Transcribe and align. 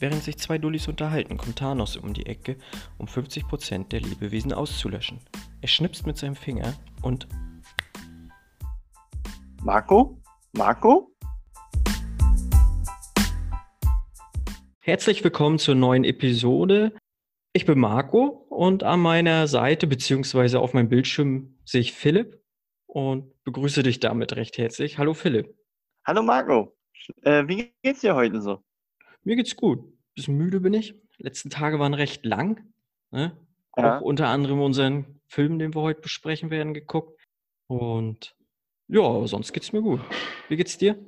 Während 0.00 0.22
sich 0.22 0.38
zwei 0.38 0.56
Dullis 0.56 0.88
unterhalten, 0.88 1.36
kommt 1.36 1.58
Thanos 1.58 1.98
um 1.98 2.14
die 2.14 2.24
Ecke, 2.24 2.56
um 2.96 3.04
50% 3.04 3.88
der 3.88 4.00
Lebewesen 4.00 4.50
auszulöschen. 4.50 5.18
Er 5.60 5.68
schnipst 5.68 6.06
mit 6.06 6.16
seinem 6.16 6.36
Finger 6.36 6.72
und 7.02 7.28
Marco? 9.62 10.18
Marco? 10.52 11.14
Herzlich 14.78 15.22
willkommen 15.22 15.58
zur 15.58 15.74
neuen 15.74 16.04
Episode. 16.04 16.96
Ich 17.52 17.66
bin 17.66 17.78
Marco 17.78 18.46
und 18.48 18.82
an 18.82 19.00
meiner 19.00 19.48
Seite 19.48 19.86
bzw. 19.86 20.56
auf 20.56 20.72
meinem 20.72 20.88
Bildschirm 20.88 21.58
sehe 21.66 21.82
ich 21.82 21.92
Philipp 21.92 22.42
und 22.86 23.34
begrüße 23.44 23.82
dich 23.82 24.00
damit 24.00 24.34
recht 24.34 24.56
herzlich. 24.56 24.96
Hallo 24.96 25.12
Philipp. 25.12 25.54
Hallo 26.06 26.22
Marco. 26.22 26.74
Äh, 27.20 27.46
wie 27.48 27.74
geht's 27.82 28.00
dir 28.00 28.14
heute 28.14 28.40
so? 28.40 28.64
Mir 29.22 29.36
geht's 29.36 29.56
gut. 29.56 29.80
Bisschen 30.14 30.36
müde 30.36 30.60
bin 30.60 30.74
ich. 30.74 30.94
Die 31.18 31.22
letzten 31.22 31.50
Tage 31.50 31.78
waren 31.78 31.94
recht 31.94 32.24
lang. 32.24 32.72
Ne? 33.10 33.36
Ja. 33.76 33.98
Auch 33.98 34.02
unter 34.02 34.28
anderem 34.28 34.60
unseren 34.60 35.20
Film, 35.26 35.58
den 35.58 35.74
wir 35.74 35.82
heute 35.82 36.00
besprechen 36.00 36.50
werden, 36.50 36.74
geguckt. 36.74 37.20
Und 37.66 38.34
ja, 38.88 39.26
sonst 39.26 39.52
geht's 39.52 39.72
mir 39.72 39.82
gut. 39.82 40.00
Wie 40.48 40.56
geht's 40.56 40.78
dir? 40.78 40.98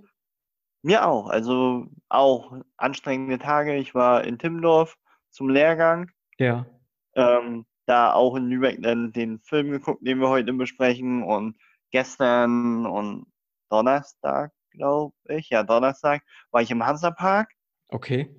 Mir 0.82 1.06
auch. 1.06 1.28
Also 1.28 1.86
auch 2.08 2.52
anstrengende 2.76 3.38
Tage. 3.38 3.76
Ich 3.76 3.94
war 3.94 4.24
in 4.24 4.38
Timmendorf 4.38 4.96
zum 5.30 5.48
Lehrgang. 5.48 6.10
Ja. 6.38 6.66
Ähm, 7.14 7.66
da 7.86 8.12
auch 8.12 8.36
in 8.36 8.48
Lübeck 8.48 8.82
dann 8.82 9.12
den 9.12 9.40
Film 9.40 9.70
geguckt, 9.70 10.06
den 10.06 10.20
wir 10.20 10.28
heute 10.28 10.52
besprechen. 10.52 11.22
Und 11.22 11.56
gestern 11.90 12.86
und 12.86 13.26
Donnerstag, 13.70 14.52
glaube 14.70 15.14
ich, 15.28 15.50
ja, 15.50 15.62
Donnerstag, 15.62 16.22
war 16.50 16.62
ich 16.62 16.70
im 16.70 16.84
Hansapark. 16.84 17.50
Okay. 17.92 18.34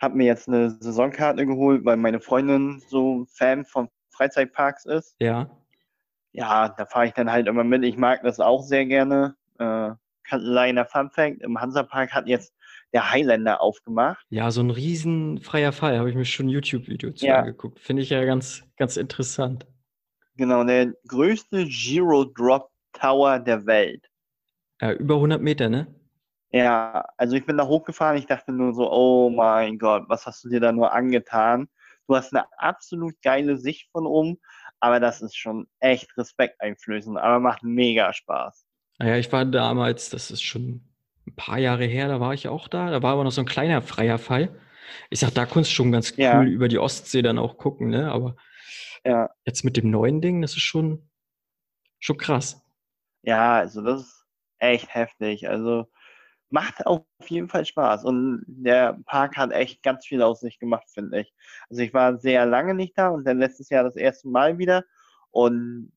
Hab 0.00 0.14
mir 0.14 0.26
jetzt 0.26 0.48
eine 0.48 0.70
Saisonkarte 0.70 1.46
geholt, 1.46 1.84
weil 1.84 1.96
meine 1.96 2.20
Freundin 2.20 2.82
so 2.88 3.24
Fan 3.30 3.64
von 3.64 3.88
Freizeitparks 4.10 4.84
ist. 4.84 5.16
Ja. 5.20 5.48
Ja, 6.32 6.68
da 6.68 6.84
fahre 6.84 7.06
ich 7.06 7.12
dann 7.12 7.30
halt 7.30 7.46
immer 7.46 7.64
mit. 7.64 7.84
Ich 7.84 7.96
mag 7.96 8.22
das 8.22 8.40
auch 8.40 8.62
sehr 8.62 8.84
gerne. 8.86 9.36
Äh, 9.58 9.92
kleiner 10.24 10.84
Fun 10.84 11.10
Fact, 11.10 11.42
im 11.42 11.60
Hansapark 11.60 12.12
hat 12.12 12.26
jetzt 12.26 12.52
der 12.92 13.10
Highlander 13.10 13.60
aufgemacht. 13.60 14.24
Ja, 14.30 14.50
so 14.50 14.60
ein 14.60 14.70
riesen 14.70 15.40
freier 15.40 15.72
Fall. 15.72 15.98
Habe 15.98 16.10
ich 16.10 16.16
mir 16.16 16.24
schon 16.24 16.46
ein 16.46 16.50
YouTube-Video 16.50 17.12
zu 17.12 17.26
Ja. 17.26 17.40
angeguckt. 17.40 17.78
Finde 17.78 18.02
ich 18.02 18.10
ja 18.10 18.24
ganz, 18.24 18.64
ganz 18.76 18.96
interessant. 18.96 19.66
Genau, 20.36 20.64
der 20.64 20.92
größte 21.06 21.68
Zero 21.68 22.24
Drop 22.24 22.70
Tower 22.92 23.38
der 23.38 23.66
Welt. 23.66 24.10
Ja, 24.80 24.92
über 24.92 25.16
100 25.16 25.40
Meter, 25.40 25.68
ne? 25.68 25.86
Ja, 26.54 27.04
also 27.16 27.34
ich 27.36 27.46
bin 27.46 27.56
da 27.56 27.66
hochgefahren, 27.66 28.16
ich 28.16 28.26
dachte 28.26 28.52
nur 28.52 28.74
so, 28.74 28.90
oh 28.92 29.28
mein 29.30 29.78
Gott, 29.78 30.04
was 30.08 30.24
hast 30.26 30.44
du 30.44 30.48
dir 30.48 30.60
da 30.60 30.70
nur 30.72 30.92
angetan? 30.92 31.68
Du 32.06 32.14
hast 32.16 32.32
eine 32.32 32.44
absolut 32.58 33.20
geile 33.22 33.56
Sicht 33.56 33.90
von 33.90 34.06
oben, 34.06 34.38
aber 34.78 35.00
das 35.00 35.20
ist 35.20 35.36
schon 35.36 35.66
echt 35.80 36.16
respekteinflößend, 36.16 37.18
aber 37.18 37.40
macht 37.40 37.62
mega 37.64 38.12
Spaß. 38.12 38.66
Naja, 38.98 39.16
ich 39.18 39.32
war 39.32 39.44
damals, 39.44 40.10
das 40.10 40.30
ist 40.30 40.42
schon 40.42 40.82
ein 41.26 41.34
paar 41.36 41.58
Jahre 41.58 41.84
her, 41.84 42.08
da 42.08 42.20
war 42.20 42.34
ich 42.34 42.48
auch 42.48 42.68
da. 42.68 42.90
Da 42.90 43.02
war 43.02 43.12
aber 43.12 43.24
noch 43.24 43.32
so 43.32 43.40
ein 43.42 43.46
kleiner 43.46 43.82
freier 43.82 44.18
Fall. 44.18 44.60
Ich 45.10 45.20
sag, 45.20 45.30
da 45.34 45.46
konntest 45.46 45.72
du 45.72 45.76
schon 45.76 45.92
ganz 45.92 46.14
cool 46.32 46.48
Ja. 46.48 46.48
über 46.48 46.68
die 46.68 46.78
Ostsee 46.78 47.22
dann 47.22 47.38
auch 47.38 47.56
gucken, 47.58 47.88
ne? 47.88 48.12
Aber 48.12 48.36
Ja, 49.04 49.28
jetzt 49.46 49.64
mit 49.64 49.76
dem 49.78 49.90
neuen 49.90 50.20
Ding, 50.20 50.42
das 50.42 50.52
ist 50.52 50.62
schon, 50.62 51.08
schon 52.00 52.18
krass. 52.18 52.62
ja, 53.22 53.56
also 53.56 53.82
das 53.82 54.02
ist 54.02 54.26
echt 54.58 54.94
heftig. 54.94 55.48
Also 55.48 55.86
macht 56.50 56.86
auf 56.86 57.04
jeden 57.26 57.48
Fall 57.48 57.64
Spaß 57.64 58.04
und 58.04 58.44
der 58.46 58.98
Park 59.06 59.36
hat 59.36 59.50
echt 59.50 59.82
ganz 59.82 60.06
viel 60.06 60.22
aus 60.22 60.40
sich 60.40 60.58
gemacht, 60.58 60.88
finde 60.88 61.20
ich. 61.20 61.34
Also 61.68 61.82
ich 61.82 61.92
war 61.92 62.18
sehr 62.18 62.46
lange 62.46 62.74
nicht 62.74 62.96
da 62.96 63.08
und 63.08 63.24
dann 63.24 63.38
letztes 63.38 63.70
Jahr 63.70 63.84
das 63.84 63.96
erste 63.96 64.28
Mal 64.28 64.58
wieder 64.58 64.84
und 65.30 65.92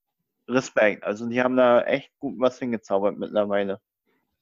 Respekt. 0.47 1.03
Also 1.03 1.27
die 1.27 1.41
haben 1.41 1.57
da 1.57 1.81
echt 1.83 2.11
gut 2.19 2.35
was 2.39 2.57
hingezaubert 2.59 3.17
mittlerweile. 3.17 3.79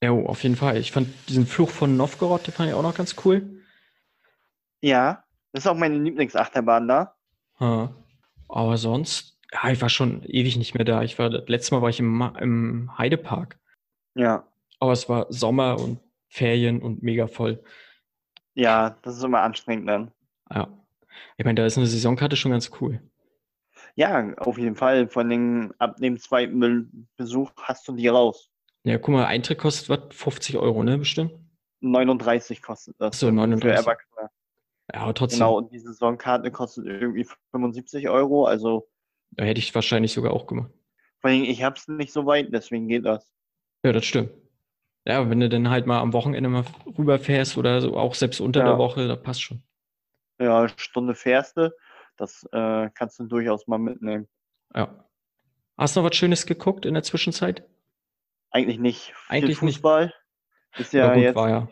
Ja, 0.02 0.12
oh, 0.12 0.25
auf 0.28 0.44
jeden 0.44 0.56
Fall. 0.56 0.78
Ich 0.78 0.91
fand 0.91 1.09
diesen 1.28 1.47
Fluch 1.47 1.69
von 1.69 1.97
Novgorod, 1.97 2.46
den 2.46 2.53
fand 2.53 2.69
ich 2.69 2.75
auch 2.75 2.84
noch 2.84 2.96
ganz 2.96 3.16
cool. 3.25 3.63
Ja, 4.81 5.24
das 5.51 5.66
ist 5.66 5.68
auch 5.68 5.75
meine 5.75 5.97
Lieblingsachterbahn 5.97 6.88
da. 6.88 7.16
Ha. 7.59 7.94
Aber 8.47 8.78
sonst, 8.78 9.40
ja, 9.51 9.72
ich 9.72 9.81
war 9.81 9.90
schon 9.90 10.24
ewig 10.24 10.57
nicht 10.57 10.75
mehr 10.75 10.85
da. 10.85 11.01
Ich 11.01 11.18
war, 11.18 11.30
das 11.30 11.47
letzte 11.47 11.75
Mal 11.75 11.81
war 11.81 11.90
ich 11.90 12.00
im, 12.00 12.22
im 12.40 12.97
Heidepark. 12.97 13.57
Ja, 14.13 14.46
Aber 14.80 14.91
es 14.91 15.08
war 15.09 15.25
Sommer 15.31 15.80
und 15.80 16.00
Ferien 16.30 16.81
und 16.81 17.02
mega 17.03 17.28
voll. 17.28 17.63
ja, 18.56 18.97
das 19.02 19.18
ist 19.18 19.24
immer 19.24 19.41
anstrengend 19.41 19.88
dann. 19.90 20.12
Ja. 20.53 20.68
Ich 21.38 21.46
meine, 21.46 21.56
da 21.56 21.66
ist 21.66 21.78
eine 21.78 21.88
Saisonkarte 21.88 22.36
schon 22.36 22.52
ganz 22.52 22.72
cool. 22.81 23.02
Ja, 23.96 24.34
auf 24.38 24.58
jeden 24.58 24.75
Fall. 24.75 25.08
Vor 25.08 25.24
allem 25.24 25.74
ab 25.78 25.96
dem 25.97 26.19
zweiten 26.19 26.59
Be 26.59 26.86
Besuch 27.16 27.52
hast 27.62 27.88
du 27.88 27.94
die 27.96 28.08
raus. 28.09 28.50
Ja, 28.84 28.97
guck 28.97 29.13
mal, 29.13 29.25
Eintritt 29.25 29.58
kostet 29.58 29.90
was? 29.90 30.13
50 30.16 30.58
Euro, 30.58 30.84
ne? 30.84 30.97
Bestimmt. 30.97 31.31
39 31.81 32.62
kostet 32.62 32.96
das. 33.00 33.19
So, 33.19 33.28
Für 33.28 33.31
39. 33.31 33.80
Erwachsene. 33.86 34.30
Ja, 34.94 35.00
aber 35.02 35.13
trotzdem. 35.13 35.40
Genau, 35.40 35.57
und 35.57 35.72
die 35.72 35.80
Saisonkarte 35.80 36.52
kostet 36.52 36.86
irgendwie 36.86 37.25
75 37.52 38.09
Euro. 38.09 38.46
Also, 38.46 38.88
Da 39.31 39.46
hätte 39.46 39.59
ich 39.59 39.74
wahrscheinlich 39.74 40.12
sogar 40.13 40.34
auch 40.34 40.46
gemacht. 40.47 40.72
vor 41.22 41.30
allem, 41.30 41.44
ich 41.44 41.63
hab's 41.63 41.88
nicht 41.88 42.12
so 42.12 42.25
weit, 42.25 42.50
deswegen 42.52 42.88
geht 42.88 43.06
das. 43.06 43.31
Ja, 43.84 43.94
das 43.94 44.06
stimmt. 44.06 44.31
Ja, 45.08 45.30
wenn 45.30 45.40
du 45.40 45.50
dann 45.50 45.70
halt 45.70 45.86
mal 45.86 46.00
am 46.00 46.14
Wochenende 46.14 46.50
mal 46.50 46.66
rüberfährst 46.98 47.58
oder 47.58 47.80
so, 47.82 47.96
auch 47.96 48.16
selbst 48.16 48.42
unter 48.42 48.62
Ja. 48.62 48.66
der 48.70 48.78
Woche, 48.80 49.08
das 49.08 49.22
passt 49.22 49.42
schon. 49.44 49.62
Ja, 50.40 50.68
Stunde 50.78 51.14
fährst 51.16 51.58
du, 51.58 51.74
das 52.18 52.44
äh, 52.52 52.90
kannst 52.94 53.20
du 53.20 53.26
durchaus 53.26 53.68
mal 53.68 53.78
mitnehmen. 53.78 54.28
Ja. 54.74 55.06
Hast 55.78 55.96
du 55.96 56.02
noch 56.02 56.10
was 56.10 56.16
Schönes 56.18 56.46
geguckt 56.46 56.86
in 56.86 56.94
der 56.94 57.04
Zwischenzeit? 57.04 57.68
Eigentlich 58.50 58.80
nicht. 58.80 59.14
Viel 59.14 59.38
Eigentlich 59.38 59.62
nicht. 59.62 59.76
Fußball. 59.76 60.14
Ist 60.78 60.94
ja, 60.94 61.14
gut, 61.14 61.22
jetzt 61.24 61.36
ja. 61.38 61.68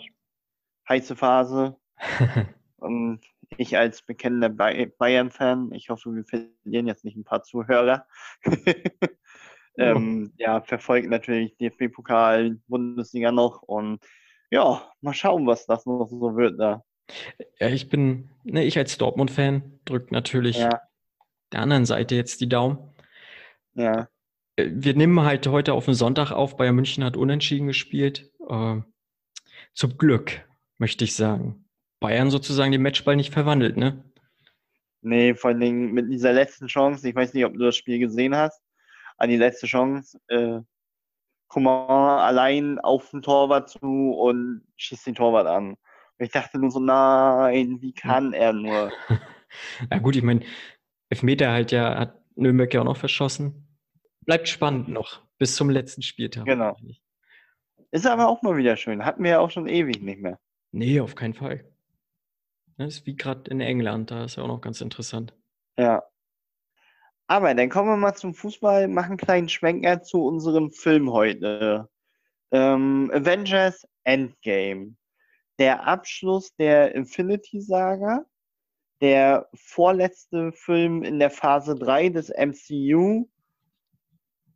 heiße 0.90 1.16
Phase. 1.16 1.78
Und 2.78 3.22
ich 3.58 3.78
als 3.78 4.02
bekennender 4.02 4.50
Bay- 4.50 4.88
Bayern-Fan, 4.98 5.72
ich 5.72 5.90
hoffe, 5.90 6.14
wir 6.14 6.26
verlieren 6.26 6.88
jetzt 6.88 7.04
nicht 7.06 7.16
ein 7.16 7.24
paar 7.24 7.44
Zuhörer. 7.44 8.06
ähm, 9.78 10.34
ja, 10.38 10.62
verfolgt 10.62 11.10
natürlich 11.10 11.56
DFB-Pokal, 11.58 12.60
Bundesliga 12.68 13.32
noch 13.32 13.62
und 13.64 14.00
ja, 14.52 14.92
mal 15.02 15.14
schauen, 15.14 15.48
was 15.48 15.66
das 15.66 15.86
noch 15.86 16.08
so 16.10 16.36
wird 16.36 16.60
da. 16.60 16.84
Ja, 17.60 17.70
ich 17.70 17.90
bin, 17.90 18.30
ne, 18.44 18.64
ich 18.64 18.78
als 18.78 18.98
Dortmund-Fan 18.98 19.80
drück 19.86 20.12
natürlich 20.12 20.58
Ja, 20.58 20.82
der 21.54 21.62
anderen 21.62 21.86
Seite 21.86 22.16
jetzt 22.16 22.42
die 22.42 22.50
Daumen. 22.50 22.80
ja, 23.76 24.08
Äh, 24.56 24.70
Wir 24.74 24.96
nehmen 24.96 25.22
halt 25.22 25.48
heute 25.48 25.74
auf 25.74 25.86
den 25.86 25.94
Sonntag 25.94 26.32
auf. 26.32 26.58
Bayern 26.58 26.76
München 26.76 27.04
hat 27.04 27.18
unentschieden 27.18 27.68
gespielt. 27.68 28.32
Äh, 28.50 28.82
zum 29.74 29.98
Glück, 29.98 30.48
möchte 30.80 31.04
ich 31.04 31.16
sagen. 31.16 31.66
Bayern 32.00 32.32
sozusagen 32.32 32.72
den 32.72 32.82
Matchball 32.82 33.16
nicht 33.16 33.34
verwandelt, 33.34 33.78
ne? 33.78 34.04
nee, 35.02 35.36
vor 35.36 35.52
allen 35.52 35.60
Dingen 35.60 35.92
mit 35.94 36.12
dieser 36.12 36.34
letzten 36.34 36.68
Chance, 36.68 37.08
ich 37.08 37.16
weiß 37.16 37.34
nicht, 37.34 37.46
ob 37.46 37.54
du 37.54 37.60
das 37.60 37.76
Spiel 37.78 38.00
gesehen 38.00 38.36
hast, 38.36 38.62
an 39.24 39.30
die 39.30 39.38
letzte 39.38 39.68
Chance, 39.68 40.20
äh, 40.28 40.60
Coman 41.48 42.20
allein 42.20 42.80
auf 42.80 43.10
den 43.12 43.22
Torwart 43.22 43.70
zu 43.70 44.12
und 44.12 44.64
schießt 44.76 45.08
den 45.08 45.16
Torwart 45.16 45.48
an. 45.48 45.70
Und 45.70 46.26
ich 46.26 46.32
dachte 46.32 46.60
nur 46.60 46.72
so, 46.72 46.80
nein, 46.80 47.78
wie 47.82 47.94
kann 47.94 48.34
er 48.34 48.54
nur? 48.54 48.92
Ja 49.92 50.00
gut, 50.00 50.16
ich 50.16 50.24
meine, 50.24 50.44
Elfmeter 51.10 51.52
halt 51.52 51.72
ja, 51.72 51.96
hat 51.96 52.20
Nürnberg 52.36 52.74
ja 52.74 52.82
auch 52.82 52.86
noch 52.86 52.98
verschossen. 52.98 53.68
Bleibt 54.22 54.50
spannend 54.50 54.88
noch 54.88 55.22
bis 55.38 55.56
zum 55.56 55.70
letzten 55.70 56.02
Spieltag. 56.02 56.46
Genau. 56.46 56.76
Ist 57.92 58.08
aber 58.08 58.30
auch 58.30 58.42
mal 58.42 58.58
wieder 58.58 58.78
schön. 58.78 59.06
Hatten 59.06 59.24
wir 59.24 59.30
ja 59.30 59.40
auch 59.40 59.52
schon 59.52 59.68
ewig 59.68 60.02
nicht 60.02 60.20
mehr. 60.20 60.40
Nee, 60.72 61.02
auf 61.02 61.14
keinen 61.14 61.36
Fall. 61.36 61.72
Das 62.78 62.96
ist 62.96 63.06
wie 63.06 63.16
gerade 63.16 63.52
in 63.52 63.62
England, 63.62 64.10
da 64.10 64.24
ist 64.24 64.38
ja 64.38 64.44
auch 64.44 64.48
noch 64.48 64.62
ganz 64.62 64.82
interessant. 64.82 65.36
Ja. 65.78 66.02
Aber 67.34 67.56
dann 67.56 67.68
kommen 67.68 67.90
wir 67.90 67.98
mal 67.98 68.14
zum 68.14 68.36
Fußball, 68.36 68.88
machen 68.88 69.14
einen 69.14 69.18
kleinen 69.18 69.50
Schwenker 69.50 70.04
zu 70.04 70.24
unserem 70.24 70.70
Film 70.70 71.12
heute. 71.12 71.90
Ähm, 72.52 73.10
Avengers 73.12 73.88
Endgame. 74.04 74.96
Der 75.58 75.88
Abschluss 75.88 76.56
der 76.58 76.94
Infinity 76.94 77.60
Saga. 77.60 78.24
Der 79.02 79.50
vorletzte 79.56 80.52
Film 80.52 81.02
in 81.02 81.18
der 81.18 81.32
Phase 81.32 81.74
3 81.74 82.10
des 82.10 82.30
MCU. 82.30 83.28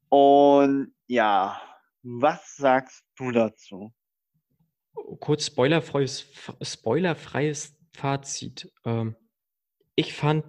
Und 0.10 0.94
ja, 1.08 1.60
was 2.04 2.58
sagst 2.58 3.04
du 3.16 3.32
dazu? 3.32 3.92
Kurz 5.20 5.48
spoilerfreies, 5.48 6.28
spoilerfreies 6.62 7.76
Fazit. 7.96 8.72
Ähm, 8.86 9.16
ich 9.96 10.14
fand, 10.14 10.46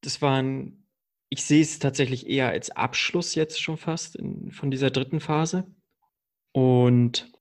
das 0.00 0.20
war 0.20 0.42
ein, 0.42 0.79
ich 1.32 1.44
sehe 1.44 1.62
es 1.62 1.78
tatsächlich 1.78 2.28
eher 2.28 2.48
als 2.48 2.70
Abschluss 2.70 3.34
jetzt 3.36 3.60
schon 3.62 3.76
fast 3.78 4.16
in, 4.16 4.50
von 4.50 4.70
dieser 4.70 4.90
dritten 4.90 5.20
Phase. 5.20 5.66
Und 6.52 7.32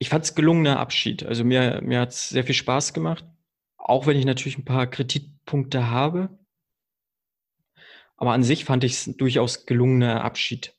ich 0.00 0.08
fand 0.08 0.24
es 0.24 0.34
gelungener 0.34 0.80
Abschied. 0.80 1.24
Also 1.24 1.44
mir, 1.44 1.80
mir 1.82 2.00
hat 2.00 2.10
es 2.10 2.28
sehr 2.28 2.44
viel 2.44 2.54
Spaß 2.56 2.92
gemacht. 2.92 3.24
auch 3.76 4.06
wenn 4.06 4.16
ich 4.16 4.24
natürlich 4.24 4.58
ein 4.58 4.64
paar 4.64 4.86
Kritikpunkte 4.86 5.90
habe. 5.90 6.38
Aber 8.16 8.32
an 8.32 8.44
sich 8.44 8.64
fand 8.64 8.84
ich 8.84 8.92
es 8.92 9.16
durchaus 9.16 9.66
gelungener 9.66 10.22
Abschied, 10.24 10.76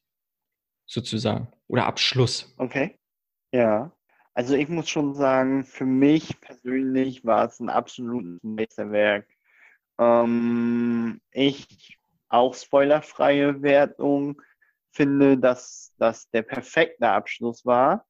sozusagen. 0.85 1.51
Oder 1.67 1.85
Abschluss. 1.85 2.53
Okay. 2.57 2.97
Ja. 3.51 3.91
Also 4.33 4.55
ich 4.55 4.69
muss 4.69 4.89
schon 4.89 5.13
sagen, 5.13 5.63
für 5.63 5.85
mich 5.85 6.39
persönlich 6.39 7.25
war 7.25 7.45
es 7.45 7.59
ein 7.59 7.69
absolutes 7.69 8.41
Meisterwerk. 8.43 9.27
Ähm, 9.99 11.21
ich, 11.31 11.97
auch 12.33 12.56
spoilerfreie 12.56 13.62
Wertung, 13.62 14.41
finde, 14.91 15.38
dass 15.38 15.94
das 15.97 16.30
der 16.31 16.41
perfekte 16.41 17.07
Abschluss 17.07 17.65
war. 17.65 18.06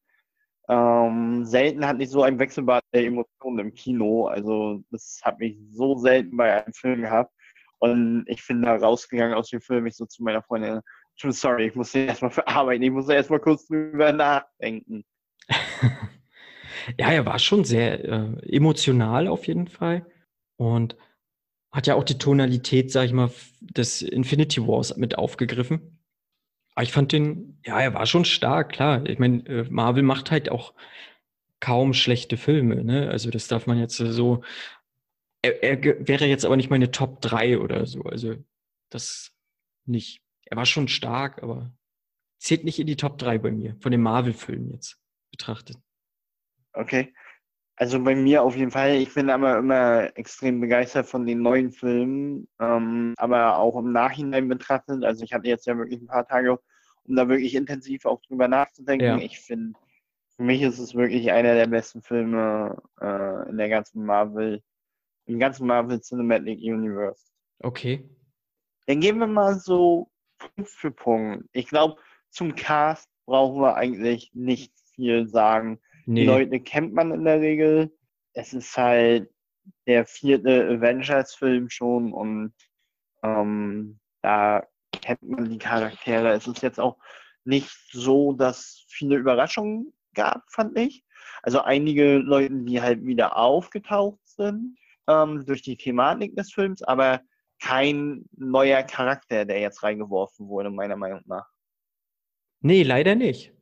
Ähm, 0.69 1.43
selten 1.45 1.85
hatte 1.85 2.03
ich 2.03 2.09
so 2.09 2.23
ein 2.23 2.39
Wechselbad 2.39 2.83
der 2.93 3.05
Emotionen 3.05 3.59
im 3.59 3.73
Kino. 3.73 4.27
Also 4.27 4.81
das 4.91 5.19
habe 5.23 5.45
ich 5.45 5.57
so 5.71 5.97
selten 5.97 6.37
bei 6.37 6.63
einem 6.63 6.73
Film 6.73 7.01
gehabt. 7.01 7.33
Und 7.79 8.23
ich 8.27 8.45
bin 8.47 8.61
da 8.61 8.77
rausgegangen 8.77 9.35
aus 9.35 9.49
dem 9.49 9.59
Film, 9.59 9.85
ich 9.87 9.97
so 9.97 10.05
zu 10.05 10.23
meiner 10.23 10.41
Freundin, 10.41 10.79
sorry, 11.17 11.67
ich 11.67 11.75
muss 11.75 11.93
erstmal 11.93 12.31
verarbeiten, 12.31 12.83
ich 12.83 12.91
muss 12.91 13.09
erstmal 13.09 13.41
kurz 13.41 13.67
drüber 13.67 14.13
nachdenken. 14.13 15.03
ja, 16.97 17.11
er 17.11 17.25
war 17.25 17.39
schon 17.39 17.65
sehr 17.65 18.03
äh, 18.05 18.55
emotional 18.55 19.27
auf 19.27 19.47
jeden 19.47 19.67
Fall. 19.67 20.05
Und 20.55 20.95
hat 21.73 21.87
ja 21.87 21.95
auch 21.95 22.03
die 22.03 22.19
Tonalität, 22.19 22.91
sag 22.91 23.05
ich 23.05 23.13
mal, 23.13 23.31
des 23.59 24.03
Infinity 24.03 24.65
Wars 24.65 24.95
mit 24.95 25.17
aufgegriffen. 25.17 25.99
Aber 26.75 26.83
ich 26.83 26.91
fand 26.91 27.11
den, 27.11 27.59
ja, 27.65 27.79
er 27.79 27.93
war 27.95 28.05
schon 28.05 28.25
stark, 28.25 28.71
klar. 28.71 29.05
Ich 29.07 29.19
meine, 29.19 29.45
äh, 29.47 29.67
Marvel 29.69 30.03
macht 30.03 30.31
halt 30.31 30.49
auch 30.49 30.73
kaum 31.59 31.93
schlechte 31.93 32.37
Filme, 32.37 32.83
ne? 32.83 33.09
Also 33.09 33.31
das 33.31 33.47
darf 33.47 33.65
man 33.67 33.79
jetzt 33.79 33.97
so. 33.97 34.43
Er, 35.41 35.63
er 35.63 36.07
wäre 36.07 36.25
jetzt 36.25 36.45
aber 36.45 36.57
nicht 36.57 36.69
meine 36.69 36.91
Top 36.91 37.21
3 37.21 37.59
oder 37.59 37.85
so. 37.87 38.03
Also 38.03 38.35
das 38.89 39.31
nicht. 39.85 40.21
Er 40.45 40.57
war 40.57 40.65
schon 40.65 40.87
stark, 40.87 41.41
aber 41.41 41.71
zählt 42.37 42.65
nicht 42.65 42.79
in 42.79 42.87
die 42.87 42.97
Top 42.97 43.17
3 43.17 43.39
bei 43.39 43.51
mir, 43.51 43.75
von 43.79 43.91
den 43.91 44.01
Marvel-Filmen 44.01 44.71
jetzt 44.71 44.99
betrachtet. 45.31 45.77
Okay. 46.73 47.13
Also 47.75 48.03
bei 48.03 48.15
mir 48.15 48.43
auf 48.43 48.55
jeden 48.55 48.71
Fall. 48.71 48.95
Ich 48.95 49.13
bin 49.13 49.29
aber 49.29 49.57
immer 49.57 50.15
extrem 50.15 50.61
begeistert 50.61 51.07
von 51.07 51.25
den 51.25 51.41
neuen 51.41 51.71
Filmen, 51.71 52.47
ähm, 52.59 53.13
aber 53.17 53.57
auch 53.57 53.77
im 53.77 53.91
Nachhinein 53.91 54.47
betrachtet. 54.47 55.03
Also 55.03 55.23
ich 55.23 55.33
hatte 55.33 55.47
jetzt 55.47 55.65
ja 55.65 55.77
wirklich 55.77 55.99
ein 55.99 56.07
paar 56.07 56.27
Tage, 56.27 56.59
um 57.03 57.15
da 57.15 57.27
wirklich 57.27 57.55
intensiv 57.55 58.05
auch 58.05 58.21
drüber 58.21 58.47
nachzudenken. 58.47 59.05
Ja. 59.05 59.17
Ich 59.17 59.39
finde, 59.39 59.73
für 60.35 60.43
mich 60.43 60.61
ist 60.61 60.77
es 60.77 60.93
wirklich 60.93 61.31
einer 61.31 61.55
der 61.55 61.67
besten 61.67 62.03
Filme 62.03 62.77
äh, 63.01 63.49
in 63.49 63.57
der 63.57 63.69
ganzen 63.69 64.05
Marvel, 64.05 64.61
im 65.25 65.39
ganzen 65.39 65.65
Marvel 65.65 65.99
Cinematic 65.99 66.59
Universe. 66.59 67.31
Okay. 67.59 68.07
Dann 68.85 68.99
gehen 68.99 69.17
wir 69.17 69.27
mal 69.27 69.55
so 69.55 70.11
Punkt 70.37 70.69
für 70.69 70.91
Punkt. 70.91 71.47
Ich 71.53 71.67
glaube, 71.67 71.99
zum 72.29 72.55
Cast 72.55 73.09
brauchen 73.25 73.61
wir 73.61 73.75
eigentlich 73.75 74.31
nicht 74.33 74.73
viel 74.95 75.27
sagen. 75.27 75.79
Nee. 76.05 76.21
Die 76.21 76.25
Leute 76.25 76.59
kennt 76.59 76.93
man 76.93 77.11
in 77.11 77.23
der 77.23 77.39
Regel. 77.39 77.95
Es 78.33 78.53
ist 78.53 78.75
halt 78.77 79.29
der 79.87 80.05
vierte 80.05 80.67
Avengers-Film 80.67 81.69
schon 81.69 82.13
und 82.13 82.53
ähm, 83.23 83.99
da 84.21 84.65
kennt 84.91 85.23
man 85.23 85.49
die 85.49 85.57
Charaktere. 85.57 86.33
Es 86.33 86.47
ist 86.47 86.61
jetzt 86.61 86.79
auch 86.79 86.97
nicht 87.45 87.69
so, 87.91 88.33
dass 88.33 88.85
viele 88.87 89.17
Überraschungen 89.17 89.93
gab, 90.13 90.43
fand 90.49 90.77
ich. 90.77 91.03
Also 91.41 91.61
einige 91.61 92.17
Leute, 92.17 92.53
die 92.53 92.81
halt 92.81 93.05
wieder 93.05 93.37
aufgetaucht 93.37 94.19
sind 94.23 94.77
ähm, 95.07 95.45
durch 95.45 95.61
die 95.61 95.77
Thematik 95.77 96.35
des 96.35 96.53
Films, 96.53 96.81
aber 96.83 97.21
kein 97.61 98.25
neuer 98.35 98.83
Charakter, 98.83 99.45
der 99.45 99.59
jetzt 99.59 99.83
reingeworfen 99.83 100.47
wurde, 100.47 100.69
meiner 100.69 100.97
Meinung 100.97 101.21
nach. 101.25 101.47
Nee, 102.61 102.83
leider 102.83 103.15
nicht. 103.15 103.53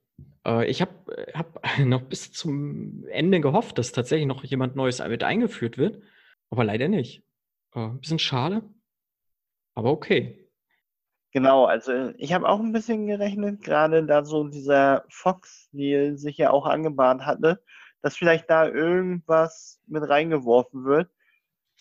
Äh, 0.45 0.69
ich 0.69 0.81
habe 0.81 0.91
hab 1.33 1.62
noch 1.79 2.03
bis 2.03 2.31
zum 2.31 3.06
Ende 3.09 3.41
gehofft, 3.41 3.77
dass 3.77 3.91
tatsächlich 3.91 4.27
noch 4.27 4.44
jemand 4.44 4.75
Neues 4.75 5.00
mit 5.00 5.23
eingeführt 5.23 5.77
wird, 5.77 6.01
aber 6.50 6.63
leider 6.63 6.88
nicht. 6.88 7.23
Äh, 7.73 7.79
ein 7.79 8.00
bisschen 8.00 8.19
schade, 8.19 8.63
aber 9.75 9.91
okay. 9.91 10.38
Genau, 11.33 11.65
also 11.65 12.12
ich 12.18 12.33
habe 12.33 12.47
auch 12.47 12.59
ein 12.59 12.73
bisschen 12.73 13.07
gerechnet, 13.07 13.63
gerade 13.63 14.06
da 14.06 14.25
so 14.25 14.50
dieser 14.50 15.06
Fox-Deal 15.09 16.18
sich 16.18 16.38
ja 16.38 16.51
auch 16.51 16.65
angebahnt 16.65 17.25
hatte, 17.25 17.63
dass 18.01 18.18
vielleicht 18.18 18.50
da 18.50 18.68
irgendwas 18.68 19.79
mit 19.88 20.07
reingeworfen 20.07 20.83
wird. 20.83 21.09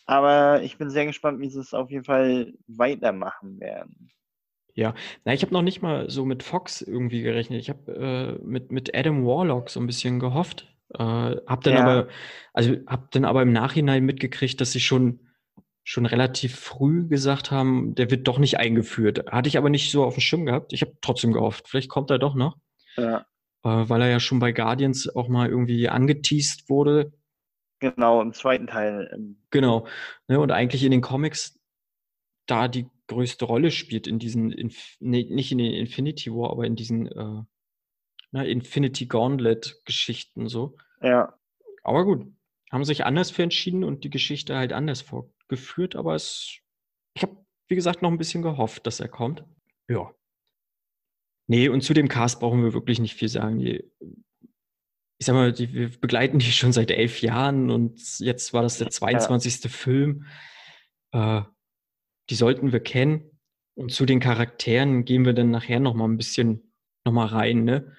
Aber 0.06 0.62
ich 0.62 0.78
bin 0.78 0.90
sehr 0.90 1.06
gespannt, 1.06 1.40
wie 1.40 1.50
sie 1.50 1.60
es 1.60 1.74
auf 1.74 1.90
jeden 1.90 2.04
Fall 2.04 2.54
weitermachen 2.68 3.58
werden. 3.58 4.10
Ja, 4.74 4.94
na, 5.24 5.32
ich 5.32 5.42
habe 5.42 5.52
noch 5.52 5.62
nicht 5.62 5.82
mal 5.82 6.08
so 6.10 6.24
mit 6.24 6.42
Fox 6.42 6.82
irgendwie 6.82 7.22
gerechnet. 7.22 7.60
Ich 7.60 7.68
habe 7.68 8.38
äh, 8.40 8.44
mit, 8.44 8.72
mit 8.72 8.94
Adam 8.94 9.26
Warlock 9.26 9.70
so 9.70 9.80
ein 9.80 9.86
bisschen 9.86 10.20
gehofft. 10.20 10.66
Äh, 10.94 10.98
hab 10.98 11.62
dann 11.62 11.74
ja. 11.74 11.80
aber, 11.80 12.08
also 12.52 12.76
hab 12.86 13.10
dann 13.12 13.24
aber 13.24 13.42
im 13.42 13.52
Nachhinein 13.52 14.04
mitgekriegt, 14.04 14.60
dass 14.60 14.72
sie 14.72 14.80
schon, 14.80 15.20
schon 15.84 16.06
relativ 16.06 16.56
früh 16.56 17.06
gesagt 17.08 17.50
haben, 17.50 17.94
der 17.94 18.10
wird 18.10 18.26
doch 18.28 18.38
nicht 18.38 18.58
eingeführt. 18.58 19.30
Hatte 19.30 19.48
ich 19.48 19.58
aber 19.58 19.70
nicht 19.70 19.90
so 19.90 20.04
auf 20.04 20.14
dem 20.14 20.20
Schirm 20.20 20.46
gehabt. 20.46 20.72
Ich 20.72 20.82
habe 20.82 20.92
trotzdem 21.00 21.32
gehofft, 21.32 21.68
vielleicht 21.68 21.88
kommt 21.88 22.10
er 22.10 22.18
doch 22.18 22.34
noch. 22.34 22.56
Ja. 22.96 23.26
Äh, 23.62 23.88
weil 23.88 24.02
er 24.02 24.08
ja 24.08 24.20
schon 24.20 24.38
bei 24.38 24.52
Guardians 24.52 25.14
auch 25.14 25.28
mal 25.28 25.48
irgendwie 25.48 25.88
angeteased 25.88 26.68
wurde. 26.68 27.12
Genau, 27.80 28.20
im 28.20 28.32
zweiten 28.32 28.66
Teil. 28.66 29.34
Genau. 29.50 29.86
Ne, 30.28 30.38
und 30.38 30.50
eigentlich 30.50 30.84
in 30.84 30.90
den 30.90 31.00
Comics 31.00 31.59
da 32.50 32.68
die 32.68 32.88
größte 33.06 33.44
Rolle 33.44 33.70
spielt 33.70 34.06
in 34.06 34.18
diesen, 34.18 34.52
Inf 34.52 34.96
nee, 35.00 35.24
nicht 35.28 35.52
in 35.52 35.58
den 35.58 35.72
Infinity 35.72 36.30
War, 36.32 36.50
aber 36.50 36.64
in 36.66 36.76
diesen 36.76 37.06
äh, 37.06 37.42
na, 38.32 38.44
Infinity 38.44 39.06
Gauntlet-Geschichten 39.06 40.48
so. 40.48 40.76
Ja. 41.02 41.34
Aber 41.82 42.04
gut, 42.04 42.32
haben 42.70 42.84
sich 42.84 43.04
anders 43.04 43.30
für 43.30 43.42
entschieden 43.42 43.84
und 43.84 44.04
die 44.04 44.10
Geschichte 44.10 44.56
halt 44.56 44.72
anders 44.72 45.02
vorgeführt, 45.02 45.96
aber 45.96 46.14
es, 46.14 46.58
ich 47.14 47.22
habe, 47.22 47.36
wie 47.68 47.74
gesagt, 47.74 48.02
noch 48.02 48.10
ein 48.10 48.18
bisschen 48.18 48.42
gehofft, 48.42 48.86
dass 48.86 49.00
er 49.00 49.08
kommt. 49.08 49.44
Ja. 49.88 50.14
Nee, 51.48 51.68
und 51.68 51.82
zu 51.82 51.94
dem 51.94 52.08
Cast 52.08 52.38
brauchen 52.38 52.62
wir 52.62 52.74
wirklich 52.74 53.00
nicht 53.00 53.14
viel 53.14 53.28
sagen. 53.28 53.58
Die, 53.58 53.82
ich 55.18 55.26
sag 55.26 55.34
mal, 55.34 55.52
die, 55.52 55.72
wir 55.72 55.90
begleiten 55.90 56.38
die 56.38 56.52
schon 56.52 56.72
seit 56.72 56.92
elf 56.92 57.20
Jahren 57.22 57.70
und 57.70 58.20
jetzt 58.20 58.52
war 58.52 58.62
das 58.62 58.78
der 58.78 58.90
22. 58.90 59.64
Ja. 59.64 59.70
Film. 59.70 60.26
Äh, 61.12 61.42
die 62.30 62.34
sollten 62.34 62.72
wir 62.72 62.80
kennen. 62.80 63.30
Und 63.74 63.92
zu 63.92 64.06
den 64.06 64.20
Charakteren 64.20 65.04
gehen 65.04 65.24
wir 65.24 65.32
dann 65.32 65.50
nachher 65.50 65.80
noch 65.80 65.94
mal 65.94 66.06
ein 66.06 66.16
bisschen 66.16 66.72
noch 67.04 67.12
mal 67.12 67.26
rein. 67.26 67.64
Ne? 67.64 67.92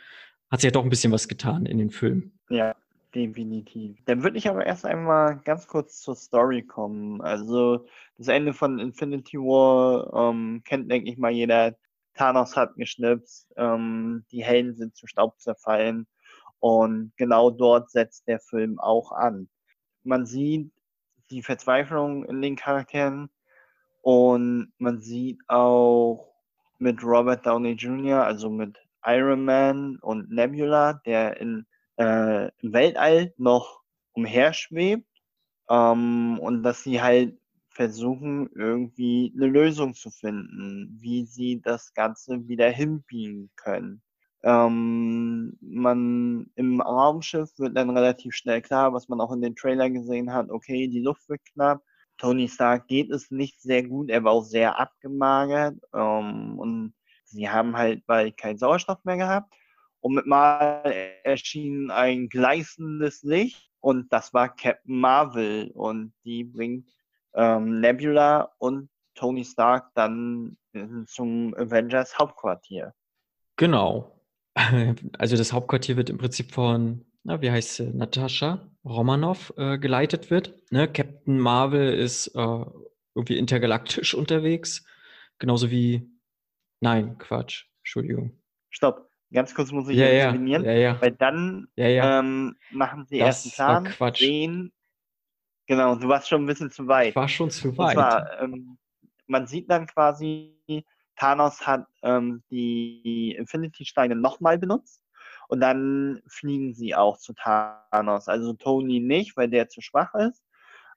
Hat 0.50 0.61
sich 0.61 0.67
ja 0.67 0.71
doch 0.71 0.83
ein 0.83 0.89
bisschen 0.89 1.11
was 1.11 1.27
getan 1.27 1.65
in 1.65 1.77
den 1.77 1.91
Filmen. 1.91 2.39
Ja, 2.50 2.75
definitiv. 3.13 3.97
Dann 4.05 4.23
würde 4.23 4.38
ich 4.38 4.50
aber 4.50 4.65
erst 4.65 4.85
einmal 4.85 5.39
ganz 5.43 5.67
kurz 5.67 6.01
zur 6.01 6.15
Story 6.15 6.63
kommen. 6.63 7.21
Also 7.21 7.85
das 8.17 8.27
Ende 8.27 8.53
von 8.53 8.79
Infinity 8.79 9.38
War 9.38 10.29
ähm, 10.29 10.61
kennt, 10.65 10.91
denke 10.91 11.09
ich 11.09 11.17
mal, 11.17 11.31
jeder. 11.31 11.75
Thanos 12.13 12.57
hat 12.57 12.75
geschnipst, 12.75 13.53
ähm, 13.55 14.25
die 14.31 14.43
Helden 14.43 14.75
sind 14.75 14.97
zu 14.97 15.07
Staub 15.07 15.39
zerfallen 15.39 16.07
und 16.59 17.13
genau 17.15 17.50
dort 17.50 17.89
setzt 17.89 18.27
der 18.27 18.41
Film 18.41 18.79
auch 18.79 19.13
an. 19.13 19.50
Man 20.03 20.25
sieht 20.25 20.71
die 21.29 21.41
Verzweiflung 21.41 22.25
in 22.25 22.41
den 22.41 22.57
Charakteren, 22.57 23.29
und 24.01 24.72
man 24.77 25.01
sieht 25.01 25.39
auch 25.48 26.34
mit 26.79 27.03
Robert 27.03 27.46
Downey 27.46 27.74
Jr., 27.74 28.24
also 28.24 28.50
mit 28.50 28.77
Iron 29.05 29.46
Man 29.46 29.98
und 29.98 30.31
Nebula, 30.31 30.93
der 31.05 31.38
in, 31.38 31.65
äh, 31.98 32.48
im 32.62 32.74
Weltall 32.74 33.34
noch 33.38 33.81
umherschwebt. 34.13 35.08
Ähm, 35.70 36.39
und 36.39 36.63
dass 36.63 36.84
sie 36.84 37.01
halt 37.01 37.38
versuchen, 37.70 38.50
irgendwie 38.53 39.34
eine 39.36 39.48
Lösung 39.48 39.93
zu 39.93 40.10
finden, 40.10 40.98
wie 41.00 41.25
sie 41.25 41.62
das 41.62 41.93
Ganze 41.93 42.48
wieder 42.48 42.70
hinbiegen 42.70 43.50
können. 43.55 44.01
Ähm, 44.43 45.58
man 45.62 46.50
im 46.55 46.81
Raumschiff 46.81 47.58
wird 47.60 47.77
dann 47.77 47.91
relativ 47.91 48.34
schnell 48.36 48.62
klar, 48.62 48.91
was 48.91 49.08
man 49.08 49.22
auch 49.22 49.31
in 49.31 49.41
den 49.41 49.55
Trailer 49.55 49.89
gesehen 49.89 50.34
hat, 50.34 50.50
okay, 50.50 50.88
die 50.88 51.01
Luft 51.01 51.29
wird 51.29 51.41
knapp, 51.53 51.81
Tony 52.22 52.48
Stark 52.48 52.88
geht 52.88 53.10
es 53.10 53.32
nicht 53.32 53.60
sehr 53.60 53.82
gut. 53.82 54.12
Er 54.12 54.24
war 54.24 54.34
auch 54.34 54.44
sehr 54.44 54.80
abgemagert. 54.80 55.75
Ähm, 55.92 56.60
und 56.60 56.94
sie 57.25 57.50
haben 57.50 57.75
halt 57.75 58.06
bald 58.06 58.38
keinen 58.38 58.60
Sauerstoff 58.60 59.04
mehr 59.04 59.18
gehabt. 59.18 59.51
Und 60.01 60.13
mit 60.13 60.28
mal 60.28 60.94
erschien 61.24 61.90
ein 61.90 62.30
gleißendes 62.30 63.24
Licht. 63.24 63.72
Und 63.80 64.13
das 64.13 64.36
war 64.36 64.56
Captain 64.56 65.00
Marvel. 65.00 65.72
Und 65.74 66.13
die 66.24 66.44
bringt 66.44 66.88
ähm, 67.34 67.80
Nebula 67.80 68.51
und 68.60 68.90
Tony 69.16 69.44
Stark 69.44 69.90
dann 69.96 70.58
zum 71.08 71.56
Avengers 71.56 72.18
Hauptquartier. 72.18 72.94
Genau. 73.58 74.16
Also 75.18 75.38
das 75.38 75.54
Hauptquartier 75.54 75.98
wird 75.98 76.10
im 76.10 76.18
Prinzip 76.18 76.51
von 76.51 77.06
na, 77.24 77.42
wie 77.42 77.51
heißt 77.51 77.75
sie, 77.75 77.86
Natascha 77.94 78.68
Romanoff 78.84 79.54
äh, 79.58 79.78
geleitet 79.78 80.32
wird. 80.32 80.54
Ne? 80.72 80.88
Captain 80.92 81.40
Marvel 81.40 81.94
ist 81.94 82.28
äh, 82.36 82.66
irgendwie 83.16 83.38
intergalaktisch 83.38 84.13
unterwegs, 84.16 84.86
genauso 85.38 85.70
wie, 85.70 86.10
nein, 86.80 87.18
Quatsch, 87.18 87.66
Entschuldigung. 87.80 88.32
Stopp, 88.70 89.10
ganz 89.32 89.54
kurz 89.54 89.72
muss 89.72 89.88
ich 89.90 89.98
Ja, 89.98 90.08
ja, 90.08 90.25
intervenieren, 90.30 90.63
ja, 90.66 90.72
ja, 90.74 90.98
weil 91.01 91.12
dann 91.12 91.68
ja, 91.75 91.88
ja, 91.88 92.20
ähm, 92.20 92.56
machen 92.72 93.06
sie 93.06 93.20
Das 93.20 93.46
erst 93.46 93.60
einen 93.60 93.68
war 93.68 93.82
Plan, 93.84 93.94
Quatsch. 93.98 94.20
sehen, 94.22 94.74
genau, 95.68 95.96
du 95.96 96.08
warst 96.08 96.28
schon 96.30 96.44
ein 96.44 96.48
bisschen 96.48 96.72
zu 96.72 96.88
weit. 96.88 97.10
ich 97.10 97.16
war 97.16 97.28
schon 97.28 97.51
zu 97.51 97.70
Und 97.70 97.78
weit. 97.78 97.94
zwar, 97.96 98.42
ähm, 98.42 98.78
man 99.28 99.46
sieht 99.48 99.70
dann 99.70 99.88
quasi, 99.88 100.56
Thanos 101.18 101.68
hat 101.68 101.86
ähm, 102.01 102.42
die 102.50 103.36
Infinity-Steine 103.38 104.16
nochmal 104.16 104.58
benutzt 104.58 105.04
und 105.51 105.60
dann 105.60 106.22
fliegen 106.27 106.74
sie 106.74 106.96
auch 106.96 107.17
zu 107.17 107.34
Thanos. 107.34 108.27
Also 108.29 108.53
Tony 108.53 109.00
nicht, 109.01 109.36
weil 109.36 109.50
der 109.50 109.67
zu 109.67 109.81
schwach 109.81 110.13
ist, 110.15 110.41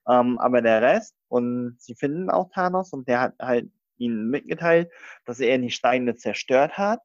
ähm, 0.09 0.39
aber 0.39 0.63
der 0.63 0.81
Rest 0.81 1.17
und 1.29 1.77
sie 1.81 1.95
finden 1.97 2.31
auch 2.31 2.51
Thanos 2.51 2.93
und 2.93 3.09
der 3.09 3.21
hat 3.21 3.35
halt 3.41 3.71
ihnen 3.97 4.31
mitgeteilt, 4.31 4.91
dass 5.25 5.41
er 5.41 5.59
die 5.59 5.71
Steine 5.71 6.15
zerstört 6.15 6.79
hat 6.79 7.01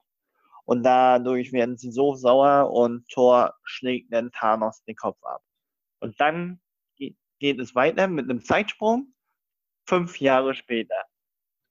und 0.66 0.84
dadurch 0.84 1.52
werden 1.52 1.76
sie 1.78 1.92
so 1.92 2.14
sauer 2.14 2.72
und 2.72 3.08
Thor 3.10 3.56
schlägt 3.64 4.14
dann 4.14 4.32
Thanos 4.32 4.84
den 4.84 4.96
Kopf 4.96 5.18
ab. 5.24 5.42
Und 6.02 6.20
dann 6.22 6.62
ge- 6.98 7.16
geht 7.40 7.60
es 7.60 7.74
weiter 7.74 8.08
mit 8.08 8.30
einem 8.30 8.42
Zeitsprung 8.44 9.14
fünf 9.88 10.20
Jahre 10.20 10.54
später. 10.54 11.04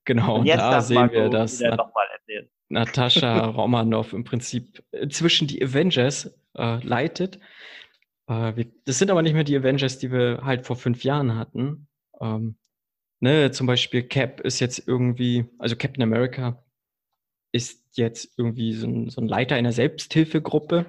Genau, 0.04 0.40
Und 0.40 0.46
jetzt 0.46 0.58
da 0.58 0.80
sehen 0.80 0.96
wir, 1.12 1.30
dass 1.30 1.52
wieder 1.60 1.76
nochmal 1.76 2.08
erzählen. 2.12 2.50
Natascha 2.68 3.46
Romanoff 3.46 4.12
im 4.12 4.24
Prinzip 4.24 4.82
inzwischen 4.92 5.48
die 5.48 5.62
Avengers 5.62 6.34
äh, 6.56 6.84
leitet. 6.84 7.38
Äh, 8.26 8.56
wir, 8.56 8.66
das 8.84 8.98
sind 8.98 9.10
aber 9.10 9.22
nicht 9.22 9.34
mehr 9.34 9.44
die 9.44 9.56
Avengers, 9.56 9.98
die 9.98 10.12
wir 10.12 10.40
halt 10.44 10.66
vor 10.66 10.76
fünf 10.76 11.04
Jahren 11.04 11.36
hatten. 11.36 11.88
Ähm, 12.20 12.56
ne, 13.20 13.50
zum 13.50 13.66
Beispiel 13.66 14.02
Cap 14.02 14.40
ist 14.40 14.60
jetzt 14.60 14.86
irgendwie, 14.86 15.46
also 15.58 15.76
Captain 15.76 16.02
America 16.02 16.62
ist 17.52 17.96
jetzt 17.96 18.38
irgendwie 18.38 18.74
so 18.74 18.86
ein, 18.86 19.08
so 19.08 19.20
ein 19.20 19.28
Leiter 19.28 19.56
einer 19.56 19.72
Selbsthilfegruppe. 19.72 20.86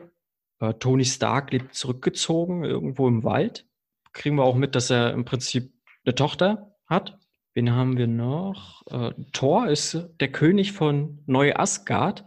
Äh, 0.59 0.73
Tony 0.75 1.05
Stark 1.05 1.51
lebt 1.51 1.73
zurückgezogen 1.73 2.63
irgendwo 2.63 3.07
im 3.07 3.23
Wald. 3.23 3.65
Kriegen 4.11 4.35
wir 4.35 4.43
auch 4.43 4.55
mit, 4.55 4.75
dass 4.75 4.89
er 4.89 5.13
im 5.13 5.23
Prinzip 5.23 5.73
eine 6.05 6.15
Tochter 6.15 6.75
hat. 6.87 7.19
Wen 7.53 7.71
haben 7.71 7.97
wir 7.97 8.07
noch? 8.07 8.83
Äh, 8.87 9.13
Thor 9.33 9.67
ist 9.67 9.97
der 10.19 10.31
König 10.31 10.71
von 10.71 11.23
Neu-Asgard. 11.25 12.25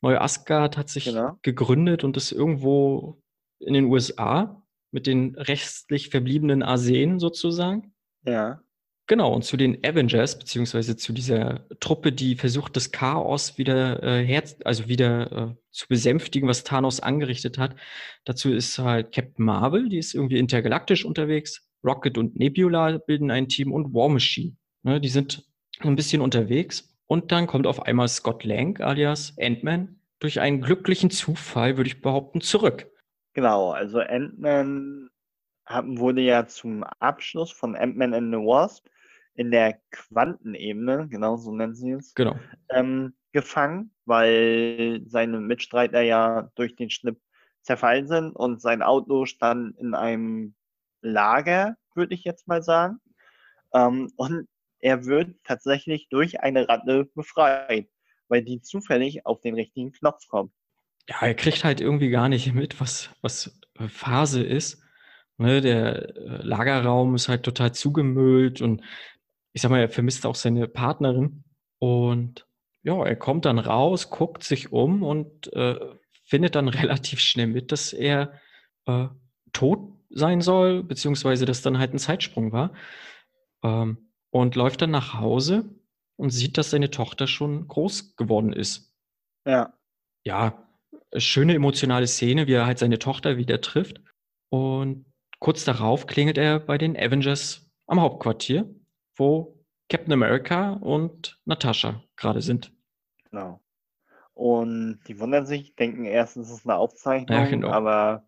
Neu-Asgard 0.00 0.76
hat 0.76 0.88
sich 0.88 1.06
Genau. 1.06 1.38
gegründet 1.42 2.04
und 2.04 2.16
ist 2.16 2.32
irgendwo 2.32 3.20
in 3.58 3.74
den 3.74 3.86
USA 3.86 4.62
mit 4.90 5.06
den 5.06 5.34
restlich 5.34 6.10
verbliebenen 6.10 6.62
Arsen 6.62 7.18
sozusagen. 7.18 7.92
Ja. 8.24 8.60
Genau, 9.06 9.32
und 9.34 9.42
zu 9.42 9.56
den 9.56 9.82
Avengers, 9.86 10.38
beziehungsweise 10.38 10.94
zu 10.96 11.14
dieser 11.14 11.66
Truppe, 11.80 12.12
die 12.12 12.36
versucht, 12.36 12.76
das 12.76 12.92
Chaos 12.92 13.56
wieder 13.56 14.02
äh, 14.02 14.22
her, 14.24 14.42
also 14.64 14.86
wieder 14.86 15.32
äh, 15.32 15.54
zu 15.70 15.88
besänftigen, 15.88 16.46
was 16.46 16.62
Thanos 16.62 17.00
angerichtet 17.00 17.56
hat. 17.56 17.74
Dazu 18.24 18.52
ist 18.52 18.78
halt 18.78 19.12
Captain 19.14 19.46
Marvel, 19.46 19.88
die 19.88 19.96
ist 19.96 20.14
irgendwie 20.14 20.38
intergalaktisch 20.38 21.06
unterwegs. 21.06 21.67
Rocket 21.84 22.18
und 22.18 22.36
Nebula 22.36 22.98
bilden 22.98 23.30
ein 23.30 23.48
Team 23.48 23.72
und 23.72 23.94
War 23.94 24.08
Machine. 24.08 24.56
Ne, 24.82 25.00
die 25.00 25.08
sind 25.08 25.44
ein 25.80 25.96
bisschen 25.96 26.20
unterwegs. 26.20 26.94
Und 27.06 27.32
dann 27.32 27.46
kommt 27.46 27.66
auf 27.66 27.82
einmal 27.82 28.08
Scott 28.08 28.44
Lang 28.44 28.80
alias 28.80 29.34
Ant-Man 29.40 29.98
durch 30.18 30.40
einen 30.40 30.60
glücklichen 30.60 31.10
Zufall, 31.10 31.76
würde 31.76 31.88
ich 31.88 32.02
behaupten, 32.02 32.40
zurück. 32.40 32.86
Genau, 33.34 33.70
also 33.70 34.00
Ant-Man 34.00 35.08
wurde 35.84 36.22
ja 36.22 36.46
zum 36.46 36.82
Abschluss 36.98 37.52
von 37.52 37.76
Ant-Man 37.76 38.14
and 38.14 38.34
the 38.34 38.38
Wasp 38.40 38.86
in 39.34 39.50
der 39.50 39.78
Quantenebene, 39.92 41.06
genau 41.08 41.36
so 41.36 41.54
nennen 41.54 41.74
sie 41.74 41.92
es, 41.92 42.12
Genau. 42.14 42.34
ähm, 42.70 43.14
gefangen, 43.32 43.92
weil 44.04 45.02
seine 45.06 45.38
Mitstreiter 45.40 46.00
ja 46.00 46.50
durch 46.56 46.74
den 46.74 46.90
Schnipp 46.90 47.20
zerfallen 47.62 48.08
sind 48.08 48.34
und 48.34 48.60
sein 48.60 48.82
Auto 48.82 49.26
stand 49.26 49.78
in 49.78 49.94
einem 49.94 50.54
Lager, 51.00 51.76
würde 51.94 52.14
ich 52.14 52.24
jetzt 52.24 52.48
mal 52.48 52.62
sagen. 52.62 52.98
Ähm, 53.72 54.10
und 54.16 54.48
er 54.80 55.04
wird 55.04 55.34
tatsächlich 55.44 56.08
durch 56.08 56.40
eine 56.40 56.68
Ratte 56.68 57.06
befreit, 57.14 57.88
weil 58.28 58.42
die 58.42 58.60
zufällig 58.60 59.26
auf 59.26 59.40
den 59.40 59.54
richtigen 59.54 59.92
Knopf 59.92 60.26
kommt. 60.28 60.52
Ja, 61.08 61.22
er 61.22 61.34
kriegt 61.34 61.64
halt 61.64 61.80
irgendwie 61.80 62.10
gar 62.10 62.28
nicht 62.28 62.52
mit, 62.52 62.80
was, 62.80 63.10
was 63.22 63.58
Phase 63.88 64.42
ist. 64.42 64.82
Ne, 65.40 65.60
der 65.60 66.16
äh, 66.16 66.42
Lagerraum 66.42 67.14
ist 67.14 67.28
halt 67.28 67.44
total 67.44 67.72
zugemüllt 67.72 68.60
und 68.60 68.82
ich 69.52 69.62
sag 69.62 69.70
mal, 69.70 69.80
er 69.80 69.88
vermisst 69.88 70.26
auch 70.26 70.34
seine 70.34 70.66
Partnerin. 70.66 71.44
Und 71.78 72.46
ja, 72.82 73.04
er 73.04 73.16
kommt 73.16 73.44
dann 73.44 73.58
raus, 73.60 74.10
guckt 74.10 74.42
sich 74.42 74.72
um 74.72 75.02
und 75.02 75.52
äh, 75.52 75.78
findet 76.24 76.56
dann 76.56 76.68
relativ 76.68 77.20
schnell 77.20 77.46
mit, 77.46 77.72
dass 77.72 77.92
er 77.92 78.32
äh, 78.86 79.06
tot 79.52 79.87
sein 80.10 80.40
soll, 80.40 80.82
beziehungsweise 80.82 81.44
dass 81.44 81.62
dann 81.62 81.78
halt 81.78 81.92
ein 81.94 81.98
Zeitsprung 81.98 82.52
war. 82.52 82.72
Ähm, 83.62 84.10
und 84.30 84.56
läuft 84.56 84.82
dann 84.82 84.90
nach 84.90 85.14
Hause 85.14 85.74
und 86.16 86.30
sieht, 86.30 86.58
dass 86.58 86.70
seine 86.70 86.90
Tochter 86.90 87.26
schon 87.26 87.66
groß 87.66 88.16
geworden 88.16 88.52
ist. 88.52 88.94
Ja, 89.46 89.72
Ja, 90.24 90.68
schöne 91.16 91.54
emotionale 91.54 92.06
Szene, 92.06 92.46
wie 92.46 92.52
er 92.52 92.66
halt 92.66 92.78
seine 92.78 92.98
Tochter 92.98 93.36
wieder 93.38 93.60
trifft. 93.62 94.02
Und 94.50 95.06
kurz 95.38 95.64
darauf 95.64 96.06
klingelt 96.06 96.36
er 96.36 96.60
bei 96.60 96.76
den 96.76 96.96
Avengers 96.96 97.70
am 97.86 98.00
Hauptquartier, 98.00 98.68
wo 99.16 99.64
Captain 99.88 100.12
America 100.12 100.72
und 100.74 101.40
Natascha 101.46 102.02
gerade 102.16 102.42
sind. 102.42 102.72
genau. 103.30 103.60
Und 104.34 105.00
die 105.08 105.18
wundern 105.18 105.46
sich, 105.46 105.74
denken 105.74 106.04
erst, 106.04 106.36
es 106.36 106.50
ist 106.50 106.64
eine 106.66 106.76
Aufzeichnung, 106.76 107.36
Ja, 107.36 107.46
genau. 107.46 107.70
aber 107.70 108.27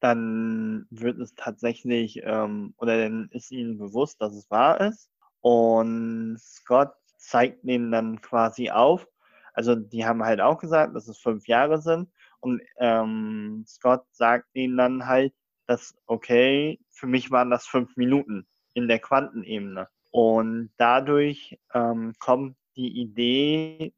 dann 0.00 0.86
wird 0.90 1.18
es 1.18 1.34
tatsächlich, 1.34 2.20
ähm, 2.22 2.74
oder 2.78 2.98
dann 2.98 3.28
ist 3.32 3.50
ihnen 3.50 3.78
bewusst, 3.78 4.20
dass 4.20 4.34
es 4.34 4.50
wahr 4.50 4.80
ist. 4.80 5.10
Und 5.40 6.38
Scott 6.38 6.92
zeigt 7.18 7.64
ihnen 7.64 7.90
dann 7.90 8.20
quasi 8.20 8.70
auf. 8.70 9.06
Also 9.54 9.74
die 9.74 10.04
haben 10.04 10.22
halt 10.22 10.40
auch 10.40 10.58
gesagt, 10.58 10.94
dass 10.94 11.08
es 11.08 11.18
fünf 11.18 11.46
Jahre 11.48 11.80
sind. 11.80 12.10
Und 12.40 12.60
ähm, 12.78 13.64
Scott 13.66 14.04
sagt 14.12 14.48
ihnen 14.54 14.76
dann 14.76 15.06
halt, 15.06 15.32
dass, 15.66 15.94
okay, 16.06 16.78
für 16.90 17.06
mich 17.06 17.30
waren 17.30 17.50
das 17.50 17.66
fünf 17.66 17.96
Minuten 17.96 18.46
in 18.74 18.88
der 18.88 18.98
Quantenebene. 18.98 19.88
Und 20.10 20.70
dadurch 20.76 21.58
ähm, 21.74 22.14
kommt 22.18 22.56
die 22.76 23.00
Idee, 23.00 23.94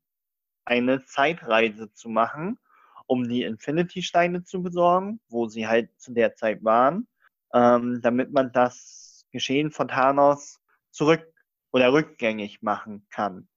eine 0.65 1.05
Zeitreise 1.05 1.93
zu 1.93 2.09
machen, 2.09 2.59
um 3.09 3.29
die 3.29 3.43
Infinity-Steine 3.43 4.45
zu 4.45 4.63
besorgen, 4.63 5.21
wo 5.29 5.49
sie 5.49 5.67
halt 5.67 5.91
zu 5.99 6.13
der 6.13 6.37
Zeit 6.37 6.63
waren, 6.63 7.09
ähm, 7.53 8.01
damit 8.03 8.33
man 8.33 8.53
das 8.53 9.27
Geschehen 9.33 9.73
von 9.73 9.89
Thanos 9.89 10.61
zurück 10.91 11.27
oder 11.73 11.93
rückgängig 11.93 12.63
machen 12.63 13.07
kann. 13.11 13.49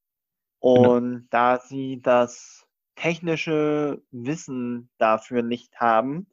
Genau. 0.62 0.96
Und 0.96 1.28
da 1.30 1.60
sie 1.60 2.02
das 2.02 2.66
technische 2.96 4.02
Wissen 4.12 4.90
dafür 4.98 5.44
nicht 5.44 5.80
haben, 5.80 6.28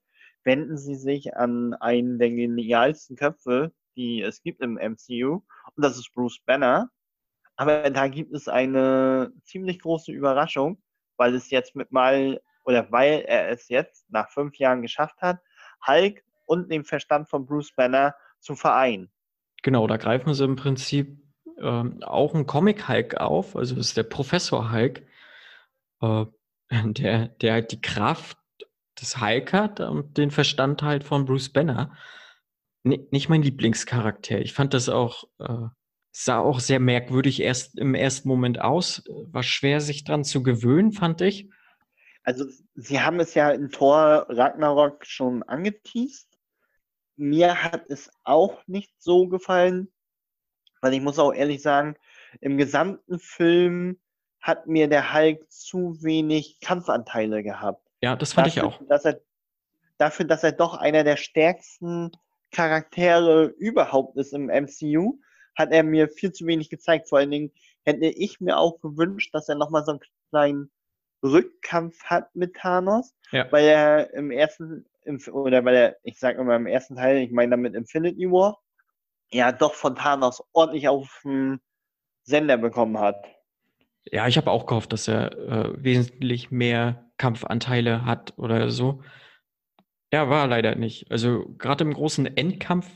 wenden 0.44 0.78
sie 0.78 0.96
sich 0.96 1.36
an 1.36 1.74
einen 1.74 2.18
der 2.18 2.30
genialsten 2.30 3.16
Köpfe, 3.16 3.72
die 3.96 4.22
es 4.22 4.42
gibt 4.42 4.60
im 4.62 4.78
MCU, 4.78 5.42
und 5.74 5.84
das 5.84 5.98
ist 5.98 6.12
Bruce 6.14 6.40
Banner. 6.44 6.90
Aber 7.56 7.90
da 7.90 8.06
gibt 8.06 8.32
es 8.32 8.46
eine 8.48 9.32
ziemlich 9.42 9.80
große 9.80 10.12
Überraschung, 10.12 10.80
weil 11.16 11.34
es 11.34 11.50
jetzt 11.50 11.74
mit 11.74 11.90
mal, 11.90 12.40
oder 12.68 12.92
weil 12.92 13.24
er 13.26 13.48
es 13.48 13.68
jetzt 13.70 14.04
nach 14.10 14.28
fünf 14.30 14.56
Jahren 14.58 14.82
geschafft 14.82 15.22
hat, 15.22 15.38
Hulk 15.86 16.22
und 16.44 16.70
den 16.70 16.84
Verstand 16.84 17.30
von 17.30 17.46
Bruce 17.46 17.72
Banner 17.72 18.14
zu 18.40 18.56
vereinen. 18.56 19.10
Genau, 19.62 19.86
da 19.86 19.96
greifen 19.96 20.34
sie 20.34 20.44
im 20.44 20.56
Prinzip 20.56 21.18
ähm, 21.58 22.02
auch 22.02 22.34
einen 22.34 22.44
Comic-Hulk 22.46 23.16
auf, 23.16 23.56
also 23.56 23.74
das 23.74 23.88
ist 23.88 23.96
der 23.96 24.02
Professor 24.02 24.70
Hulk, 24.70 25.02
äh, 26.02 26.26
der, 26.70 27.28
der 27.28 27.52
halt 27.54 27.72
die 27.72 27.80
Kraft 27.80 28.36
des 29.00 29.18
Hulk 29.18 29.54
hat 29.54 29.80
und 29.80 30.18
den 30.18 30.30
Verstand 30.30 30.82
halt 30.82 31.04
von 31.04 31.24
Bruce 31.24 31.48
Banner. 31.48 31.96
Ni- 32.82 33.08
nicht 33.10 33.30
mein 33.30 33.42
Lieblingscharakter. 33.42 34.40
Ich 34.40 34.52
fand 34.52 34.74
das 34.74 34.90
auch, 34.90 35.24
äh, 35.38 35.68
sah 36.12 36.38
auch 36.40 36.60
sehr 36.60 36.80
merkwürdig 36.80 37.40
erst 37.40 37.78
im 37.78 37.94
ersten 37.94 38.28
Moment 38.28 38.60
aus. 38.60 39.04
War 39.08 39.42
schwer, 39.42 39.80
sich 39.80 40.04
dran 40.04 40.22
zu 40.22 40.42
gewöhnen, 40.42 40.92
fand 40.92 41.22
ich. 41.22 41.48
Also 42.28 42.44
sie 42.74 43.00
haben 43.00 43.20
es 43.20 43.32
ja 43.32 43.48
in 43.48 43.70
Thor 43.70 44.26
Ragnarok 44.28 45.06
schon 45.06 45.42
angeteased. 45.44 46.28
Mir 47.16 47.64
hat 47.64 47.88
es 47.88 48.10
auch 48.22 48.60
nicht 48.66 48.92
so 48.98 49.28
gefallen, 49.28 49.90
weil 50.82 50.92
ich 50.92 51.00
muss 51.00 51.18
auch 51.18 51.32
ehrlich 51.32 51.62
sagen, 51.62 51.96
im 52.42 52.58
gesamten 52.58 53.18
Film 53.18 53.98
hat 54.42 54.66
mir 54.66 54.88
der 54.88 55.14
Hulk 55.14 55.50
zu 55.50 56.02
wenig 56.02 56.60
Kampfanteile 56.60 57.42
gehaft. 57.42 57.80
Ja, 58.02 58.14
das 58.14 58.34
fand 58.34 58.48
ich 58.48 58.56
Dafür, 58.56 58.68
auch. 58.68 58.82
Dass 58.86 59.06
er, 59.06 59.22
dafür, 59.96 60.26
dass 60.26 60.44
er 60.44 60.52
doch 60.52 60.74
einer 60.74 61.04
der 61.04 61.16
stärksten 61.16 62.12
Charaktere 62.50 63.44
überhaupt 63.44 64.18
ist 64.18 64.34
im 64.34 64.50
MCU, 64.50 65.18
hat 65.56 65.72
er 65.72 65.82
mir 65.82 66.10
viel 66.10 66.32
zu 66.32 66.44
wenig 66.44 66.68
gezeigt. 66.68 67.08
Vor 67.08 67.20
allen 67.20 67.30
Dingen 67.30 67.52
hätte 67.84 68.04
ich 68.04 68.38
mir 68.38 68.58
auch 68.58 68.80
gewünscht, 68.80 69.34
dass 69.34 69.48
er 69.48 69.54
nochmal 69.54 69.86
so 69.86 69.92
einen 69.92 70.00
kleinen 70.28 70.70
Rückkampf 71.22 72.02
hat 72.04 72.34
mit 72.34 72.54
Thanos, 72.56 73.14
Ja. 73.32 73.50
weil 73.50 73.64
er 73.64 74.12
im 74.14 74.30
ersten, 74.30 74.86
im, 75.04 75.20
oder 75.32 75.64
weil 75.64 75.74
er, 75.74 75.96
ich 76.02 76.18
sag 76.18 76.38
immer 76.38 76.56
im 76.56 76.66
ersten 76.66 76.96
Teil, 76.96 77.18
ich 77.18 77.30
meine 77.32 77.50
damit 77.50 77.74
Infinity 77.74 78.30
War, 78.30 78.58
ja 79.30 79.52
doch 79.52 79.74
von 79.74 79.94
Thanos 79.96 80.42
ordentlich 80.52 80.88
auf 80.88 81.20
den 81.24 81.60
Sender 82.22 82.56
bekommen 82.56 82.98
hat. 82.98 83.24
Ja, 84.10 84.26
ich 84.26 84.36
habe 84.36 84.50
auch 84.50 84.66
gehofft, 84.66 84.92
dass 84.92 85.08
er 85.08 85.32
äh, 85.32 85.84
wesentlich 85.84 86.50
mehr 86.50 87.10
Kampfanteile 87.18 88.04
hat 88.04 88.34
oder 88.38 88.70
so. 88.70 89.02
Ja, 90.12 90.30
war 90.30 90.46
leider 90.46 90.74
nicht. 90.76 91.10
Also 91.10 91.46
gerade 91.58 91.84
im 91.84 91.92
großen 91.92 92.26
Endkampf, 92.36 92.88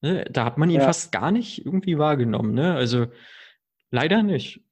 ne, 0.00 0.24
da 0.30 0.44
hat 0.44 0.58
man 0.58 0.70
ihn 0.70 0.80
Ja. 0.80 0.86
fast 0.86 1.12
gar 1.12 1.30
nicht 1.30 1.64
irgendwie 1.64 1.98
wahrgenommen, 1.98 2.54
ne? 2.54 2.74
Also 2.74 3.06
leider 3.90 4.22
nicht. 4.24 4.65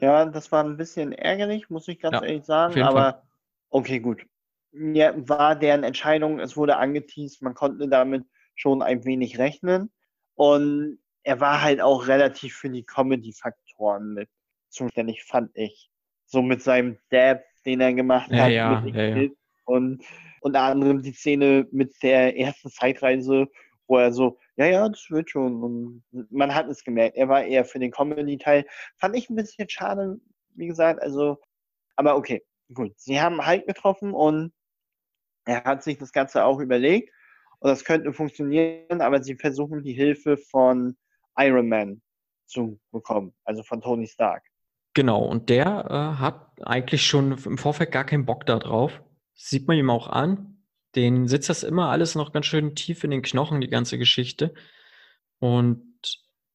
Ja, 0.00 0.24
das 0.24 0.50
war 0.50 0.64
ein 0.64 0.76
bisschen 0.76 1.12
ärgerlich, 1.12 1.68
muss 1.70 1.88
ich 1.88 2.00
ganz 2.00 2.14
Ja, 2.14 2.24
ehrlich 2.24 2.44
sagen, 2.44 2.74
jeden 2.74 2.88
Fall. 2.88 2.88
aber 2.88 3.22
okay, 3.70 4.00
gut. 4.00 4.24
Ja, 4.72 5.12
war 5.28 5.56
deren 5.56 5.84
Entscheidung, 5.84 6.38
es 6.38 6.56
wurde 6.56 6.76
angeteased, 6.76 7.42
man 7.42 7.54
konnte 7.54 7.88
damit 7.88 8.24
schon 8.54 8.82
ein 8.82 9.04
wenig 9.04 9.38
rechnen 9.38 9.90
und 10.36 10.98
er 11.22 11.40
war 11.40 11.60
halt 11.60 11.80
auch 11.80 12.06
relativ 12.06 12.56
für 12.56 12.70
die 12.70 12.84
Comedy-Faktoren 12.84 14.14
mit 14.14 14.28
zuständig, 14.68 15.24
fand 15.24 15.50
ich. 15.54 15.90
So 16.26 16.40
mit 16.40 16.62
seinem 16.62 16.98
Dab, 17.10 17.42
den 17.66 17.80
er 17.80 17.92
gemacht 17.92 18.30
Ja, 18.30 18.44
hat, 18.44 18.52
ja, 18.52 18.80
mit 18.80 18.94
ja, 18.94 19.02
ja. 19.02 19.28
Und 19.64 20.04
unter 20.40 20.62
anderem 20.62 21.02
die 21.02 21.12
Szene 21.12 21.66
mit 21.72 21.94
der 22.02 22.36
ersten 22.38 22.70
Zeitreise, 22.70 23.48
wo 23.86 23.98
er 23.98 24.12
so, 24.12 24.38
ja, 24.60 24.66
ja, 24.66 24.88
das 24.90 25.10
wird 25.10 25.30
schon. 25.30 25.62
Und 25.62 26.04
man 26.30 26.54
hat 26.54 26.68
es 26.68 26.84
gemerkt, 26.84 27.16
er 27.16 27.28
war 27.28 27.42
eher 27.44 27.64
für 27.64 27.78
den 27.78 27.90
Comedy-Teil. 27.90 28.66
Fand 28.98 29.16
ich 29.16 29.30
ein 29.30 29.36
bisschen 29.36 29.68
schade, 29.70 30.20
wie 30.54 30.66
gesagt, 30.66 31.00
also, 31.00 31.38
aber 31.96 32.16
okay, 32.16 32.44
gut. 32.74 32.92
Sie 32.98 33.20
haben 33.20 33.46
Hulk 33.46 33.66
getroffen 33.66 34.12
und 34.12 34.52
er 35.46 35.64
hat 35.64 35.82
sich 35.82 35.96
das 35.96 36.12
Ganze 36.12 36.44
auch 36.44 36.60
überlegt 36.60 37.10
und 37.60 37.70
das 37.70 37.84
könnte 37.84 38.12
funktionieren, 38.12 39.00
aber 39.00 39.22
sie 39.22 39.34
versuchen 39.34 39.82
die 39.82 39.94
Hilfe 39.94 40.36
von 40.36 40.98
Iron 41.38 41.68
Man 41.68 42.02
zu 42.46 42.78
bekommen, 42.90 43.32
also 43.44 43.62
von 43.62 43.80
Tony 43.80 44.06
Stark. 44.06 44.44
Genau, 44.92 45.24
und 45.24 45.48
der 45.48 45.86
äh, 45.88 46.20
hat 46.20 46.50
eigentlich 46.62 47.06
schon 47.06 47.32
im 47.32 47.56
Vorfeld 47.56 47.92
gar 47.92 48.04
keinen 48.04 48.26
Bock 48.26 48.44
da 48.44 48.58
drauf. 48.58 49.00
Sieht 49.34 49.66
man 49.66 49.78
ihm 49.78 49.88
auch 49.88 50.08
an. 50.08 50.59
Den 50.94 51.28
sitzt 51.28 51.48
das 51.48 51.62
immer 51.62 51.88
alles 51.88 52.14
noch 52.14 52.32
ganz 52.32 52.46
schön 52.46 52.74
tief 52.74 53.04
in 53.04 53.10
den 53.10 53.22
Knochen, 53.22 53.60
die 53.60 53.68
ganze 53.68 53.98
Geschichte. 53.98 54.54
Und 55.38 55.84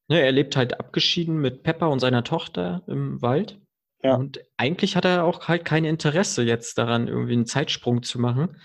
ne, 0.07 0.21
er 0.21 0.31
lebt 0.31 0.55
halt 0.55 0.79
abgeschieden 0.79 1.37
mit 1.37 1.63
Pepper 1.63 1.89
und 1.89 1.99
seiner 1.99 2.23
Tochter 2.23 2.83
im 2.87 3.21
Wald. 3.21 3.59
Ja. 4.03 4.15
Und 4.15 4.39
eigentlich 4.57 4.95
hat 4.95 5.05
er 5.05 5.23
auch 5.23 5.47
halt 5.47 5.65
kein 5.65 5.85
Interesse 5.85 6.43
jetzt 6.43 6.77
daran, 6.77 7.07
irgendwie 7.07 7.33
einen 7.33 7.45
Zeitsprung 7.45 8.03
zu 8.03 8.19
machen, 8.19 8.61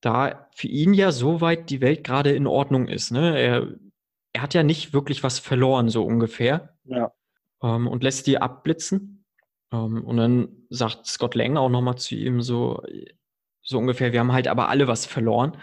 da 0.00 0.48
für 0.54 0.68
ihn 0.68 0.94
ja 0.94 1.10
soweit 1.10 1.70
die 1.70 1.80
Welt 1.80 2.04
gerade 2.04 2.32
in 2.32 2.46
Ordnung 2.46 2.88
ist. 2.88 3.10
Ne? 3.10 3.38
Er, 3.38 3.68
er 4.32 4.42
hat 4.42 4.54
ja 4.54 4.62
nicht 4.62 4.92
wirklich 4.92 5.22
was 5.22 5.38
verloren, 5.38 5.88
so 5.88 6.04
ungefähr 6.04 6.76
Ja, 6.84 7.12
ähm, 7.62 7.86
und 7.86 8.02
lässt 8.02 8.26
die 8.26 8.38
abblitzen. 8.38 9.24
Ähm, 9.72 10.04
und 10.04 10.16
dann 10.16 10.66
sagt 10.68 11.06
Scott 11.06 11.34
Lang 11.34 11.56
auch 11.56 11.68
nochmal 11.68 11.98
zu 11.98 12.14
ihm 12.14 12.42
so, 12.42 12.82
so 13.62 13.78
ungefähr, 13.78 14.12
wir 14.12 14.20
haben 14.20 14.32
halt 14.32 14.48
aber 14.48 14.68
alle 14.68 14.88
was 14.88 15.06
verloren. 15.06 15.56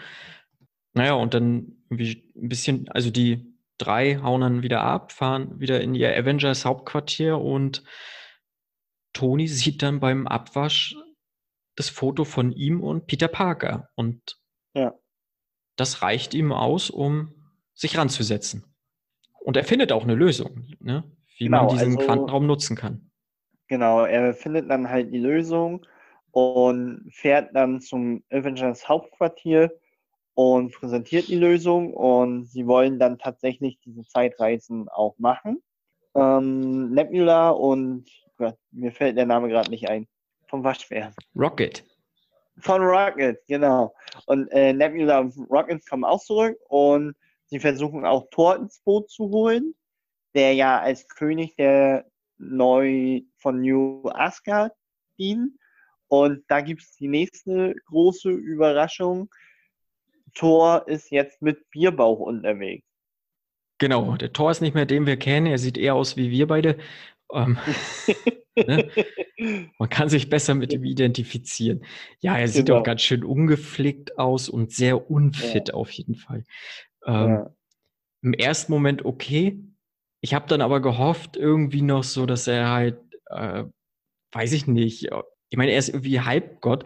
Naja, 0.94 1.12
und 1.14 1.34
dann 1.34 1.76
irgendwie 1.90 2.32
ein 2.36 2.48
bisschen, 2.48 2.88
also 2.88 3.10
die 3.10 3.54
drei 3.78 4.16
hauen 4.22 4.40
dann 4.40 4.62
wieder 4.62 4.82
ab, 4.82 5.12
fahren 5.12 5.60
wieder 5.60 5.80
in 5.80 5.94
ihr 5.94 6.16
Avengers 6.16 6.64
Hauptquartier 6.64 7.38
und 7.38 7.84
Tony 9.12 9.46
sieht 9.48 9.82
dann 9.82 10.00
beim 10.00 10.26
Abwasch 10.26 10.96
das 11.76 11.88
Foto 11.88 12.24
von 12.24 12.52
ihm 12.52 12.82
und 12.82 13.06
Peter 13.06 13.28
Parker. 13.28 13.88
Und 13.94 14.38
ja, 14.74 14.94
das 15.76 16.02
reicht 16.02 16.34
ihm 16.34 16.52
aus, 16.52 16.90
um 16.90 17.34
sich 17.74 17.96
ranzusetzen. 17.96 18.64
Und 19.38 19.56
er 19.56 19.64
findet 19.64 19.92
auch 19.92 20.02
eine 20.04 20.14
Lösung, 20.14 20.66
ne? 20.80 21.04
wie 21.38 21.48
man 21.48 21.60
Genau, 21.68 21.72
diesen 21.72 21.96
also- 21.96 22.06
Quantenraum 22.06 22.46
nutzen 22.46 22.76
kann. 22.76 23.10
genau. 23.68 24.04
Er 24.04 24.34
findet 24.34 24.68
dann 24.68 24.90
halt 24.90 25.12
die 25.14 25.18
Lösung 25.18 25.86
und 26.32 27.10
fährt 27.12 27.54
dann 27.54 27.80
zum 27.80 28.22
Avengers 28.30 28.88
Hauptquartier 28.88 29.72
und 30.34 30.72
präsentiert 30.72 31.28
die 31.28 31.36
Lösung 31.36 31.92
und 31.92 32.46
sie 32.46 32.66
wollen 32.66 32.98
dann 32.98 33.18
tatsächlich 33.18 33.78
diese 33.84 34.04
Zeitreisen 34.06 34.88
auch 34.88 35.18
machen. 35.18 35.62
Ähm, 36.14 36.92
Nebula 36.92 37.50
und 37.50 38.06
Gott, 38.36 38.56
mir 38.70 38.90
fällt 38.90 39.16
der 39.16 39.26
Name 39.26 39.48
gerade 39.48 39.70
nicht 39.70 39.88
ein. 39.88 40.08
Vom 40.46 40.64
Waschbär. 40.64 41.12
Rocket. 41.36 41.84
Von 42.58 42.82
Rocket, 42.82 43.38
genau. 43.46 43.94
Und 44.26 44.48
äh, 44.48 44.72
Nebula 44.72 45.20
und 45.20 45.36
Rocket 45.50 45.86
kommen 45.88 46.04
auch 46.04 46.20
zurück 46.20 46.58
und 46.68 47.14
sie 47.46 47.60
versuchen 47.60 48.04
auch 48.04 48.28
Thor 48.30 48.56
ins 48.56 48.80
Boot 48.80 49.10
zu 49.10 49.30
holen, 49.30 49.74
der 50.34 50.54
ja 50.54 50.80
als 50.80 51.06
König 51.08 51.54
der 51.56 52.06
neu 52.38 53.20
von 53.36 53.60
New 53.60 54.08
Asgard 54.08 54.72
dient. 55.18 55.52
Und 56.10 56.42
da 56.48 56.60
gibt 56.60 56.82
es 56.82 56.96
die 56.96 57.06
nächste 57.06 57.74
große 57.86 58.30
Überraschung. 58.30 59.30
Thor 60.34 60.86
ist 60.88 61.10
jetzt 61.10 61.40
mit 61.40 61.70
Bierbauch 61.70 62.18
unterwegs. 62.18 62.84
Genau, 63.78 64.16
der 64.16 64.32
Thor 64.32 64.50
ist 64.50 64.60
nicht 64.60 64.74
mehr 64.74 64.86
den 64.86 65.06
wir 65.06 65.16
kennen, 65.16 65.46
er 65.46 65.58
sieht 65.58 65.78
eher 65.78 65.94
aus 65.94 66.16
wie 66.16 66.30
wir 66.30 66.46
beide. 66.46 66.78
Ähm, 67.32 67.58
Ne? 68.56 68.90
man 69.78 69.88
kann 69.88 70.08
sich 70.08 70.28
besser 70.28 70.54
mit 70.54 70.72
ihm 70.72 70.84
identifizieren. 70.84 71.84
Ja, 72.18 72.36
er 72.36 72.48
sieht 72.48 72.66
Genau. 72.66 72.80
auch 72.80 72.82
ganz 72.82 73.00
schön 73.00 73.24
ungepflegt 73.24 74.18
aus 74.18 74.48
und 74.48 74.72
sehr 74.72 75.08
unfit 75.10 75.72
auf 75.72 75.90
jeden 75.92 76.16
Fall. 76.16 76.44
Ähm, 77.06 77.28
Ja. 77.28 77.54
Im 78.22 78.34
ersten 78.34 78.72
Moment 78.72 79.04
okay. 79.04 79.58
Ich 80.20 80.34
habe 80.34 80.46
dann 80.48 80.60
aber 80.60 80.80
gehofft, 80.82 81.36
irgendwie 81.38 81.80
noch 81.80 82.02
so, 82.04 82.26
dass 82.26 82.48
er 82.48 82.68
halt, 82.70 82.98
äh, 83.26 83.64
weiß 84.32 84.52
ich 84.52 84.66
nicht, 84.66 85.10
ich 85.50 85.58
meine, 85.58 85.72
er 85.72 85.78
ist 85.78 85.88
irgendwie 85.88 86.20
Halbgott, 86.20 86.84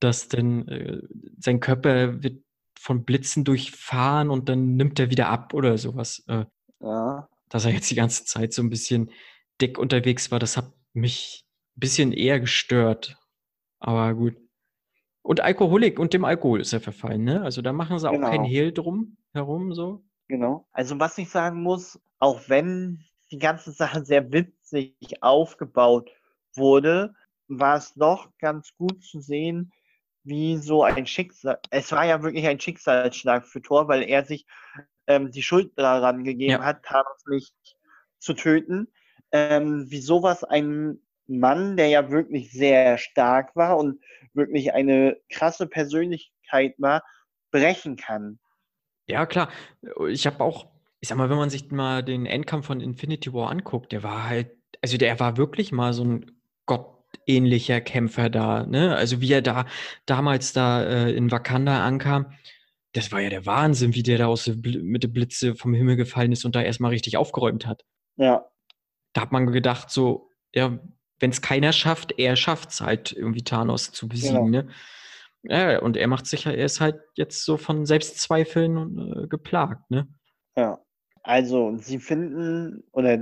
dass 0.00 0.28
dann 0.28 0.68
äh, 0.68 1.02
sein 1.38 1.60
Körper 1.60 2.22
wird 2.22 2.42
von 2.78 3.04
Blitzen 3.04 3.44
durchfahren 3.44 4.30
und 4.30 4.48
dann 4.48 4.76
nimmt 4.76 4.98
er 4.98 5.10
wieder 5.10 5.28
ab 5.28 5.54
oder 5.54 5.78
sowas. 5.78 6.24
Äh, 6.28 6.44
ja. 6.80 7.28
dass 7.48 7.64
er 7.64 7.72
jetzt 7.72 7.90
die 7.90 7.94
ganze 7.94 8.24
Zeit 8.24 8.52
so 8.52 8.62
ein 8.62 8.70
bisschen 8.70 9.10
dick 9.60 9.78
unterwegs 9.78 10.30
war, 10.30 10.38
das 10.38 10.56
hat 10.56 10.72
mich 10.92 11.44
ein 11.76 11.80
bisschen 11.80 12.12
eher 12.12 12.40
gestört. 12.40 13.16
Aber 13.78 14.14
gut. 14.14 14.36
Und 15.22 15.40
Alkoholik 15.40 15.98
und 15.98 16.12
dem 16.12 16.24
Alkohol 16.24 16.60
ist 16.60 16.72
er 16.72 16.80
verfallen, 16.80 17.24
ne? 17.24 17.42
Also 17.42 17.62
da 17.62 17.72
machen 17.72 17.98
sie 17.98 18.08
auch 18.08 18.20
kein 18.20 18.42
Genau. 18.42 18.44
Hehl 18.44 18.72
drum 18.72 19.16
herum, 19.32 19.72
so. 19.72 20.04
Genau. 20.28 20.66
Also 20.72 20.98
was 21.00 21.16
ich 21.18 21.30
sagen 21.30 21.62
muss, 21.62 22.00
auch 22.18 22.48
wenn 22.48 23.04
die 23.30 23.38
ganze 23.38 23.72
Sache 23.72 24.04
sehr 24.04 24.32
witzig 24.32 24.96
aufgebaut 25.22 26.10
wurde, 26.54 27.14
war 27.48 27.76
es 27.76 27.94
doch 27.94 28.28
ganz 28.38 28.74
gut 28.76 29.02
zu 29.04 29.20
sehen, 29.20 29.72
wie 30.24 30.56
so 30.56 30.84
ein 30.84 31.06
Schicksal, 31.06 31.58
es 31.70 31.92
war 31.92 32.04
ja 32.06 32.22
wirklich 32.22 32.46
ein 32.46 32.60
Schicksalsschlag 32.60 33.46
für 33.46 33.60
Thor, 33.62 33.88
weil 33.88 34.02
er 34.02 34.24
sich 34.24 34.46
ähm, 35.06 35.30
die 35.30 35.42
Schuld 35.42 35.72
daran 35.78 36.24
gegeben 36.24 36.52
Ja. 36.52 36.64
hat, 36.64 36.82
Thanos 36.84 37.24
nicht 37.26 37.54
zu 38.18 38.34
töten. 38.34 38.88
Ähm, 39.32 39.90
wie 39.90 40.00
sowas 40.00 40.44
ein 40.44 41.00
Mann, 41.26 41.76
der 41.76 41.88
ja 41.88 42.10
wirklich 42.10 42.52
sehr 42.52 42.98
stark 42.98 43.54
war 43.56 43.76
und 43.78 44.00
wirklich 44.34 44.72
eine 44.74 45.16
krasse 45.30 45.66
Persönlichkeit 45.66 46.74
war, 46.78 47.02
brechen 47.50 47.96
kann. 47.96 48.38
Ja, 49.06 49.26
klar. 49.26 49.50
Ich 50.08 50.26
habe 50.26 50.42
auch, 50.42 50.68
ich 51.00 51.08
sag 51.08 51.18
mal, 51.18 51.28
wenn 51.30 51.36
man 51.36 51.50
sich 51.50 51.70
mal 51.70 52.02
den 52.02 52.26
Endkampf 52.26 52.66
von 52.66 52.80
Infinity 52.80 53.32
War 53.32 53.50
anguckt, 53.50 53.92
der 53.92 54.02
war 54.02 54.24
halt, 54.28 54.56
also 54.82 54.96
der 54.96 55.20
war 55.20 55.36
wirklich 55.36 55.72
mal 55.72 55.92
so 55.92 56.04
ein 56.04 56.40
gottähnlicher 57.24 57.80
Kämpfer 57.80 58.30
da, 58.30 58.66
ne? 58.66 58.94
Also 58.96 59.20
wie 59.20 59.32
er 59.32 59.42
da 59.42 59.66
damals 60.06 60.52
da 60.52 60.82
äh, 60.84 61.12
in 61.12 61.30
Wakanda 61.30 61.84
ankam, 61.84 62.32
das 62.92 63.10
war 63.10 63.20
ja 63.20 63.30
der 63.30 63.46
Wahnsinn, 63.46 63.94
wie 63.94 64.02
der 64.02 64.18
da 64.18 64.26
aus 64.26 64.46
mit 64.46 65.02
der 65.02 65.08
Blitze 65.08 65.54
vom 65.54 65.74
Himmel 65.74 65.96
gefallen 65.96 66.32
ist 66.32 66.44
und 66.44 66.54
da 66.54 66.62
erstmal 66.62 66.90
richtig 66.90 67.16
aufgeräumt 67.16 67.66
hat. 67.66 67.84
Ja, 68.16 68.44
Da 69.12 69.22
hat 69.22 69.32
man 69.32 69.50
gedacht, 69.50 69.90
so, 69.90 70.30
ja, 70.54 70.78
wenn 71.18 71.30
es 71.30 71.42
keiner 71.42 71.72
schafft, 71.72 72.18
er 72.18 72.36
schafft 72.36 72.70
es 72.70 72.80
halt 72.80 73.12
irgendwie 73.12 73.42
Thanos 73.42 73.90
zu 73.92 74.08
besiegen, 74.08 74.50
ne? 74.50 74.68
Ja, 75.42 75.80
und 75.80 75.96
er 75.96 76.06
macht 76.08 76.26
sicher, 76.26 76.54
er 76.54 76.64
ist 76.64 76.80
halt 76.80 77.00
jetzt 77.16 77.44
so 77.44 77.56
von 77.56 77.84
Selbstzweifeln 77.84 79.24
äh, 79.24 79.26
geplagt, 79.26 79.90
ne? 79.90 80.08
Ja, 80.56 80.78
also 81.22 81.76
sie 81.78 81.98
finden, 81.98 82.84
oder 82.92 83.18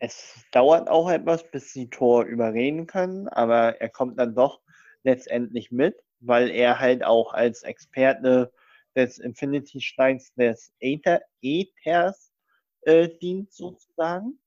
es 0.00 0.44
dauert 0.50 0.88
auch 0.88 1.10
etwas, 1.10 1.48
bis 1.50 1.72
sie 1.72 1.88
Thor 1.88 2.24
überreden 2.24 2.86
können, 2.86 3.28
aber 3.28 3.80
er 3.80 3.88
kommt 3.88 4.18
dann 4.18 4.34
doch 4.34 4.60
letztendlich 5.04 5.70
mit. 5.70 5.96
weil 6.22 6.50
er 6.50 6.78
halt 6.78 7.02
auch 7.02 7.32
als 7.32 7.62
Experte 7.62 8.52
des 8.94 9.18
Infinity-Steins 9.18 10.34
des 10.34 10.72
Äther 10.80 11.22
Äthers 11.40 12.30
äh, 12.82 13.08
dient, 13.22 13.52
sozusagen. 13.52 14.38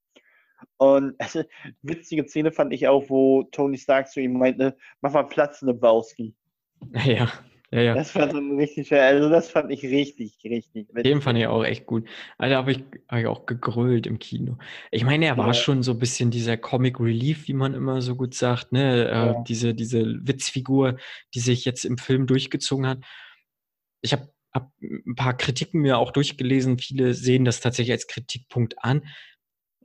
Und 0.77 1.15
also, 1.19 1.43
witzige 1.81 2.27
Szene 2.27 2.51
fand 2.51 2.73
ich 2.73 2.87
auch, 2.87 3.09
wo 3.09 3.43
Tony 3.43 3.77
Stark 3.77 4.09
zu 4.09 4.21
ihm 4.21 4.37
meinte, 4.37 4.77
mach 5.01 5.13
mal 5.13 5.23
Platz, 5.23 5.61
Lebowski. 5.61 6.35
Ja, 7.05 7.31
ja, 7.73 7.81
ja. 7.81 7.93
Das 7.95 8.13
war 8.13 8.29
so 8.29 8.37
ein 8.37 8.55
richtig, 8.55 8.93
also 8.93 9.29
das 9.29 9.49
fand 9.49 9.71
ich 9.71 9.81
richtig, 9.81 10.37
richtig. 10.43 10.89
witzig. 10.89 11.03
Den 11.03 11.21
fand 11.21 11.39
ich 11.39 11.47
auch 11.47 11.63
echt 11.63 11.87
gut. 11.87 12.07
Alter, 12.37 12.57
habe 12.57 12.71
ich, 12.71 12.83
hab 13.07 13.19
ich 13.19 13.25
auch 13.25 13.47
gegrölt 13.47 14.05
im 14.05 14.19
Kino. 14.19 14.59
Ich 14.91 15.03
meine, 15.03 15.25
er 15.25 15.37
war 15.37 15.47
ja. 15.47 15.53
schon 15.55 15.81
so 15.81 15.93
ein 15.93 15.97
bisschen 15.97 16.29
dieser 16.29 16.55
Comic 16.55 16.99
Relief, 16.99 17.47
wie 17.47 17.53
man 17.53 17.73
immer 17.73 18.03
so 18.03 18.15
gut 18.15 18.35
sagt, 18.35 18.73
ne? 18.73 19.07
Äh, 19.07 19.11
ja. 19.11 19.31
Äh, 19.31 19.43
diese, 19.47 19.73
diese 19.73 20.05
Witzfigur, 20.05 20.97
die 21.33 21.39
sich 21.39 21.65
jetzt 21.65 21.83
im 21.83 21.97
Film 21.97 22.27
durchgezogen 22.27 22.85
hat. 22.85 22.99
Ich 24.01 24.13
habe 24.13 24.31
hab 24.53 24.71
ein 24.79 25.15
paar 25.15 25.35
Kritiken 25.35 25.81
mir 25.81 25.97
auch 25.97 26.11
durchgelesen. 26.11 26.77
Viele 26.77 27.15
sehen 27.15 27.43
das 27.43 27.59
tatsächlich 27.59 27.93
als 27.93 28.05
Kritikpunkt 28.05 28.83
an. 28.83 29.07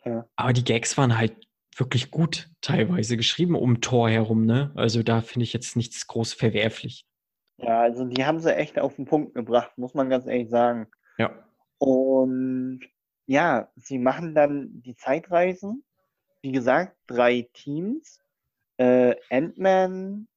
Ja. 0.05 0.27
Aber 0.37 0.53
die 0.53 0.65
Gags 0.65 0.99
waren 0.99 1.17
halt 1.17 1.33
wirklich 1.75 2.11
gut 2.11 2.51
teilweise 2.61 3.17
geschrieben 3.17 3.55
um 3.55 3.81
Tor 3.81 4.11
herum, 4.11 4.45
ne? 4.45 4.73
Also 4.75 5.03
da 5.03 5.23
finde 5.23 5.45
ich 5.45 5.55
jetzt 5.55 5.75
nichts 5.75 6.07
groß 6.07 6.35
verwerflich. 6.35 7.07
Ja, 7.59 7.81
also 7.81 8.05
die 8.05 8.25
haben 8.25 8.39
sie 8.39 8.55
echt 8.55 8.79
auf 8.79 8.97
den 8.97 9.05
Punkt 9.05 9.35
gebracht, 9.35 9.77
muss 9.77 9.95
man 9.95 10.09
ganz 10.09 10.27
ehrlich 10.27 10.49
sagen. 10.49 10.89
Ja. 11.19 11.33
Und 11.79 12.81
ja, 13.27 13.71
sie 13.77 13.99
machen 13.99 14.35
dann 14.35 14.83
die 14.83 14.95
Zeitreisen. 14.95 15.85
Wie 16.41 16.53
gesagt, 16.53 16.97
drei 17.07 17.49
Teams. 17.53 18.21
Äh, 18.77 19.17
Ant-Man, 19.31 20.29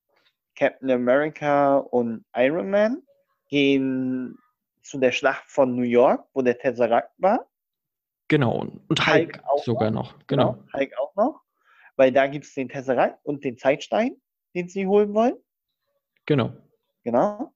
Captain 0.55 0.89
America 0.89 1.77
und 1.77 2.25
Iron 2.35 2.71
Man 2.71 3.03
gehen 3.49 4.37
zu 4.81 4.97
der 4.99 5.11
Schlacht 5.11 5.43
von 5.47 5.75
New 5.75 5.83
York, 5.83 6.27
wo 6.33 6.41
der 6.41 6.57
Tesseract 6.57 7.13
war. 7.17 7.47
Genau, 8.27 8.61
und 8.61 9.07
Hulk, 9.07 9.37
Hulk 9.37 9.43
auch 9.45 9.63
sogar 9.63 9.91
noch. 9.91 10.13
noch. 10.13 10.27
Genau. 10.27 10.53
genau. 10.53 10.73
Hulk 10.73 10.97
auch 10.97 11.15
noch, 11.15 11.41
weil 11.97 12.11
da 12.11 12.27
gibt 12.27 12.45
es 12.45 12.53
den 12.53 12.69
Tesseract 12.69 13.23
und 13.23 13.43
den 13.43 13.57
Zeitstein, 13.57 14.15
den 14.55 14.69
sie 14.69 14.87
holen 14.87 15.13
wollen. 15.13 15.35
Genau. 16.25 16.53
Genau. 17.03 17.51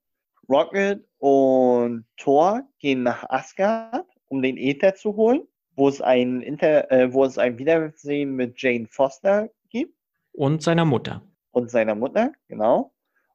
Rocket 0.49 1.05
und 1.17 2.05
Thor 2.17 2.63
gehen 2.79 3.03
nach 3.03 3.27
Asgard, 3.29 4.05
um 4.27 4.41
den 4.41 4.58
Äther 4.58 4.95
zu 4.95 5.15
holen, 5.15 5.47
wo 5.75 5.88
es 5.88 6.01
ein, 6.01 6.41
Inter 6.41 6.91
äh, 6.91 7.12
wo 7.12 7.25
es 7.25 7.38
ein 7.38 7.58
Wiedersehen 7.58 8.36
mit 8.36 8.62
Jane 8.62 8.88
Foster 8.88 9.49
gibt. 9.69 9.95
Und 10.34 10.62
seiner 10.62 10.86
Mutter. 10.86 11.21
Und 11.51 11.71
seiner 11.71 11.95
Mutter, 11.95 12.31
genau. 12.47 12.93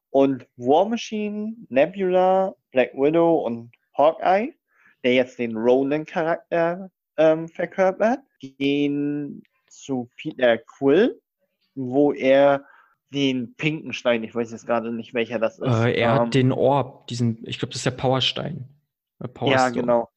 Und 0.09 0.47
War 0.57 0.87
Machine, 0.87 1.55
Nebula, 1.69 2.53
Black 2.71 2.93
Widow 2.93 3.45
und 3.45 3.71
Hawkeye, 3.97 4.53
der 5.03 5.15
jetzt 5.15 5.39
den 5.39 5.55
Ronan-Charakter 5.55 6.91
ähm, 7.17 7.47
verkörpert, 7.47 8.19
gehen 8.39 9.43
zu 9.67 10.09
Peter 10.17 10.57
Quill, 10.57 11.19
wo 11.75 12.13
er 12.13 12.65
den 13.13 13.55
pinken 13.55 13.93
Stein, 13.93 14.23
ich 14.23 14.33
weiß 14.33 14.51
jetzt 14.51 14.65
gerade 14.65 14.91
nicht, 14.91 15.13
welcher 15.13 15.39
das 15.39 15.59
ist. 15.59 15.67
Äh, 15.67 15.93
er 15.93 16.15
ähm, 16.15 16.19
hat 16.19 16.33
den 16.33 16.51
Orb, 16.51 17.07
diesen, 17.07 17.39
ich 17.45 17.59
glaube, 17.59 17.71
das 17.71 17.77
ist 17.79 17.85
der 17.85 17.91
Powerstein. 17.91 18.67
Power 19.33 19.51
ja, 19.51 19.69
genau. 19.69 20.09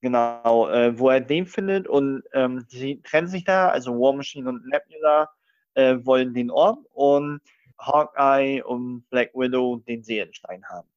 Genau, 0.00 0.68
äh, 0.68 0.98
wo 0.98 1.08
er 1.08 1.20
den 1.20 1.46
findet 1.46 1.88
und 1.88 2.24
ähm, 2.34 2.66
die 2.70 3.00
trennen 3.00 3.26
sich 3.26 3.44
da, 3.44 3.68
also 3.68 3.92
War 3.92 4.12
Machine 4.12 4.50
und 4.50 4.66
Nebula 4.66 5.30
äh, 5.74 5.96
wollen 6.04 6.34
den 6.34 6.50
Orb 6.50 6.84
und 6.92 7.40
Hawkeye 7.78 8.62
und 8.62 9.08
Black 9.08 9.30
Widow 9.34 9.82
den 9.88 10.02
Seelenstein 10.02 10.62
haben. 10.68 10.88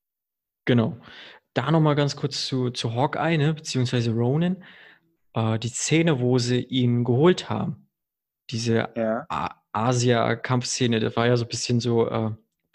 Genau. 0.66 0.98
Da 1.54 1.72
nochmal 1.72 1.96
ganz 1.96 2.18
kurz 2.18 2.46
zu, 2.48 2.70
zu 2.70 2.94
Hawkeye, 2.94 3.38
ne, 3.38 3.54
beziehungsweise 3.54 4.12
Ronan. 4.12 4.64
Äh, 5.34 5.58
die 5.60 5.70
Szene, 5.70 6.20
wo 6.20 6.38
sie 6.38 6.64
ihn 6.64 7.06
geholt 7.06 7.50
haben, 7.50 7.90
diese 8.50 8.90
ja. 8.96 9.26
Asia-Kampfszene, 9.86 11.00
das 11.00 11.16
war 11.16 11.28
ja 11.28 11.38
so 11.38 11.46
ein 11.46 11.50
bisschen 11.50 11.80
so, 11.80 12.10
äh, 12.10 12.32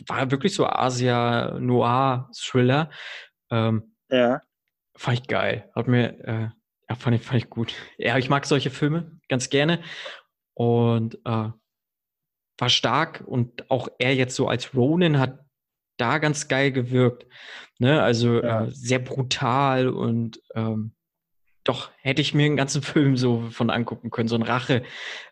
war 0.06 0.30
wirklich 0.30 0.54
so 0.54 0.64
Asia-Noir-Thriller. 0.66 2.90
Ähm, 3.50 3.96
ja. 4.10 4.40
Fand 4.96 5.20
ich 5.20 5.26
geil. 5.26 5.70
Hat 5.74 5.88
mir, 5.88 6.18
äh, 6.24 6.48
ja, 6.88 6.94
fand 6.96 7.16
ich, 7.16 7.22
fand 7.22 7.42
ich 7.42 7.50
gut. 7.50 7.74
Ja, 7.98 8.16
ich 8.18 8.28
mag 8.28 8.46
solche 8.46 8.70
Filme 8.70 9.18
ganz 9.28 9.50
gerne. 9.50 9.82
Und 10.54 11.16
äh, 11.24 11.50
war 12.58 12.68
stark 12.68 13.24
und 13.26 13.70
auch 13.70 13.88
er 13.98 14.14
jetzt 14.14 14.36
so 14.36 14.48
als 14.48 14.74
Ronin 14.74 15.18
hat 15.18 15.38
da 15.96 16.18
ganz 16.18 16.48
geil 16.48 16.72
gewirkt. 16.72 17.26
Ne? 17.78 18.02
Also 18.02 18.42
ja. 18.42 18.64
äh, 18.64 18.70
sehr 18.70 18.98
brutal 18.98 19.88
und 19.88 20.42
ähm, 20.54 20.94
doch, 21.64 21.90
hätte 22.01 22.22
ich 22.22 22.35
mir 22.35 22.46
einen 22.46 22.57
ganzen 22.57 22.83
Film 22.83 23.16
so 23.16 23.51
von 23.51 23.70
angucken 23.70 24.11
können, 24.11 24.29
so 24.29 24.37
ein 24.37 24.42
Rache. 24.42 24.83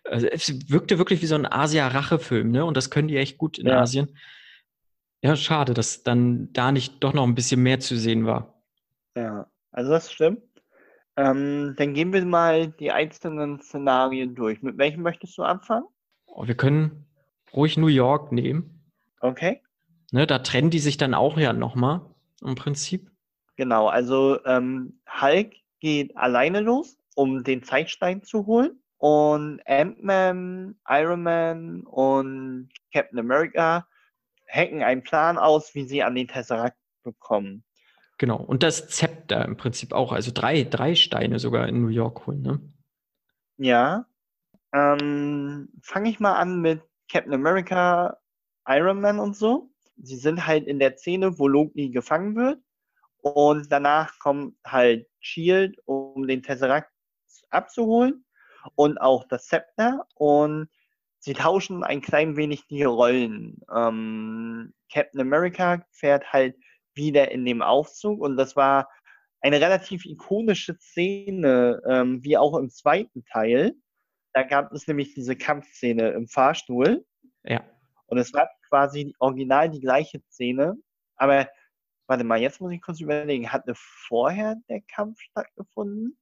Also, 0.05 0.27
es 0.27 0.71
wirkte 0.71 0.99
wirklich 0.99 1.23
wie 1.23 1.27
so 1.27 1.35
ein 1.35 1.51
Asia-Rache-Film, 1.51 2.51
ne? 2.51 2.65
Und 2.65 2.77
das 2.77 2.91
können 2.91 3.09
die 3.09 3.17
echt 3.17 3.39
gut 3.39 3.59
in 3.59 3.67
ja. 3.67 3.81
Asien. 3.81 4.17
Ja, 5.23 5.37
schade, 5.37 5.75
dass 5.75 6.03
dann 6.03 6.53
da 6.53 6.73
nicht 6.73 7.03
doch 7.05 7.13
noch 7.13 7.25
ein 7.25 7.35
bisschen 7.35 7.63
mehr 7.63 7.81
zu 7.81 7.97
sehen 7.97 8.25
war. 8.25 8.63
Ja, 9.15 9.47
also 9.71 9.91
das 9.91 10.11
stimmt. 10.11 10.43
Ähm, 11.17 11.75
dann 11.77 11.93
gehen 11.93 12.13
wir 12.13 12.25
mal 12.25 12.69
die 12.69 12.91
einzelnen 12.91 13.61
Szenarien 13.61 14.35
durch. 14.35 14.63
Mit 14.63 14.79
welchem 14.79 15.03
möchtest 15.03 15.37
du 15.37 15.43
anfangen? 15.43 15.85
Oh, 16.27 16.47
wir 16.47 16.55
können 16.55 17.05
ruhig 17.53 17.77
New 17.77 17.89
York 17.89 18.33
nehmen. 18.33 18.83
Okay. 19.21 19.61
Ne, 20.13 20.27
da 20.27 20.39
trennen 20.39 20.71
die 20.71 20.79
sich 20.79 20.97
dann 20.97 21.15
auch 21.15 21.37
ja 21.37 21.53
nochmal 21.53 22.01
im 22.43 22.55
Prinzip. 22.55 23.11
Genau, 23.57 23.89
also 23.89 24.43
ähm, 24.47 25.01
Hulk 25.21 25.53
geht 25.81 26.17
alleine 26.17 26.61
los, 26.61 26.99
um 27.15 27.43
den 27.43 27.63
Zeitstein 27.63 28.23
zu 28.23 28.47
holen. 28.47 28.81
Und 28.99 29.61
Ant-Man, 29.67 30.79
Iron 30.89 31.23
Man 31.23 31.81
und 31.83 32.69
Captain 32.93 33.19
America 33.19 33.87
hacken 34.47 34.83
einen 34.83 35.03
Plan 35.03 35.39
aus, 35.39 35.75
wie 35.75 35.85
sie 35.85 36.03
an 36.03 36.15
den 36.15 36.29
Tesseract 36.29 36.77
bekommen. 37.03 37.65
Genau, 38.19 38.37
und 38.37 38.63
das 38.63 38.89
Zepter 38.89 39.47
im 39.47 39.57
Prinzip 39.57 39.95
auch, 39.95 40.13
also 40.13 40.31
drei, 40.35 40.65
drei 40.65 40.95
Steine 40.95 41.39
sogar 41.39 41.67
in 41.67 41.81
New 41.81 41.89
York 41.89 42.27
holen, 42.27 42.43
ne? 42.43 42.61
Ja. 43.57 44.05
Ähm, 44.75 45.71
Fange 45.83 46.11
ich 46.11 46.21
mal 46.21 46.35
an 46.35 46.61
mit 46.61 46.83
Captain 47.11 47.33
America, 47.33 48.19
Iron 48.69 49.01
Man 49.01 49.19
und 49.19 49.37
so. 49.37 49.71
Sie 49.97 50.17
sind 50.17 50.47
halt 50.47 50.67
in 50.67 50.79
der 50.79 50.97
Szene, 50.99 51.39
wo 51.39 51.49
Loki 51.49 51.89
gefangen 51.89 52.37
wird. 52.37 52.61
Und 53.23 53.71
danach 53.71 54.19
kommt 54.19 54.57
halt 54.65 55.07
Shield, 55.21 55.77
um 55.85 56.27
den 56.27 56.43
Tesseract 56.43 56.91
abzuholen 57.51 58.25
und 58.75 58.99
auch 58.99 59.25
das 59.29 59.45
Scepter. 59.45 60.07
Und 60.15 60.69
sie 61.19 61.35
tauschen 61.35 61.85
ein 61.85 62.01
klein 62.01 62.37
wenig 62.37 62.67
die 62.67 62.85
Rollen. 62.85 63.61
Ähm, 63.75 64.73
Captain 64.93 65.21
America 65.21 65.85
fährt 65.91 66.33
halt 66.33 66.57
wieder 66.95 67.31
in 67.31 67.45
dem 67.45 67.63
Aufzug 67.63 68.21
und 68.21 68.37
das 68.37 68.57
war 68.57 68.89
eine 69.41 69.61
relativ 69.61 70.05
ikonische 70.05 70.77
Szene, 70.79 71.81
ähm, 71.87 72.23
wie 72.23 72.37
auch 72.37 72.57
im 72.59 72.69
zweiten 72.71 73.25
Teil. 73.25 73.75
Da 74.33 74.43
gab 74.43 74.73
es 74.73 74.87
nämlich 74.87 75.15
diese 75.15 75.37
Kampfszene 75.37 76.11
im 76.11 76.29
Fahrstuhl. 76.29 77.05
Ja. 77.45 77.65
Und 78.07 78.19
es 78.19 78.33
war 78.35 78.51
quasi 78.69 79.15
original 79.19 79.71
die 79.71 79.81
gleiche 79.81 80.21
Szene, 80.31 80.77
aber 81.17 81.49
Warte 82.11 82.25
mal, 82.25 82.41
jetzt 82.41 82.61
muss 82.61 82.73
ich 82.73 82.83
kurz 82.83 83.01
überlegen. 83.01 83.53
Hatte 83.53 83.73
vorher 83.77 84.57
der 84.69 84.81
Kampf 84.81 85.21
stattgefunden? 85.21 86.19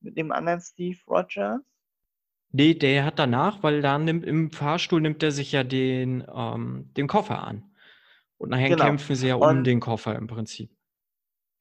Mit 0.00 0.18
dem 0.18 0.32
anderen 0.32 0.60
Steve 0.60 0.98
Rogers? 1.06 1.60
Nee, 2.50 2.74
der 2.74 3.04
hat 3.04 3.16
danach, 3.20 3.62
weil 3.62 3.80
da 3.80 3.96
nimmt, 3.96 4.26
im 4.26 4.50
Fahrstuhl 4.50 5.00
nimmt 5.00 5.22
er 5.22 5.30
sich 5.30 5.52
ja 5.52 5.62
den, 5.62 6.26
ähm, 6.34 6.90
den 6.96 7.06
Koffer 7.06 7.44
an. 7.44 7.70
Und 8.38 8.50
nachher 8.50 8.70
genau. 8.70 8.86
kämpfen 8.86 9.14
sie 9.14 9.28
ja 9.28 9.36
um 9.36 9.42
Und, 9.42 9.64
den 9.64 9.78
Koffer 9.78 10.16
im 10.16 10.26
Prinzip. 10.26 10.68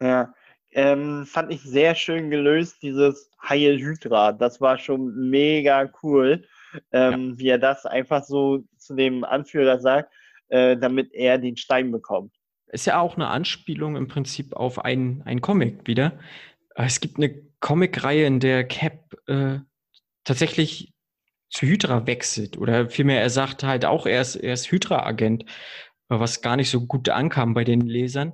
Ja, 0.02 0.34
ähm, 0.71 1.28
fand 1.28 1.54
ich 1.54 1.62
sehr 1.62 1.93
schön 1.93 2.32
gelöst, 2.32 2.82
dieses 2.82 3.30
Heil 3.47 3.78
Hydra. 3.78 4.32
Das 4.32 4.60
war 4.62 4.80
schon 4.80 5.30
mega 5.30 5.91
cool, 6.02 6.43
ähm, 6.91 7.34
ja. 7.34 7.38
wie 7.38 7.50
er 7.50 7.60
das 7.60 7.86
einfach 7.86 8.23
so 8.23 8.63
zu 8.78 8.95
dem 8.95 9.23
Anführer 9.23 9.80
sagt, 9.80 10.12
äh, 10.47 10.76
damit 10.76 11.13
er 11.13 11.38
den 11.38 11.56
Stein 11.56 11.91
bekommt. 11.91 12.34
Ist 12.67 12.86
ja 12.86 12.99
auch 12.99 13.15
eine 13.15 13.27
Anspielung 13.27 13.95
im 13.95 14.08
Prinzip 14.08 14.56
auf 14.56 14.84
einen, 14.84 15.21
einen 15.23 15.41
Comic 15.41 15.88
wieder. 15.88 16.19
Äh, 16.75 16.86
es 16.86 16.99
gibt 16.99 17.17
eine 17.17 17.34
Comicreihe, 17.60 18.25
in 18.25 18.39
der 18.39 18.67
Cap 18.67 19.15
äh, 19.27 19.60
tatsächlich 20.23 20.93
zu 21.49 21.65
Hydra 21.65 22.06
wechselt. 22.06 22.58
Oder 22.58 22.89
vielmehr, 22.89 23.21
er 23.21 23.30
sagt 23.30 23.63
halt 23.63 23.86
auch, 23.86 24.06
er 24.06 24.21
ist, 24.21 24.36
er 24.36 24.53
ist 24.53 24.71
Hydra-Agent, 24.71 25.45
was 26.10 26.41
gar 26.41 26.56
nicht 26.56 26.69
so 26.69 26.86
gut 26.86 27.10
ankam 27.10 27.53
bei 27.53 27.63
den 27.63 27.82
Lesern. 27.82 28.34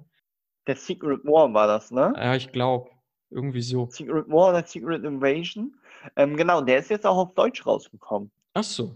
Der 0.67 0.76
Secret 0.76 1.24
War 1.26 1.54
war 1.54 1.67
das, 1.67 1.91
ne? 1.91 2.13
Ja, 2.15 2.36
ich 2.36 2.52
glaube. 2.52 2.89
Irgendwie 3.30 3.62
so. 3.62 3.88
Secret 3.89 4.28
War 4.30 4.50
oder 4.50 4.63
Secret 4.63 5.04
Invasion. 5.04 5.76
Ähm, 6.15 6.38
genau, 6.38 6.62
der 6.62 6.80
ist 6.80 6.89
jetzt 6.89 7.06
auch 7.06 7.17
auf 7.17 7.34
Deutsch 7.34 7.65
rausgekommen. 7.65 8.32
Ach 8.54 8.63
so. 8.63 8.96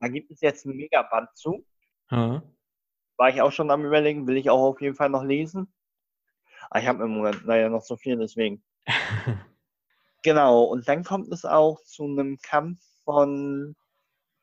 Da 0.00 0.08
gibt 0.08 0.30
es 0.30 0.40
jetzt 0.40 0.66
ein 0.66 0.76
Megaband 0.76 1.28
zu. 1.34 1.64
Ha. 2.10 2.42
War 3.20 3.28
ich 3.28 3.42
auch 3.42 3.52
schon 3.52 3.70
am 3.70 3.84
überlegen, 3.84 4.26
will 4.26 4.38
ich 4.38 4.48
auch 4.48 4.70
auf 4.70 4.80
jeden 4.80 4.94
Fall 4.94 5.10
noch 5.10 5.22
lesen. 5.22 5.70
Aber 6.70 6.76
ah, 6.76 6.78
ich 6.78 6.88
habe 6.88 7.04
im 7.04 7.10
Moment 7.10 7.44
leider 7.44 7.68
noch 7.68 7.82
so 7.82 7.96
viel, 7.96 8.16
deswegen. 8.16 8.62
genau, 10.22 10.62
und 10.64 10.88
dann 10.88 11.04
kommt 11.04 11.30
es 11.30 11.44
auch 11.44 11.82
zu 11.82 12.04
einem 12.04 12.38
Kampf 12.40 12.80
von 13.04 13.76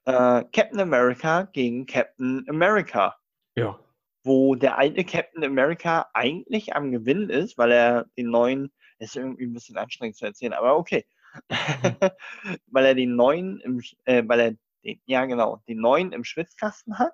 äh, 0.06 0.44
Captain 0.54 0.80
America 0.80 1.44
gegen 1.54 1.88
Captain 1.88 2.46
America. 2.48 3.16
Ja. 3.56 3.80
Wo 4.24 4.54
der 4.54 4.78
alte 4.78 5.04
Captain 5.04 5.44
America 5.44 6.08
eigentlich 6.14 6.76
am 6.76 6.92
Gewinn 6.92 7.32
ist, 7.32 7.58
weil 7.58 7.72
er 7.72 8.06
den 8.16 8.30
neuen, 8.30 8.72
ist 9.00 9.16
irgendwie 9.16 9.46
ein 9.46 9.54
bisschen 9.54 9.78
anstrengend 9.78 10.18
zu 10.18 10.26
erzählen, 10.26 10.54
aber 10.54 10.78
okay. 10.78 11.04
Mhm. 11.50 11.50
weil 12.68 12.86
er 12.86 12.94
den 12.94 13.16
neuen 13.16 13.60
im, 13.62 13.82
äh, 14.06 14.22
weil 14.28 14.40
er 14.40 14.52
den, 14.84 15.02
ja 15.06 15.26
genau, 15.26 15.64
den 15.68 15.80
neuen 15.80 16.12
im 16.12 16.24
Schwitzkasten 16.24 17.00
hat. 17.00 17.14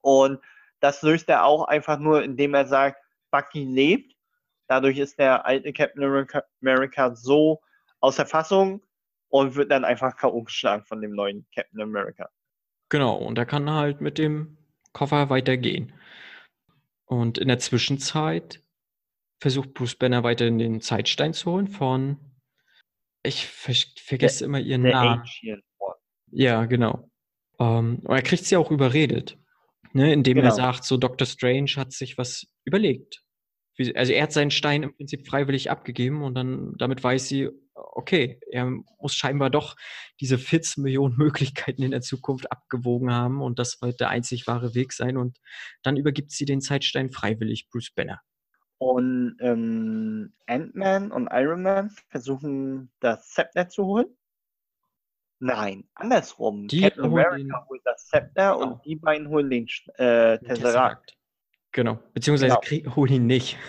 Und 0.00 0.40
das 0.82 1.00
löst 1.02 1.28
er 1.28 1.44
auch 1.44 1.64
einfach 1.64 1.98
nur, 1.98 2.22
indem 2.22 2.54
er 2.54 2.66
sagt, 2.66 3.00
Bucky 3.30 3.64
lebt. 3.64 4.14
Dadurch 4.66 4.98
ist 4.98 5.18
der 5.18 5.46
alte 5.46 5.72
Captain 5.72 6.02
America, 6.60 7.14
so 7.14 7.60
außer 8.00 8.26
Fassung 8.26 8.82
und 9.28 9.54
wird 9.54 9.70
dann 9.70 9.84
einfach 9.84 10.16
K.O. 10.16 10.42
geschlagen 10.42 10.84
von 10.84 11.00
dem 11.00 11.14
neuen 11.14 11.46
Captain 11.54 11.80
America. 11.80 12.28
Genau, 12.88 13.16
und 13.16 13.38
er 13.38 13.46
kann 13.46 13.70
halt 13.70 14.00
mit 14.00 14.18
dem 14.18 14.58
Koffer 14.92 15.30
weitergehen. 15.30 15.92
Und 17.06 17.38
in 17.38 17.48
der 17.48 17.58
Zwischenzeit 17.58 18.62
versucht 19.40 19.74
Bruce 19.74 19.94
Banner 19.94 20.24
weiterhin 20.24 20.58
den 20.58 20.80
Zeitstein 20.80 21.32
zu 21.32 21.52
holen 21.52 21.68
von. 21.68 22.18
Ich 23.22 23.46
ver 23.46 23.74
vergesse 23.98 24.40
der, 24.40 24.48
immer 24.48 24.58
ihren 24.58 24.82
Namen. 24.82 25.22
Ja, 26.30 26.64
genau. 26.64 27.08
Ähm, 27.58 28.00
und 28.04 28.14
er 28.14 28.22
kriegt 28.22 28.44
sie 28.44 28.56
auch 28.56 28.70
überredet, 28.70 29.38
ne, 29.92 30.12
indem 30.12 30.36
genau. 30.36 30.48
er 30.48 30.52
sagt, 30.52 30.84
so 30.84 30.96
Dr. 30.96 31.26
Strange 31.26 31.72
hat 31.76 31.92
sich 31.92 32.18
was 32.18 32.46
überlegt. 32.64 33.22
Also 33.94 34.12
er 34.12 34.24
hat 34.24 34.32
seinen 34.32 34.50
Stein 34.50 34.82
im 34.82 34.94
Prinzip 34.94 35.26
freiwillig 35.26 35.70
abgegeben 35.70 36.22
und 36.22 36.34
dann 36.34 36.74
damit 36.78 37.02
weiß 37.02 37.26
sie, 37.26 37.48
okay, 37.74 38.38
er 38.50 38.70
muss 39.00 39.14
scheinbar 39.14 39.50
doch 39.50 39.76
diese 40.20 40.38
14 40.38 40.82
Millionen 40.82 41.16
Möglichkeiten 41.18 41.82
in 41.82 41.90
der 41.90 42.02
Zukunft 42.02 42.50
abgewogen 42.52 43.12
haben 43.12 43.40
und 43.40 43.58
das 43.58 43.80
wird 43.80 44.00
der 44.00 44.10
einzig 44.10 44.46
wahre 44.46 44.74
Weg 44.74 44.92
sein 44.92 45.16
und 45.16 45.38
dann 45.82 45.96
übergibt 45.96 46.32
sie 46.32 46.44
den 46.44 46.60
Zeitstein 46.60 47.10
freiwillig 47.10 47.68
Bruce 47.70 47.92
Banner. 47.94 48.20
Und 48.78 49.36
ähm, 49.40 50.32
Ant-Man 50.46 51.12
und 51.12 51.28
Iron 51.30 51.62
Man 51.62 51.90
versuchen 52.08 52.90
das 52.98 53.28
Zepter 53.30 53.68
zu 53.68 53.84
holen. 53.84 54.06
Nein, 55.44 55.82
andersrum. 55.96 56.68
Die 56.68 56.82
Captain 56.82 57.04
America 57.04 57.36
den... 57.36 57.68
holt 57.68 57.80
das 57.84 58.06
Zepter 58.06 58.52
genau. 58.52 58.62
und 58.62 58.84
die 58.84 58.94
beiden 58.94 59.28
holen 59.28 59.50
den 59.50 59.64
äh, 59.96 60.38
Tesseract. 60.38 60.46
Tesseract. 60.46 61.16
Genau, 61.72 61.98
beziehungsweise 62.14 62.56
genau. 62.62 62.94
holen 62.94 63.12
ihn 63.12 63.26
nicht. 63.26 63.58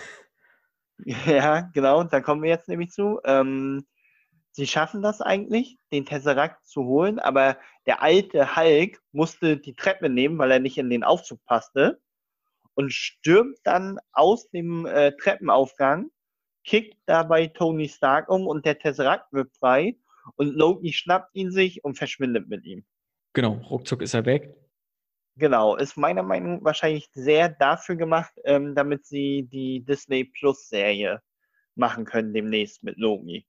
Ja, 1.06 1.72
genau, 1.74 2.04
da 2.04 2.22
kommen 2.22 2.44
wir 2.44 2.52
jetzt 2.52 2.70
nämlich 2.70 2.92
zu. 2.92 3.20
Ähm, 3.26 3.86
sie 4.52 4.68
schaffen 4.68 5.02
das 5.02 5.20
eigentlich, 5.20 5.78
den 5.92 6.06
Tesseract 6.06 6.66
zu 6.66 6.86
holen, 6.86 7.18
aber 7.20 7.58
der 7.88 8.04
alte 8.04 8.56
Hulk 8.56 9.02
musste 9.12 9.58
die 9.58 9.74
Treppe 9.74 10.08
nehmen, 10.08 10.38
weil 10.38 10.52
er 10.52 10.60
nicht 10.60 10.78
in 10.78 10.92
den 10.92 11.04
Aufzug 11.04 11.44
passte 11.46 12.00
und 12.76 12.94
stürmt 12.94 13.58
dann 13.64 14.00
aus 14.14 14.50
dem 14.52 14.86
äh, 14.86 15.14
Treppenaufgang, 15.18 16.12
kickt 16.64 16.96
dabei 17.08 17.48
Tony 17.48 17.90
Stark 17.90 18.30
um 18.30 18.46
und 18.48 18.64
der 18.66 18.78
Tesseract 18.78 19.34
wird 19.34 19.52
frei 19.58 19.98
und 20.36 20.56
Loki 20.56 20.94
schnappt 20.94 21.36
ihn 21.36 21.52
sich 21.52 21.84
und 21.84 21.98
verschwindet 21.98 22.48
mit 22.48 22.66
ihm. 22.66 22.86
Genau, 23.34 23.54
ruckzuck 23.54 24.02
ist 24.02 24.14
er 24.14 24.26
weg. 24.26 24.56
Genau, 25.36 25.76
ist 25.76 25.98
meiner 25.98 26.22
Meinung 26.22 26.58
nach 26.58 26.64
wahrscheinlich 26.66 27.10
sehr 27.14 27.50
dafür 27.50 27.96
gemacht, 27.96 28.34
ähm, 28.44 28.76
damit 28.76 29.06
sie 29.06 29.48
die 29.52 29.84
Disney 29.84 30.26
Plus 30.26 30.70
Serie 30.70 31.22
machen 31.76 32.06
können 32.06 32.34
demnächst 32.34 32.84
mit 32.84 32.98
Loki. 32.98 33.48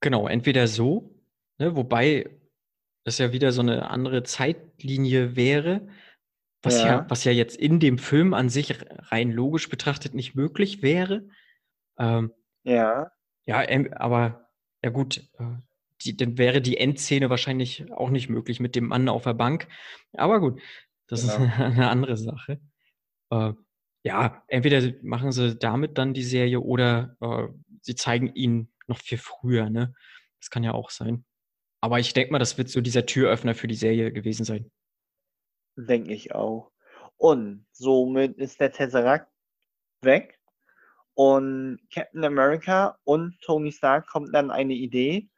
Genau, 0.00 0.26
entweder 0.26 0.66
so, 0.66 1.14
ne, 1.58 1.76
wobei 1.76 2.28
das 3.04 3.18
ja 3.18 3.32
wieder 3.32 3.52
so 3.52 3.62
eine 3.62 3.90
andere 3.90 4.24
Zeitlinie 4.24 5.36
wäre, 5.36 5.88
was 6.62 6.80
ja. 6.80 6.86
ja. 6.86 7.06
was 7.08 7.24
ja 7.24 7.32
jetzt 7.32 7.56
in 7.56 7.78
dem 7.78 7.98
Film 7.98 8.34
an 8.34 8.48
sich 8.48 8.74
rein 9.10 9.30
logisch 9.30 9.68
betrachtet 9.68 10.14
nicht 10.14 10.34
möglich 10.34 10.82
wäre. 10.82 11.28
Ähm, 11.98 12.32
ja. 12.64 13.10
Ja, 13.46 13.64
aber 13.96 14.50
ja 14.82 14.90
gut, 14.90 15.18
äh, 15.38 15.44
die, 16.02 16.16
dann 16.16 16.38
wäre 16.38 16.60
die 16.60 16.76
Endszene 16.76 17.30
wahrscheinlich 17.30 17.90
auch 17.92 18.10
nicht 18.10 18.28
möglich 18.28 18.60
mit 18.60 18.76
dem 18.76 18.86
Mann 18.86 19.08
auf 19.08 19.24
der 19.24 19.34
Bank. 19.34 19.68
Aber 20.12 20.40
gut, 20.40 20.60
das 21.06 21.22
genau. 21.22 21.44
ist 21.44 21.52
eine 21.58 21.90
andere 21.90 22.16
Sache. 22.16 22.60
Äh, 23.30 23.52
ja, 24.04 24.42
entweder 24.46 24.92
machen 25.02 25.32
sie 25.32 25.56
damit 25.56 25.98
dann 25.98 26.14
die 26.14 26.22
Serie 26.22 26.60
oder 26.60 27.16
äh, 27.20 27.48
sie 27.82 27.94
zeigen 27.94 28.34
ihn 28.34 28.72
noch 28.86 28.98
viel 28.98 29.18
früher, 29.18 29.70
ne? 29.70 29.94
Das 30.40 30.50
kann 30.50 30.62
ja 30.62 30.72
auch 30.72 30.90
sein. 30.90 31.24
Aber 31.80 31.98
ich 31.98 32.12
denke 32.12 32.32
mal, 32.32 32.38
das 32.38 32.58
wird 32.58 32.68
so 32.68 32.80
dieser 32.80 33.06
Türöffner 33.06 33.54
für 33.54 33.68
die 33.68 33.74
Serie 33.74 34.12
gewesen 34.12 34.44
sein. 34.44 34.70
Denke 35.76 36.12
ich 36.12 36.34
auch. 36.34 36.72
Und 37.16 37.66
somit 37.72 38.36
ist 38.38 38.60
der 38.60 38.72
Tesseract 38.72 39.30
weg. 40.02 40.38
Und 41.14 41.80
Captain 41.92 42.24
America 42.24 42.96
und 43.04 43.40
Tony 43.40 43.72
Stark 43.72 44.06
kommt 44.06 44.32
dann 44.32 44.52
eine 44.52 44.74
Idee, 44.74 45.28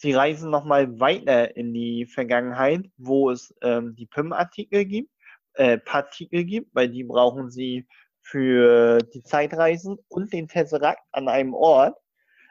Sie 0.00 0.14
reisen 0.14 0.50
nochmal 0.50 0.98
weiter 0.98 1.54
in 1.58 1.74
die 1.74 2.06
Vergangenheit, 2.06 2.90
wo 2.96 3.28
es 3.30 3.54
ähm, 3.60 3.94
die 3.96 4.06
PIM-Artikel 4.06 4.86
gibt, 4.86 5.10
äh, 5.52 5.76
Partikel 5.76 6.44
gibt, 6.44 6.74
weil 6.74 6.88
die 6.88 7.04
brauchen 7.04 7.50
sie 7.50 7.86
für 8.22 8.96
die 9.12 9.22
Zeitreisen 9.22 9.98
und 10.08 10.32
den 10.32 10.48
Tesseract 10.48 11.02
an 11.12 11.28
einem 11.28 11.52
Ort. 11.52 11.98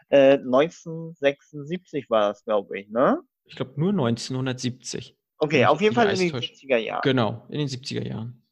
Äh, 0.10 0.34
1976 0.34 2.08
war 2.12 2.30
das, 2.30 2.46
glaube 2.46 2.82
ich, 2.82 2.90
ne? 2.90 3.20
Ich 3.46 3.56
glaube 3.56 3.80
nur 3.80 3.94
1970. 3.94 5.18
Okay, 5.40 5.66
auf 5.66 5.82
jeden 5.82 5.96
Fall 5.96 6.12
in 6.12 6.20
den 6.20 6.36
70er 6.36 6.78
Jahren. 6.78 7.02
Genau, 7.02 7.48
in 7.50 7.58
den 7.58 7.68
70er 7.68 8.08
Jahren. 8.08 8.46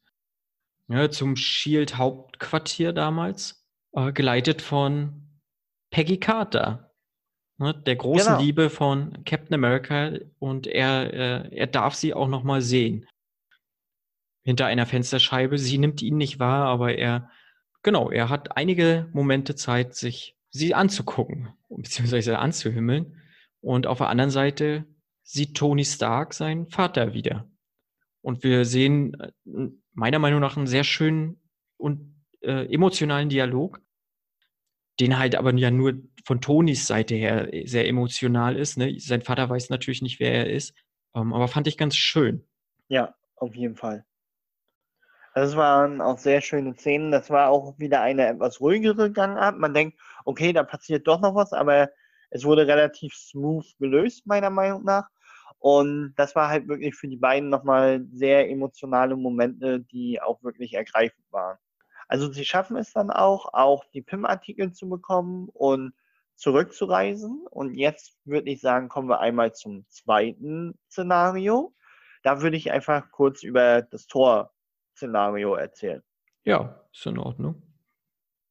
Ja, 0.88 1.08
zum 1.08 1.36
Shield-Hauptquartier 1.36 2.92
damals, 2.92 3.64
äh, 3.92 4.10
geleitet 4.10 4.60
von 4.60 5.22
Peggy 5.90 6.18
Carter. 6.18 6.87
Ne, 7.60 7.74
der 7.74 7.96
großen 7.96 8.34
genau. 8.34 8.40
Liebe 8.40 8.70
von 8.70 9.24
Captain 9.24 9.54
America 9.54 10.12
und 10.38 10.68
er, 10.68 11.12
äh, 11.12 11.56
er 11.56 11.66
darf 11.66 11.94
sie 11.94 12.14
auch 12.14 12.28
noch 12.28 12.44
mal 12.44 12.62
sehen. 12.62 13.06
Hinter 14.44 14.66
einer 14.66 14.86
Fensterscheibe. 14.86 15.58
Sie 15.58 15.76
nimmt 15.76 16.00
ihn 16.00 16.16
nicht 16.16 16.38
wahr, 16.38 16.66
aber 16.66 16.94
er, 16.94 17.30
genau, 17.82 18.10
er 18.10 18.28
hat 18.28 18.56
einige 18.56 19.08
Momente 19.12 19.56
Zeit, 19.56 19.96
sich 19.96 20.36
sie 20.50 20.72
anzugucken, 20.72 21.48
beziehungsweise 21.68 22.38
anzuhimmeln. 22.38 23.20
Und 23.60 23.88
auf 23.88 23.98
der 23.98 24.08
anderen 24.08 24.30
Seite 24.30 24.84
sieht 25.24 25.56
Tony 25.56 25.84
Stark 25.84 26.34
seinen 26.34 26.68
Vater 26.68 27.12
wieder. 27.12 27.50
Und 28.22 28.44
wir 28.44 28.64
sehen 28.64 29.14
äh, 29.20 29.32
meiner 29.94 30.20
Meinung 30.20 30.40
nach 30.40 30.56
einen 30.56 30.68
sehr 30.68 30.84
schönen 30.84 31.42
und 31.76 32.14
äh, 32.40 32.72
emotionalen 32.72 33.28
Dialog 33.28 33.80
den 35.00 35.18
halt 35.18 35.36
aber 35.36 35.54
ja 35.54 35.70
nur 35.70 35.94
von 36.24 36.40
Tonis 36.40 36.86
Seite 36.86 37.14
her 37.14 37.48
sehr 37.64 37.88
emotional 37.88 38.56
ist. 38.56 38.76
Ne? 38.76 38.98
Sein 38.98 39.22
Vater 39.22 39.48
weiß 39.48 39.70
natürlich 39.70 40.02
nicht, 40.02 40.20
wer 40.20 40.32
er 40.32 40.50
ist, 40.50 40.74
ähm, 41.14 41.32
aber 41.32 41.48
fand 41.48 41.66
ich 41.66 41.78
ganz 41.78 41.96
schön. 41.96 42.44
Ja, 42.88 43.14
auf 43.36 43.54
jeden 43.54 43.76
Fall. 43.76 44.04
Das 45.34 45.54
waren 45.56 46.00
auch 46.00 46.18
sehr 46.18 46.40
schöne 46.40 46.74
Szenen. 46.74 47.12
Das 47.12 47.30
war 47.30 47.50
auch 47.50 47.78
wieder 47.78 48.00
eine 48.00 48.26
etwas 48.26 48.60
ruhigere 48.60 49.12
Gangart. 49.12 49.56
Man 49.56 49.72
denkt, 49.72 49.98
okay, 50.24 50.52
da 50.52 50.64
passiert 50.64 51.06
doch 51.06 51.20
noch 51.20 51.34
was, 51.34 51.52
aber 51.52 51.90
es 52.30 52.44
wurde 52.44 52.66
relativ 52.66 53.14
smooth 53.14 53.66
gelöst, 53.78 54.26
meiner 54.26 54.50
Meinung 54.50 54.84
nach. 54.84 55.08
Und 55.60 56.14
das 56.16 56.34
war 56.34 56.48
halt 56.48 56.68
wirklich 56.68 56.94
für 56.94 57.08
die 57.08 57.16
beiden 57.16 57.48
nochmal 57.48 58.04
sehr 58.12 58.48
emotionale 58.50 59.16
Momente, 59.16 59.80
die 59.80 60.20
auch 60.20 60.42
wirklich 60.42 60.74
ergreifend 60.74 61.24
waren. 61.30 61.58
Also 62.08 62.32
sie 62.32 62.44
schaffen 62.44 62.76
es 62.76 62.92
dann 62.92 63.10
auch, 63.10 63.52
auch 63.52 63.84
die 63.92 64.02
PIM-Artikel 64.02 64.72
zu 64.72 64.88
bekommen 64.88 65.50
und 65.50 65.92
zurückzureisen. 66.36 67.46
Und 67.50 67.74
jetzt 67.74 68.16
würde 68.24 68.50
ich 68.50 68.60
sagen, 68.60 68.88
kommen 68.88 69.08
wir 69.08 69.20
einmal 69.20 69.54
zum 69.54 69.86
zweiten 69.88 70.78
Szenario. 70.90 71.74
Da 72.22 72.40
würde 72.40 72.56
ich 72.56 72.72
einfach 72.72 73.10
kurz 73.10 73.42
über 73.42 73.82
das 73.82 74.06
Tor-Szenario 74.06 75.54
erzählen. 75.54 76.02
Ja, 76.44 76.82
ist 76.92 77.06
in 77.06 77.18
Ordnung. 77.18 77.62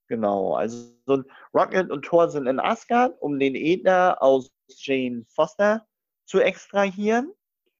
Genau, 0.07 0.55
also 0.55 0.93
Rocket 1.53 1.89
und 1.89 2.05
Thor 2.05 2.29
sind 2.29 2.47
in 2.47 2.59
Asgard, 2.59 3.19
um 3.19 3.39
den 3.39 3.55
Äther 3.55 4.21
aus 4.21 4.51
Jane 4.69 5.25
Foster 5.27 5.85
zu 6.25 6.39
extrahieren. 6.39 7.33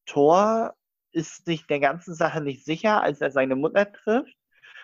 Thor 0.06 0.76
ist 1.12 1.46
sich 1.46 1.68
der 1.68 1.80
ganzen 1.80 2.16
Sache 2.16 2.42
nicht 2.42 2.66
sicher, 2.66 3.02
als 3.02 3.22
er 3.22 3.32
seine 3.32 3.56
Mutter 3.56 3.92
trifft 3.92 4.36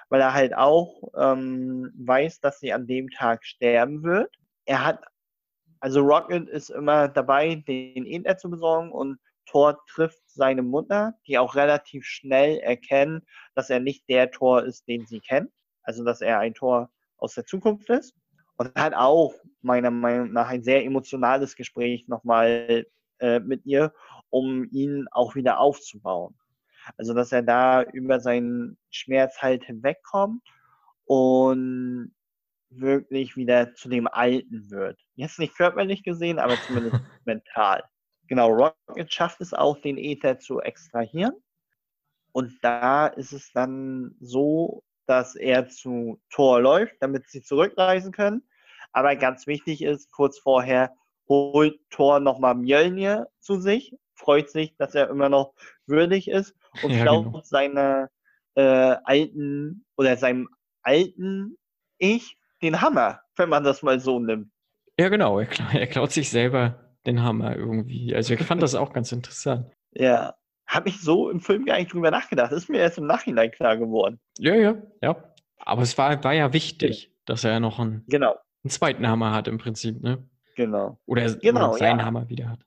weil 0.10 0.22
er 0.22 0.34
halt 0.34 0.56
auch 0.56 1.02
ähm, 1.18 1.92
weiß, 1.98 2.40
dass 2.40 2.60
sie 2.60 2.74
an 2.74 2.88
dem 2.88 3.10
Tag 3.10 3.46
sterben 3.46 4.04
wird. 4.04 4.34
Er 4.66 4.86
hat, 4.86 5.04
also 5.80 6.02
Rocket 6.02 6.48
ist 6.50 6.70
immer 6.70 7.08
dabei, 7.08 7.56
den 7.56 8.06
Äther 8.06 8.38
zu 8.38 8.50
besorgen 8.50 8.92
und 8.92 9.20
Thor 9.46 9.78
trifft 9.88 10.22
seine 10.28 10.64
Mutter, 10.64 11.14
die 11.28 11.38
auch 11.38 11.56
relativ 11.56 12.06
schnell 12.06 12.58
erkennt, 12.60 13.24
dass 13.56 13.70
er 13.70 13.80
nicht 13.80 14.08
der 14.10 14.32
Tor 14.32 14.64
ist, 14.64 14.88
den 14.88 15.06
sie 15.06 15.20
kennt. 15.20 15.52
Also, 15.84 16.04
dass 16.04 16.22
er 16.22 16.40
ein 16.40 16.54
Tor 16.54 16.90
aus 17.18 17.36
der 17.36 17.46
Zukunft 17.46 17.90
ist. 17.90 18.16
Und 18.56 18.74
hat 18.76 18.94
auch 18.94 19.34
meiner 19.62 19.92
Meinung 19.92 20.32
nach 20.32 20.48
ein 20.48 20.64
sehr 20.64 20.86
emotionales 20.86 21.56
Gespräch 21.56 22.08
nochmal 22.08 22.86
äh, 23.20 23.40
mit 23.40 23.66
ihr, 23.66 23.94
um 24.30 24.66
ihn 24.72 25.08
auch 25.12 25.36
wieder 25.36 25.60
aufzubauen. 25.60 26.36
Also, 26.98 27.14
dass 27.14 27.32
er 27.32 27.44
da 27.44 27.84
über 27.84 28.20
seinen 28.20 28.78
Schmerz 28.90 29.42
halt 29.42 29.64
hinwegkommt 29.64 30.42
und 31.06 32.14
wirklich 32.70 33.36
wieder 33.36 33.74
zu 33.76 33.90
dem 33.90 34.08
Alten 34.08 34.70
wird. 34.70 35.00
Jetzt 35.16 35.40
nicht 35.40 35.56
körperlich 35.56 36.04
gesehen, 36.04 36.40
aber 36.40 36.56
zumindest 36.66 36.96
mental. 37.26 37.84
Genau, 38.28 38.50
Rocket 38.50 39.14
schafft 39.14 39.42
es 39.42 39.54
auch, 39.54 39.78
den 39.80 39.98
Äther 39.98 40.40
zu 40.40 40.60
extrahieren. 40.60 41.34
Und 42.32 42.58
da 42.64 43.08
ist 43.08 43.32
es 43.32 43.52
dann 43.52 44.16
so, 44.20 44.84
dass 45.06 45.36
er 45.36 45.68
zu 45.68 46.20
Thor 46.30 46.62
läuft, 46.62 46.96
damit 47.00 47.30
sie 47.30 47.44
zurückreisen 47.44 48.12
können. 48.12 48.44
Aber 48.92 49.16
ganz 49.16 49.48
wichtig 49.48 49.84
ist, 49.84 50.12
kurz 50.12 50.40
vorher 50.40 50.96
holt 51.28 51.80
Thor 51.90 52.20
nochmal 52.20 52.56
Mjölnir 52.56 53.28
zu 53.40 53.60
sich, 53.60 53.96
freut 54.16 54.50
sich, 54.50 54.76
dass 54.78 54.96
er 54.96 55.10
immer 55.10 55.30
noch 55.30 55.54
würdig 55.86 56.28
ist 56.28 56.56
und 56.84 56.92
ja, 56.92 57.02
klaut 57.02 57.26
genau. 57.26 57.42
seine 57.44 58.10
äh, 58.56 58.62
alten 59.04 59.86
oder 59.98 60.18
seinem 60.18 60.50
alten 60.82 61.58
Ich 61.98 62.38
den 62.62 62.82
Hammer, 62.82 63.22
wenn 63.36 63.50
man 63.50 63.64
das 63.64 63.82
mal 63.84 64.00
so 64.00 64.20
nimmt. 64.20 64.52
Ja, 65.00 65.10
genau. 65.10 65.40
Er, 65.40 65.48
er 65.74 65.88
klaut 65.88 66.12
sich 66.12 66.30
selber 66.30 66.96
den 67.06 67.22
Hammer 67.22 67.56
irgendwie. 67.56 68.16
Also 68.16 68.34
ich 68.34 68.44
fand 68.44 68.62
das 68.62 68.76
auch 68.76 68.94
ganz 68.94 69.12
interessant. 69.12 69.72
Ja. 69.92 70.36
Habe 70.66 70.90
ich 70.90 71.02
so 71.02 71.30
im 71.30 71.42
Film 71.42 71.66
gar 71.66 71.78
nicht 71.78 71.94
drüber 71.94 72.10
nachgedacht. 72.10 72.52
Ist 72.54 72.70
mir 72.70 72.80
erst 72.80 72.98
im 72.98 73.06
Nachhinein 73.06 73.52
klar 73.52 73.78
geworden. 73.78 74.20
Ja, 74.40 74.56
ja, 74.56 74.82
ja. 75.02 75.34
Aber 75.58 75.82
es 75.82 75.98
war, 75.98 76.24
war 76.24 76.34
ja 76.34 76.54
wichtig, 76.54 77.08
genau. 77.08 77.22
dass 77.26 77.44
er 77.44 77.60
noch 77.60 77.80
einen, 77.80 78.06
genau. 78.08 78.36
einen 78.64 78.72
zweiten 78.72 79.08
Hammer 79.08 79.34
hat 79.34 79.48
im 79.48 79.58
Prinzip, 79.58 80.02
ne? 80.02 80.26
Genau. 80.56 81.00
Oder, 81.06 81.34
genau, 81.36 81.70
oder 81.70 81.78
seinen 81.78 82.00
ja. 82.00 82.06
Hammer 82.06 82.30
wieder 82.30 82.50
hat. 82.50 82.66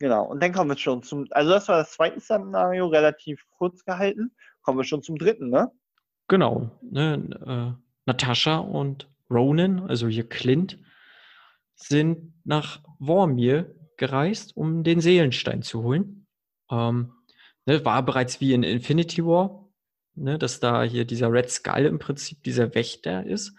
Genau, 0.00 0.24
und 0.24 0.42
dann 0.42 0.52
kommen 0.52 0.70
wir 0.70 0.76
schon 0.76 1.02
zum, 1.02 1.26
also 1.30 1.50
das 1.50 1.68
war 1.68 1.78
das 1.78 1.92
zweite 1.92 2.20
Szenario, 2.20 2.86
relativ 2.88 3.44
kurz 3.56 3.84
gehalten. 3.84 4.34
Kommen 4.62 4.78
wir 4.78 4.84
schon 4.84 5.02
zum 5.02 5.16
dritten, 5.16 5.50
ne? 5.50 5.70
Genau. 6.28 6.70
Ne, 6.82 7.14
äh, 7.46 7.82
Natascha 8.06 8.58
und 8.58 9.08
Ronan, 9.30 9.80
also 9.88 10.08
hier 10.08 10.28
Clint, 10.28 10.78
sind 11.74 12.34
nach 12.44 12.80
Vormir 12.98 13.74
gereist, 13.96 14.56
um 14.56 14.84
den 14.84 15.00
Seelenstein 15.00 15.62
zu 15.62 15.82
holen. 15.82 16.26
Ähm, 16.70 17.12
ne, 17.66 17.84
war 17.84 18.04
bereits 18.04 18.40
wie 18.40 18.52
in 18.52 18.62
Infinity 18.62 19.24
War, 19.24 19.68
ne, 20.14 20.38
dass 20.38 20.60
da 20.60 20.82
hier 20.82 21.04
dieser 21.04 21.32
Red 21.32 21.50
Skull 21.50 21.86
im 21.86 21.98
Prinzip 21.98 22.42
dieser 22.42 22.74
Wächter 22.74 23.24
ist. 23.24 23.54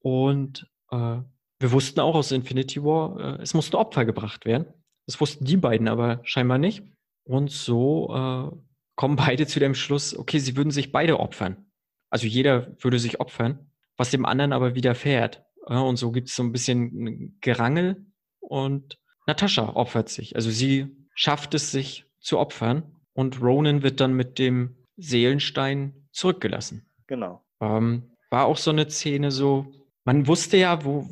Und 0.00 0.70
äh, 0.90 1.18
wir 1.60 1.72
wussten 1.72 2.00
auch 2.00 2.14
aus 2.14 2.32
Infinity 2.32 2.82
War, 2.82 3.38
äh, 3.38 3.42
es 3.42 3.54
mussten 3.54 3.76
Opfer 3.76 4.04
gebracht 4.04 4.44
werden. 4.44 4.66
Das 5.06 5.20
wussten 5.20 5.44
die 5.44 5.56
beiden 5.56 5.88
aber 5.88 6.20
scheinbar 6.24 6.58
nicht. 6.58 6.82
Und 7.24 7.50
so 7.50 8.14
äh, 8.14 8.56
kommen 8.96 9.16
beide 9.16 9.46
zu 9.46 9.60
dem 9.60 9.74
Schluss, 9.74 10.16
okay, 10.16 10.38
sie 10.38 10.56
würden 10.56 10.70
sich 10.70 10.92
beide 10.92 11.20
opfern. 11.20 11.66
Also 12.10 12.26
jeder 12.26 12.74
würde 12.82 12.98
sich 12.98 13.20
opfern, 13.20 13.70
was 13.96 14.10
dem 14.10 14.24
anderen 14.24 14.52
aber 14.52 14.74
widerfährt. 14.74 15.44
Ja, 15.68 15.80
und 15.80 15.96
so 15.96 16.10
gibt 16.10 16.28
es 16.28 16.36
so 16.36 16.42
ein 16.42 16.52
bisschen 16.52 17.38
Gerangel 17.40 18.06
und 18.40 18.98
Natascha 19.26 19.74
opfert 19.74 20.08
sich. 20.08 20.36
Also 20.36 20.50
sie 20.50 20.96
schafft 21.14 21.54
es, 21.54 21.70
sich 21.70 22.06
zu 22.18 22.38
opfern 22.38 22.96
und 23.12 23.42
Ronan 23.42 23.82
wird 23.82 24.00
dann 24.00 24.14
mit 24.14 24.38
dem 24.38 24.76
Seelenstein 24.96 26.08
zurückgelassen. 26.12 26.86
Genau. 27.06 27.44
Ähm, 27.60 28.10
war 28.30 28.46
auch 28.46 28.56
so 28.56 28.70
eine 28.70 28.88
Szene 28.88 29.30
so, 29.30 29.72
man 30.08 30.26
wusste 30.26 30.56
ja, 30.56 30.82
wo 30.86 31.06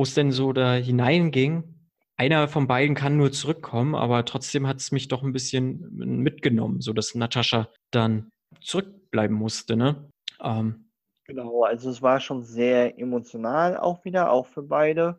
es 0.00 0.14
denn 0.14 0.30
so 0.30 0.52
da 0.52 0.74
hineinging. 0.74 1.64
Einer 2.16 2.46
von 2.46 2.68
beiden 2.68 2.94
kann 2.94 3.16
nur 3.16 3.32
zurückkommen, 3.32 3.96
aber 3.96 4.24
trotzdem 4.24 4.68
hat 4.68 4.76
es 4.76 4.92
mich 4.92 5.08
doch 5.08 5.24
ein 5.24 5.32
bisschen 5.32 5.90
mitgenommen, 5.96 6.80
so 6.80 6.92
dass 6.92 7.16
Natascha 7.16 7.68
dann 7.90 8.30
zurückbleiben 8.60 9.36
musste, 9.36 9.76
ne? 9.76 10.08
Ähm, 10.40 10.92
genau, 11.24 11.64
also 11.64 11.90
es 11.90 12.02
war 12.02 12.20
schon 12.20 12.44
sehr 12.44 12.96
emotional 13.00 13.76
auch 13.78 14.04
wieder, 14.04 14.30
auch 14.30 14.46
für 14.46 14.62
beide. 14.62 15.18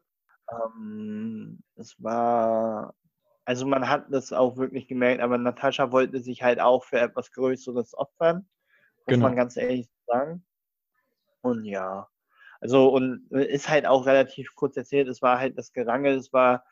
Ähm, 0.49 1.59
es 1.75 2.01
war, 2.01 2.95
also 3.43 3.67
man 3.67 3.89
hat 3.89 4.05
das 4.09 4.31
auch 4.31 4.55
wirklich 4.55 4.87
gemerkt, 4.87 5.21
aber 5.21 5.37
Natascha 5.37 5.91
wollte 5.91 6.21
sich 6.21 6.43
halt 6.43 6.61
auch 6.61 6.85
für 6.85 7.01
etwas 7.01 7.33
Größeres 7.33 7.93
opfern, 7.93 8.47
muss 9.05 9.15
genau. 9.15 9.25
man 9.25 9.35
ganz 9.35 9.57
ehrlich 9.57 9.89
sagen. 10.05 10.45
Und 11.41 11.65
ja, 11.65 12.07
also 12.61 12.89
und 12.89 13.29
ist 13.31 13.69
halt 13.69 13.85
auch 13.85 14.05
relativ 14.05 14.55
kurz 14.55 14.77
erzählt, 14.77 15.07
es 15.07 15.21
war 15.21 15.39
halt 15.39 15.57
das 15.57 15.73
Gerangel, 15.73 16.15
es 16.15 16.33
war 16.33 16.63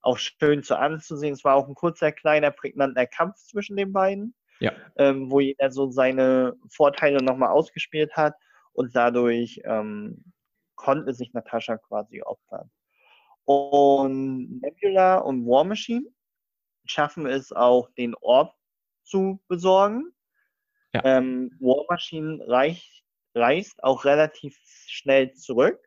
auch 0.00 0.18
schön 0.18 0.62
zu 0.62 0.76
anzusehen, 0.78 1.34
es 1.34 1.44
war 1.44 1.54
auch 1.56 1.68
ein 1.68 1.74
kurzer, 1.74 2.12
kleiner, 2.12 2.50
prägnanter 2.50 3.06
Kampf 3.06 3.36
zwischen 3.36 3.76
den 3.76 3.92
beiden 3.92 4.34
ja. 4.62 4.72
ähm, 4.96 5.30
wo 5.30 5.40
jeder 5.40 5.70
so 5.72 5.90
seine 5.90 6.56
Vorteile 6.68 7.22
nochmal 7.22 7.50
ausgespielt 7.50 8.16
hat 8.16 8.34
und 8.72 8.94
dadurch 8.94 9.60
ähm, 9.64 10.24
konnte 10.76 11.12
sich 11.12 11.32
Natascha 11.32 11.78
quasi 11.78 12.22
opfern. 12.22 12.70
Und 13.44 14.60
Nebula 14.60 15.18
und 15.18 15.46
War 15.46 15.64
Machine 15.64 16.06
schaffen 16.84 17.26
es 17.26 17.52
auch, 17.52 17.90
den 17.98 18.14
Orb 18.20 18.54
zu 19.02 19.42
besorgen. 19.48 20.12
Ja. 20.94 21.04
Ähm, 21.04 21.50
War 21.58 21.84
Machine 21.88 22.38
reicht, 22.46 23.01
reist 23.34 23.82
auch 23.82 24.04
relativ 24.04 24.56
schnell 24.86 25.32
zurück, 25.32 25.78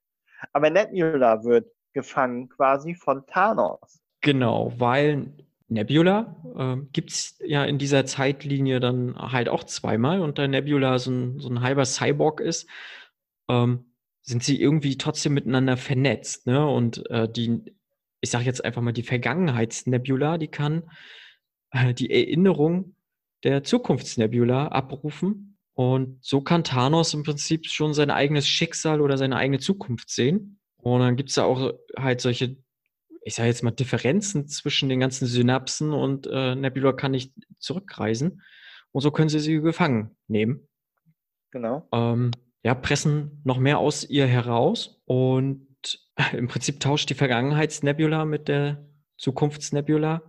aber 0.53 0.69
Nebula 0.69 1.43
wird 1.43 1.67
gefangen 1.93 2.49
quasi 2.49 2.95
von 2.95 3.25
Thanos. 3.25 4.01
Genau, 4.21 4.73
weil 4.77 5.33
Nebula 5.67 6.35
äh, 6.57 6.85
gibt 6.91 7.11
es 7.11 7.39
ja 7.43 7.63
in 7.63 7.77
dieser 7.77 8.05
Zeitlinie 8.05 8.79
dann 8.79 9.15
halt 9.15 9.49
auch 9.49 9.63
zweimal 9.63 10.21
und 10.21 10.37
da 10.37 10.47
Nebula 10.47 10.99
so 10.99 11.11
ein, 11.11 11.39
so 11.39 11.49
ein 11.49 11.61
halber 11.61 11.85
Cyborg 11.85 12.39
ist, 12.39 12.67
ähm, 13.49 13.85
sind 14.21 14.43
sie 14.43 14.59
irgendwie 14.59 14.97
trotzdem 14.97 15.33
miteinander 15.33 15.77
vernetzt. 15.77 16.47
Ne? 16.47 16.67
Und 16.67 17.09
äh, 17.09 17.29
die, 17.29 17.75
ich 18.21 18.29
sage 18.31 18.45
jetzt 18.45 18.63
einfach 18.63 18.81
mal, 18.81 18.91
die 18.91 19.03
Vergangenheitsnebula, 19.03 20.37
die 20.37 20.47
kann 20.47 20.89
äh, 21.71 21.93
die 21.93 22.11
Erinnerung 22.11 22.95
der 23.43 23.63
Zukunftsnebula 23.63 24.67
abrufen. 24.67 25.54
Und 25.75 26.17
so 26.23 26.41
kann 26.41 26.63
Thanos 26.63 27.13
im 27.13 27.23
Prinzip 27.23 27.67
schon 27.67 27.93
sein 27.93 28.09
eigenes 28.09 28.47
Schicksal 28.47 29.01
oder 29.01 29.17
seine 29.17 29.35
eigene 29.35 29.59
Zukunft 29.59 30.09
sehen. 30.09 30.59
Und 30.77 31.01
dann 31.01 31.15
gibt 31.15 31.29
es 31.29 31.35
da 31.35 31.43
auch 31.43 31.73
halt 31.97 32.21
solche 32.21 32.57
ich 33.25 33.33
sage 33.33 33.49
jetzt 33.49 33.63
mal, 33.63 33.71
Differenzen 33.71 34.47
zwischen 34.47 34.87
den 34.87 34.99
ganzen 34.99 35.25
Synapsen 35.25 35.93
und 35.93 36.27
äh, 36.27 36.55
Nebula 36.55 36.93
kann 36.93 37.11
nicht 37.11 37.33
zurückreisen. 37.57 38.43
Und 38.91 39.01
so 39.01 39.09
können 39.09 39.29
sie 39.29 39.39
sie 39.39 39.59
gefangen 39.59 40.15
nehmen. 40.27 40.67
Genau. 41.51 41.87
Ähm, 41.91 42.31
ja, 42.63 42.75
pressen 42.75 43.41
noch 43.43 43.57
mehr 43.57 43.79
aus 43.79 44.07
ihr 44.07 44.27
heraus 44.27 45.01
und 45.05 45.67
im 46.33 46.47
Prinzip 46.47 46.79
tauscht 46.79 47.09
die 47.09 47.15
Vergangenheitsnebula 47.15 48.25
mit 48.25 48.47
der 48.47 48.85
Zukunftsnebula 49.17 50.21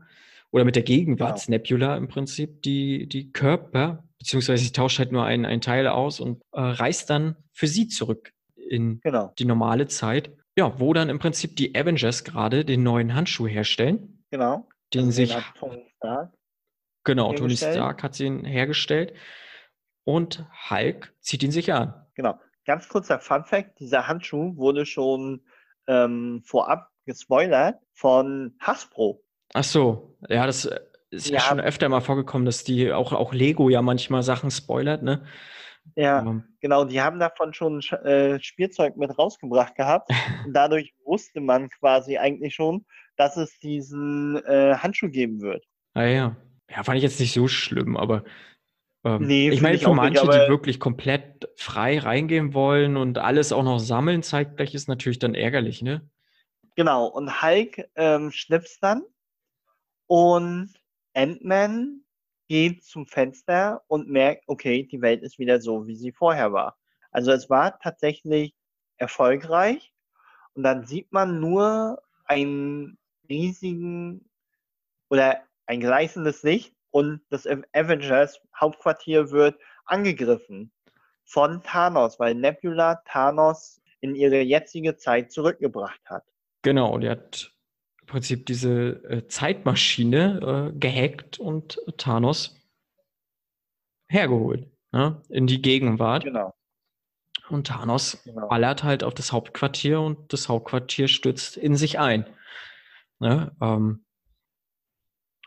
oder 0.50 0.64
mit 0.64 0.74
der 0.74 0.82
Gegenwartsnebula 0.82 1.86
genau. 1.88 1.96
im 1.98 2.08
Prinzip 2.08 2.62
die, 2.62 3.06
die 3.08 3.30
Körper, 3.30 4.05
beziehungsweise 4.26 4.64
sie 4.64 4.72
tauscht 4.72 4.98
halt 4.98 5.12
nur 5.12 5.24
einen, 5.24 5.46
einen 5.46 5.60
Teil 5.60 5.86
aus 5.86 6.18
und 6.18 6.42
äh, 6.52 6.60
reist 6.60 7.10
dann 7.10 7.36
für 7.52 7.68
sie 7.68 7.86
zurück 7.86 8.32
in 8.56 9.00
genau. 9.00 9.32
die 9.38 9.44
normale 9.44 9.86
Zeit. 9.86 10.36
Ja, 10.58 10.80
wo 10.80 10.92
dann 10.92 11.10
im 11.10 11.20
Prinzip 11.20 11.54
die 11.54 11.76
Avengers 11.76 12.24
gerade 12.24 12.64
den 12.64 12.82
neuen 12.82 13.14
Handschuh 13.14 13.46
herstellen. 13.46 14.24
Genau. 14.30 14.68
Den 14.92 15.06
also 15.06 15.12
sich. 15.12 15.36
Tony 15.58 15.84
Stark 15.96 16.32
genau, 17.04 17.32
Tony 17.34 17.56
Stark 17.56 18.02
hat 18.02 18.18
ihn 18.18 18.44
hergestellt. 18.44 19.12
Und 20.02 20.44
Hulk 20.70 21.14
zieht 21.20 21.44
ihn 21.44 21.52
sich 21.52 21.72
an. 21.72 21.94
Genau. 22.14 22.40
Ganz 22.64 22.88
kurzer 22.88 23.20
Fun 23.20 23.44
Fact: 23.44 23.78
Dieser 23.78 24.08
Handschuh 24.08 24.56
wurde 24.56 24.86
schon 24.86 25.44
ähm, 25.86 26.42
vorab 26.44 26.90
gespoilert 27.04 27.76
von 27.92 28.56
Hasbro. 28.58 29.22
Ach 29.54 29.64
so, 29.64 30.16
ja, 30.28 30.46
das 30.46 30.64
äh, 30.64 30.80
ist 31.10 31.28
ja, 31.28 31.36
ja 31.36 31.40
schon 31.40 31.60
öfter 31.60 31.88
mal 31.88 32.00
vorgekommen, 32.00 32.46
dass 32.46 32.64
die 32.64 32.92
auch, 32.92 33.12
auch 33.12 33.32
Lego 33.32 33.68
ja 33.68 33.82
manchmal 33.82 34.22
Sachen 34.22 34.50
spoilert, 34.50 35.02
ne? 35.02 35.24
Ja, 35.94 36.20
um, 36.20 36.44
genau, 36.60 36.84
die 36.84 37.00
haben 37.00 37.20
davon 37.20 37.54
schon 37.54 37.80
äh, 37.80 38.40
Spielzeug 38.42 38.96
mit 38.96 39.16
rausgebracht 39.16 39.76
gehabt. 39.76 40.10
und 40.46 40.52
dadurch 40.52 40.94
wusste 41.04 41.40
man 41.40 41.68
quasi 41.70 42.18
eigentlich 42.18 42.54
schon, 42.54 42.84
dass 43.16 43.36
es 43.36 43.58
diesen 43.60 44.36
äh, 44.44 44.74
Handschuh 44.76 45.08
geben 45.08 45.40
wird. 45.40 45.64
Ah 45.94 46.04
ja. 46.04 46.36
Ja, 46.68 46.82
fand 46.82 46.96
ich 46.96 47.04
jetzt 47.04 47.20
nicht 47.20 47.32
so 47.32 47.46
schlimm, 47.46 47.96
aber 47.96 48.24
ähm, 49.04 49.22
nee, 49.24 49.50
ich 49.50 49.62
meine, 49.62 49.78
für 49.78 49.94
manche, 49.94 50.26
nicht, 50.26 50.34
die 50.34 50.48
wirklich 50.48 50.80
komplett 50.80 51.48
frei 51.54 52.00
reingehen 52.00 52.54
wollen 52.54 52.96
und 52.96 53.18
alles 53.18 53.52
auch 53.52 53.62
noch 53.62 53.78
sammeln, 53.78 54.24
zeigt 54.24 54.56
gleich 54.56 54.74
ist 54.74 54.88
natürlich 54.88 55.20
dann 55.20 55.36
ärgerlich, 55.36 55.80
ne? 55.82 56.10
Genau, 56.74 57.06
und 57.06 57.40
Hulk 57.40 57.88
ähm, 57.94 58.32
schnipst 58.32 58.82
dann 58.82 59.04
und 60.06 60.74
Ant-Man 61.16 62.02
geht 62.48 62.84
zum 62.84 63.06
Fenster 63.06 63.82
und 63.88 64.08
merkt, 64.08 64.44
okay, 64.46 64.84
die 64.84 65.00
Welt 65.00 65.22
ist 65.22 65.38
wieder 65.38 65.60
so, 65.60 65.86
wie 65.86 65.96
sie 65.96 66.12
vorher 66.12 66.52
war. 66.52 66.76
Also 67.10 67.32
es 67.32 67.48
war 67.48 67.78
tatsächlich 67.80 68.54
erfolgreich 68.98 69.92
und 70.54 70.62
dann 70.62 70.86
sieht 70.86 71.12
man 71.12 71.40
nur 71.40 72.02
einen 72.26 72.98
riesigen 73.28 74.28
oder 75.08 75.42
ein 75.66 75.80
gleißendes 75.80 76.42
Licht 76.42 76.74
und 76.90 77.20
das 77.30 77.46
Avengers 77.46 78.40
Hauptquartier 78.58 79.30
wird 79.30 79.58
angegriffen 79.86 80.70
von 81.24 81.62
Thanos, 81.62 82.20
weil 82.20 82.34
Nebula 82.34 83.02
Thanos 83.06 83.80
in 84.00 84.14
ihre 84.14 84.40
jetzige 84.40 84.96
Zeit 84.96 85.32
zurückgebracht 85.32 86.00
hat. 86.04 86.24
Genau, 86.62 86.98
die 86.98 87.08
hat 87.08 87.55
im 88.06 88.12
Prinzip 88.12 88.46
diese 88.46 89.02
äh, 89.10 89.26
Zeitmaschine 89.26 90.70
äh, 90.72 90.78
gehackt 90.78 91.40
und 91.40 91.80
Thanos 91.96 92.56
hergeholt 94.08 94.70
ne? 94.92 95.20
in 95.28 95.48
die 95.48 95.60
Gegenwart. 95.60 96.22
Genau. 96.22 96.54
Und 97.48 97.66
Thanos 97.66 98.22
genau. 98.22 98.46
ballert 98.46 98.84
halt 98.84 99.02
auf 99.02 99.12
das 99.12 99.32
Hauptquartier 99.32 100.00
und 100.00 100.32
das 100.32 100.48
Hauptquartier 100.48 101.08
stürzt 101.08 101.56
in 101.56 101.74
sich 101.74 101.98
ein. 101.98 102.26
Ne? 103.18 103.54
Ähm, 103.60 104.04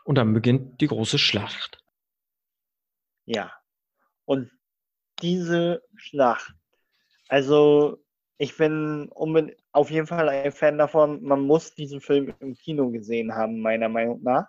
und 0.04 0.16
dann 0.16 0.34
beginnt 0.34 0.82
die 0.82 0.86
große 0.86 1.18
Schlacht. 1.18 1.82
Ja. 3.24 3.52
Und 4.26 4.50
diese 5.22 5.82
Schlacht, 5.96 6.54
also 7.28 8.04
ich 8.36 8.58
bin 8.58 9.08
auf 9.72 9.90
jeden 9.90 10.06
Fall 10.06 10.28
ein 10.28 10.52
Fan 10.52 10.78
davon, 10.78 11.22
man 11.22 11.42
muss 11.42 11.74
diesen 11.74 12.00
Film 12.00 12.34
im 12.40 12.54
Kino 12.54 12.90
gesehen 12.90 13.34
haben, 13.34 13.60
meiner 13.60 13.88
Meinung 13.88 14.22
nach. 14.22 14.48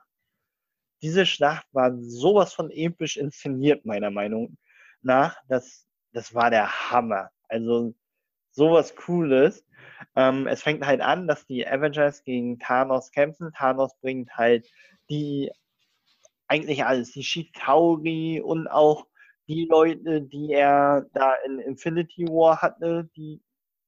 Diese 1.01 1.25
Schlacht 1.25 1.67
war 1.71 1.93
sowas 1.99 2.53
von 2.53 2.69
episch 2.71 3.17
inszeniert, 3.17 3.85
meiner 3.85 4.11
Meinung 4.11 4.57
nach. 5.01 5.37
Das, 5.47 5.87
das 6.13 6.33
war 6.33 6.49
der 6.49 6.91
Hammer. 6.91 7.29
Also 7.47 7.93
sowas 8.51 8.95
Cooles. 8.95 9.65
Ähm, 10.15 10.47
es 10.47 10.61
fängt 10.63 10.85
halt 10.85 11.01
an, 11.01 11.27
dass 11.27 11.45
die 11.45 11.67
Avengers 11.67 12.23
gegen 12.23 12.59
Thanos 12.59 13.11
kämpfen. 13.11 13.51
Thanos 13.53 13.95
bringt 14.01 14.35
halt 14.37 14.67
die 15.09 15.51
eigentlich 16.47 16.85
alles, 16.85 17.11
die 17.13 17.23
Chitauri 17.23 18.41
und 18.41 18.67
auch 18.67 19.07
die 19.47 19.65
Leute, 19.65 20.21
die 20.21 20.51
er 20.51 21.07
da 21.13 21.33
in 21.45 21.59
Infinity 21.59 22.25
War 22.27 22.61
hatte, 22.61 23.09
die 23.15 23.41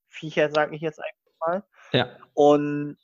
Viecher, 0.08 0.50
sage 0.50 0.76
ich 0.76 0.82
jetzt 0.82 1.00
einfach 1.00 1.23
mal. 1.46 1.64
Ja. 1.92 2.10
Und 2.34 2.98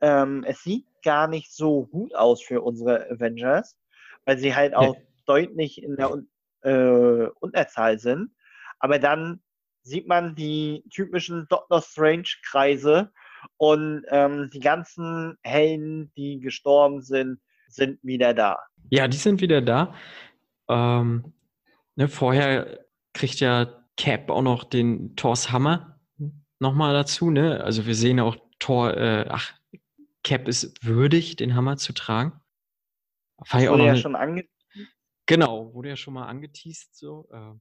ähm, 0.00 0.44
es 0.46 0.62
sieht 0.62 0.86
gar 1.02 1.28
nicht 1.28 1.54
so 1.54 1.86
gut 1.86 2.14
aus 2.14 2.42
für 2.42 2.60
unsere 2.62 3.10
Avengers, 3.10 3.76
weil 4.24 4.38
sie 4.38 4.54
halt 4.54 4.74
auch 4.74 4.96
nee. 4.96 5.06
deutlich 5.26 5.82
in 5.82 5.96
der 5.96 6.22
äh, 6.62 7.28
Unterzahl 7.40 7.98
sind. 7.98 8.30
Aber 8.78 8.98
dann 8.98 9.40
sieht 9.82 10.06
man 10.06 10.34
die 10.34 10.84
typischen 10.90 11.46
Doctor 11.48 11.82
Strange-Kreise 11.82 13.12
und 13.56 14.04
ähm, 14.08 14.50
die 14.52 14.60
ganzen 14.60 15.36
Helden, 15.42 16.12
die 16.16 16.40
gestorben 16.40 17.02
sind, 17.02 17.40
sind 17.68 17.98
wieder 18.02 18.34
da. 18.34 18.58
Ja, 18.90 19.08
die 19.08 19.16
sind 19.16 19.40
wieder 19.40 19.60
da. 19.60 19.94
Ähm, 20.68 21.32
ne, 21.96 22.08
vorher 22.08 22.84
kriegt 23.12 23.40
ja 23.40 23.84
Cap 23.96 24.30
auch 24.30 24.42
noch 24.42 24.64
den 24.64 25.16
Thors 25.16 25.50
Hammer 25.50 25.91
nochmal 26.62 26.94
dazu, 26.94 27.30
ne? 27.30 27.62
Also 27.62 27.84
wir 27.84 27.94
sehen 27.94 28.20
auch 28.20 28.36
Thor, 28.58 28.96
äh, 28.96 29.26
ach, 29.28 29.52
Cap 30.22 30.48
ist 30.48 30.82
würdig, 30.84 31.36
den 31.36 31.54
Hammer 31.54 31.76
zu 31.76 31.92
tragen. 31.92 32.40
Fand 33.44 33.68
wurde 33.68 33.86
ja 33.86 33.96
schon 33.96 34.16
angeteased. 34.16 34.50
Genau, 35.26 35.74
wurde 35.74 35.90
ja 35.90 35.96
schon 35.96 36.14
mal 36.14 36.26
angeteased, 36.26 36.96
so. 36.96 37.28
Äh, 37.32 37.54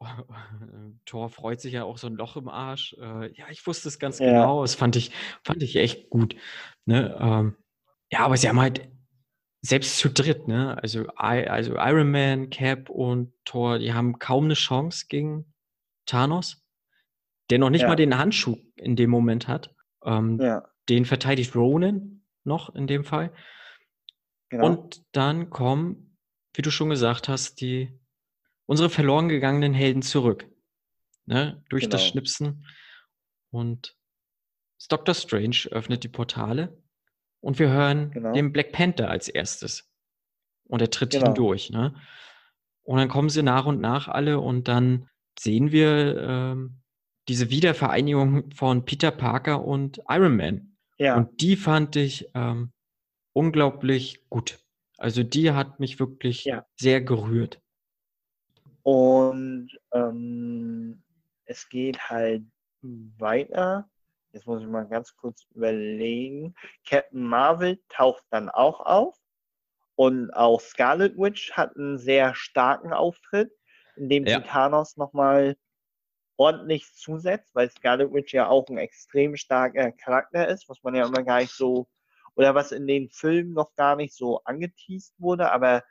Thor 1.06 1.30
freut 1.30 1.60
sich 1.60 1.72
ja 1.72 1.84
auch 1.84 1.96
so 1.96 2.06
ein 2.06 2.16
Loch 2.16 2.36
im 2.36 2.48
Arsch. 2.48 2.94
Äh, 3.00 3.32
ja, 3.32 3.46
ich 3.50 3.66
wusste 3.66 3.88
es 3.88 3.98
ganz 3.98 4.18
ja. 4.18 4.26
genau. 4.26 4.62
Das 4.62 4.74
fand 4.74 4.94
ich, 4.96 5.10
fand 5.42 5.62
ich 5.62 5.76
echt 5.76 6.10
gut. 6.10 6.36
Ne? 6.84 7.16
Ähm, 7.18 7.56
ja, 8.12 8.20
aber 8.20 8.36
sie 8.36 8.48
haben 8.48 8.60
halt 8.60 8.88
selbst 9.62 9.98
zu 9.98 10.10
dritt, 10.10 10.46
ne? 10.48 10.76
Also, 10.82 11.06
also 11.16 11.76
Iron 11.76 12.10
Man, 12.10 12.50
Cap 12.50 12.90
und 12.90 13.32
Thor, 13.44 13.78
die 13.78 13.94
haben 13.94 14.18
kaum 14.18 14.44
eine 14.44 14.54
Chance 14.54 15.06
gegen 15.08 15.52
Thanos 16.04 16.65
der 17.50 17.58
noch 17.58 17.70
nicht 17.70 17.82
ja. 17.82 17.88
mal 17.88 17.96
den 17.96 18.18
Handschuh 18.18 18.56
in 18.76 18.96
dem 18.96 19.10
Moment 19.10 19.48
hat. 19.48 19.74
Ähm, 20.04 20.38
ja. 20.40 20.68
Den 20.88 21.04
verteidigt 21.04 21.54
Ronan 21.54 22.22
noch 22.44 22.74
in 22.74 22.86
dem 22.86 23.04
Fall. 23.04 23.32
Genau. 24.48 24.66
Und 24.66 25.04
dann 25.12 25.50
kommen, 25.50 26.16
wie 26.54 26.62
du 26.62 26.70
schon 26.70 26.90
gesagt 26.90 27.28
hast, 27.28 27.60
die 27.60 27.98
unsere 28.66 28.90
verloren 28.90 29.28
gegangenen 29.28 29.74
Helden 29.74 30.02
zurück. 30.02 30.48
Ne? 31.26 31.62
Durch 31.68 31.84
genau. 31.84 31.92
das 31.92 32.06
Schnipsen. 32.06 32.66
Und 33.50 33.96
Doctor 34.88 35.14
Strange 35.14 35.68
öffnet 35.70 36.04
die 36.04 36.08
Portale 36.08 36.80
und 37.40 37.58
wir 37.58 37.70
hören 37.70 38.10
genau. 38.10 38.32
den 38.32 38.52
Black 38.52 38.72
Panther 38.72 39.10
als 39.10 39.28
erstes. 39.28 39.90
Und 40.68 40.80
er 40.80 40.90
tritt 40.90 41.12
genau. 41.12 41.26
hindurch. 41.26 41.70
Ne? 41.70 41.94
Und 42.82 42.98
dann 42.98 43.08
kommen 43.08 43.28
sie 43.28 43.42
nach 43.42 43.66
und 43.66 43.80
nach 43.80 44.08
alle 44.08 44.40
und 44.40 44.68
dann 44.68 45.08
sehen 45.38 45.72
wir 45.72 46.16
ähm, 46.20 46.80
diese 47.28 47.50
Wiedervereinigung 47.50 48.50
von 48.52 48.84
Peter 48.84 49.10
Parker 49.10 49.64
und 49.64 50.00
Iron 50.08 50.36
Man. 50.36 50.76
Ja. 50.98 51.16
Und 51.16 51.40
die 51.40 51.56
fand 51.56 51.96
ich 51.96 52.30
ähm, 52.34 52.72
unglaublich 53.32 54.28
gut. 54.28 54.58
Also 54.98 55.22
die 55.22 55.52
hat 55.52 55.78
mich 55.78 55.98
wirklich 55.98 56.44
ja. 56.44 56.66
sehr 56.76 57.00
gerührt. 57.00 57.60
Und 58.82 59.68
ähm, 59.92 61.02
es 61.44 61.68
geht 61.68 62.08
halt 62.08 62.44
weiter. 62.82 63.88
Jetzt 64.32 64.46
muss 64.46 64.62
ich 64.62 64.68
mal 64.68 64.86
ganz 64.86 65.16
kurz 65.16 65.46
überlegen. 65.54 66.54
Captain 66.86 67.22
Marvel 67.22 67.80
taucht 67.88 68.24
dann 68.30 68.48
auch 68.48 68.80
auf. 68.80 69.16
Und 69.96 70.30
auch 70.32 70.60
Scarlet 70.60 71.16
Witch 71.16 71.52
hat 71.52 71.74
einen 71.76 71.98
sehr 71.98 72.34
starken 72.34 72.92
Auftritt, 72.92 73.50
in 73.96 74.08
dem 74.08 74.26
ja. 74.26 74.40
Thanos 74.40 74.96
nochmal 74.96 75.56
ordentlich 76.36 76.92
zusetzt, 76.94 77.54
weil 77.54 77.70
Scarlet 77.70 78.12
Witch 78.12 78.34
ja 78.34 78.48
auch 78.48 78.68
ein 78.68 78.78
extrem 78.78 79.36
starker 79.36 79.92
Charakter 79.92 80.48
ist, 80.48 80.68
was 80.68 80.82
man 80.82 80.94
ja 80.94 81.06
immer 81.06 81.22
gar 81.22 81.40
nicht 81.40 81.52
so, 81.52 81.88
oder 82.34 82.54
was 82.54 82.72
in 82.72 82.86
den 82.86 83.08
Filmen 83.10 83.52
noch 83.54 83.74
gar 83.76 83.96
nicht 83.96 84.14
so 84.14 84.42
angeteased 84.44 85.14
wurde, 85.18 85.50
aber 85.50 85.82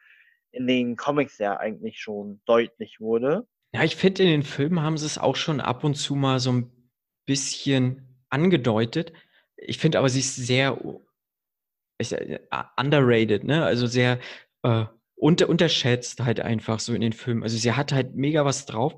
in 0.52 0.68
den 0.68 0.96
Comics 0.96 1.38
ja 1.38 1.58
eigentlich 1.58 2.00
schon 2.00 2.42
deutlich 2.46 3.00
wurde. 3.00 3.48
Ja, 3.74 3.84
ich 3.84 3.96
finde, 3.96 4.24
in 4.24 4.30
den 4.30 4.44
Filmen 4.44 4.82
haben 4.82 4.98
sie 4.98 5.06
es 5.06 5.18
auch 5.18 5.36
schon 5.36 5.60
ab 5.60 5.84
und 5.84 5.96
zu 5.96 6.16
mal 6.16 6.40
so 6.40 6.52
ein 6.52 6.72
bisschen 7.26 8.24
angedeutet. 8.30 9.12
Ich 9.58 9.80
finde 9.80 10.00
aber, 10.00 10.10
sie 10.10 10.20
ist 10.20 10.36
sehr 10.36 10.78
ist, 11.98 12.12
äh, 12.14 12.40
underrated, 12.78 13.44
ne? 13.44 13.64
Also 13.64 13.88
sehr 13.88 14.20
äh, 14.64 14.86
unter, 15.16 15.50
unterschätzt 15.50 16.22
halt 16.22 16.40
einfach 16.40 16.80
so 16.80 16.94
in 16.94 17.02
den 17.02 17.14
Filmen. 17.14 17.44
Also 17.44 17.58
sie 17.58 17.72
hat 17.74 17.92
halt 17.92 18.16
mega 18.16 18.46
was 18.46 18.66
drauf. 18.66 18.96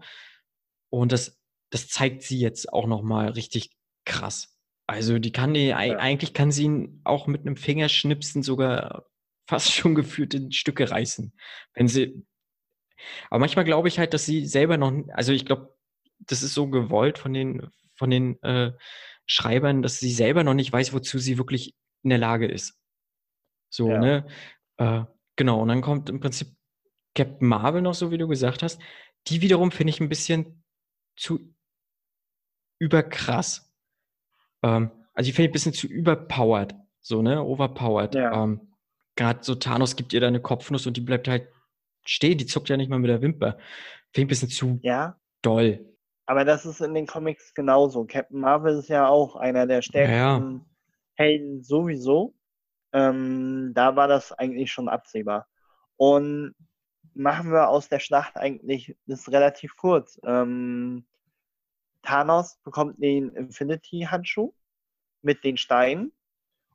Und 0.90 1.12
das, 1.12 1.37
das 1.70 1.88
zeigt 1.88 2.24
sie 2.24 2.40
jetzt 2.40 2.72
auch 2.72 2.88
nochmal 2.88 3.30
richtig 3.30 3.72
krass. 4.06 4.58
Also 4.88 5.20
die 5.20 5.32
kann 5.34 5.54
die, 5.54 5.68
ja. 5.68 5.78
eigentlich 5.78 6.34
kann 6.34 6.52
sie 6.52 6.64
ihn 6.64 7.02
auch 7.04 7.28
mit 7.28 7.42
einem 7.42 7.58
Fingerschnipsen 7.58 8.42
sogar 8.42 9.06
fast 9.48 9.72
schon 9.74 9.96
gefühlt 9.96 10.34
in 10.34 10.52
Stücke 10.52 10.90
reißen. 10.90 11.34
Wenn 11.74 11.88
sie. 11.88 12.26
Aber 13.30 13.40
manchmal 13.40 13.66
glaube 13.66 13.90
ich 13.90 14.00
halt, 14.00 14.14
dass 14.14 14.26
sie 14.26 14.46
selber 14.46 14.78
noch, 14.78 14.92
also 15.14 15.34
ich 15.34 15.46
glaube, 15.46 15.76
das 16.20 16.42
ist 16.42 16.54
so 16.54 16.68
gewollt 16.68 17.20
von 17.20 17.34
den, 17.34 17.70
von 17.96 18.10
den 18.10 18.42
äh, 18.42 18.72
Schreibern, 19.28 19.82
dass 19.82 20.00
sie 20.00 20.12
selber 20.12 20.44
noch 20.44 20.56
nicht 20.56 20.74
weiß, 20.74 20.94
wozu 20.94 21.20
sie 21.20 21.38
wirklich 21.38 21.76
in 22.04 22.10
der 22.10 22.18
Lage 22.18 22.48
ist. 22.48 22.80
So, 23.70 23.90
ja. 23.90 24.00
ne? 24.00 24.28
Äh, 24.78 25.04
genau, 25.36 25.62
und 25.62 25.68
dann 25.68 25.82
kommt 25.82 26.10
im 26.10 26.20
Prinzip 26.20 26.56
Captain 27.14 27.48
Marvel 27.48 27.82
noch, 27.82 27.94
so 27.94 28.10
wie 28.10 28.18
du 28.18 28.28
gesagt 28.28 28.64
hast. 28.64 28.82
Die 29.28 29.42
wiederum 29.42 29.72
finde 29.72 29.92
ich 29.92 30.00
ein 30.00 30.10
bisschen 30.10 30.64
zu 31.18 31.54
überkrass. 32.80 33.72
Ähm, 34.64 34.92
also 35.14 35.30
ich 35.30 35.36
finde 35.36 35.50
ein 35.50 35.54
bisschen 35.54 35.74
zu 35.74 35.88
überpowered, 35.88 36.76
so, 37.02 37.22
ne? 37.22 37.44
Overpowered. 37.44 38.16
Ja. 38.16 38.44
Ähm, 38.44 38.62
Gerade 39.16 39.40
so 39.42 39.56
Thanos 39.56 39.96
gibt 39.96 40.14
ihr 40.14 40.22
da 40.22 40.28
eine 40.28 40.42
Kopfnuss 40.42 40.86
und 40.86 40.96
die 40.96 41.02
bleibt 41.02 41.28
halt 41.28 41.48
stehen, 42.06 42.38
die 42.38 42.46
zuckt 42.46 42.70
ja 42.70 42.78
nicht 42.78 42.90
mal 42.90 43.00
mit 43.00 43.10
der 43.10 43.22
Wimper. 43.22 43.58
Finde 44.14 44.14
ich 44.14 44.26
ein 44.26 44.28
bisschen 44.28 44.50
zu 44.50 44.80
ja. 44.84 45.20
doll. 45.42 45.84
Aber 46.28 46.46
das 46.46 46.66
ist 46.66 46.82
in 46.82 46.94
den 46.94 47.08
Comics 47.08 47.54
genauso. 47.54 48.06
Captain 48.06 48.40
Marvel 48.40 48.78
ist 48.78 48.90
ja 48.90 49.08
auch 49.08 49.36
einer 49.36 49.66
der 49.66 49.82
stärksten 49.82 50.56
ja. 50.58 50.66
Helden 51.16 51.64
sowieso. 51.64 52.36
Ähm, 52.94 53.72
da 53.74 53.96
war 53.96 54.08
das 54.08 54.34
eigentlich 54.34 54.72
schon 54.72 54.88
absehbar. 54.88 55.48
Und 55.96 56.54
machen 57.16 57.52
wir 57.52 57.70
aus 57.70 57.90
der 57.90 58.00
Schlacht 58.00 58.38
eigentlich, 58.38 58.96
das 59.08 59.22
ist 59.22 59.32
relativ 59.32 59.76
kurz. 59.78 60.20
Ähm, 60.24 61.07
Thanos 62.02 62.58
bekommt 62.64 63.02
den 63.02 63.30
Infinity-Handschuh 63.30 64.54
mit 65.22 65.44
den 65.44 65.58
Steinen 65.58 66.12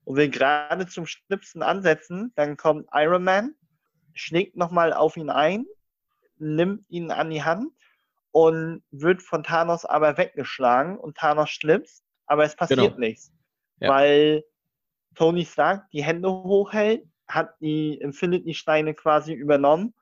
und 0.05 0.17
will 0.17 0.31
gerade 0.31 0.87
zum 0.87 1.07
Schnipsen 1.07 1.63
ansetzen. 1.63 2.33
Dann 2.37 2.57
kommt 2.57 2.89
Iron 2.93 3.25
Man, 3.25 3.55
schlägt 4.15 4.57
nochmal 4.57 4.93
auf 4.93 5.17
ihn 5.17 5.31
ein, 5.31 5.67
nimmt 6.39 6.85
ihn 6.89 7.11
an 7.11 7.31
die 7.31 7.43
Hand 7.43 7.73
und 8.33 8.83
wird 8.91 9.23
von 9.23 9.43
Thanos 9.43 9.85
aber 9.85 10.17
weggeschlagen 10.19 10.99
und 10.99 11.17
Thanos 11.17 11.51
schnipst, 11.51 12.05
aber 12.27 12.45
es 12.45 12.57
passiert 12.57 12.81
genau. 12.81 12.99
nichts. 12.99 13.33
Ja. 13.79 13.91
Weil 13.91 14.45
Tony 15.15 15.45
Stark 15.45 15.91
die 15.91 16.03
Hände 16.03 16.31
hochhält, 16.31 17.07
hat 17.29 17.55
die 17.61 17.95
Infinity-Steine 17.95 18.95
quasi 18.95 19.33
übernommen 19.33 19.95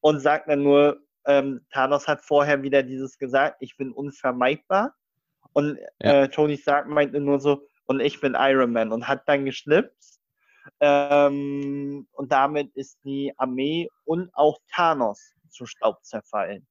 und 0.00 0.20
sagt 0.20 0.48
dann 0.48 0.62
nur, 0.62 1.00
ähm, 1.26 1.64
Thanos 1.70 2.08
hat 2.08 2.22
vorher 2.22 2.62
wieder 2.62 2.82
dieses 2.82 3.18
gesagt, 3.18 3.56
ich 3.60 3.76
bin 3.76 3.92
unvermeidbar. 3.92 4.94
Und 5.52 5.78
ja. 6.00 6.22
äh, 6.22 6.28
Tony 6.28 6.56
Stark 6.56 6.88
meinte 6.88 7.20
nur 7.20 7.40
so, 7.40 7.66
und 7.86 8.00
ich 8.00 8.20
bin 8.20 8.34
Iron 8.38 8.72
Man 8.72 8.92
und 8.92 9.08
hat 9.08 9.28
dann 9.28 9.44
geschnipst. 9.44 10.20
Ähm, 10.80 12.06
und 12.12 12.32
damit 12.32 12.74
ist 12.74 12.98
die 13.04 13.32
Armee 13.36 13.88
und 14.04 14.30
auch 14.34 14.58
Thanos 14.72 15.34
zu 15.48 15.66
Staub 15.66 16.04
zerfallen. 16.04 16.66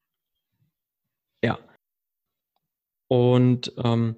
Ja. 1.43 1.59
Und 3.07 3.73
ähm, 3.77 4.15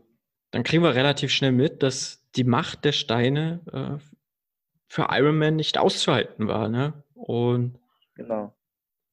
dann 0.51 0.63
kriegen 0.63 0.83
wir 0.83 0.93
relativ 0.93 1.31
schnell 1.31 1.51
mit, 1.51 1.81
dass 1.81 2.23
die 2.35 2.43
Macht 2.43 2.85
der 2.85 2.91
Steine 2.91 3.61
äh, 3.71 4.03
für 4.87 5.07
Iron 5.09 5.37
Man 5.37 5.55
nicht 5.55 5.79
auszuhalten 5.79 6.47
war, 6.47 6.69
ne? 6.69 6.93
Und 7.15 7.79
genau. 8.15 8.55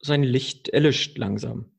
Sein 0.00 0.22
Licht 0.22 0.68
erlischt 0.68 1.18
langsam. 1.18 1.70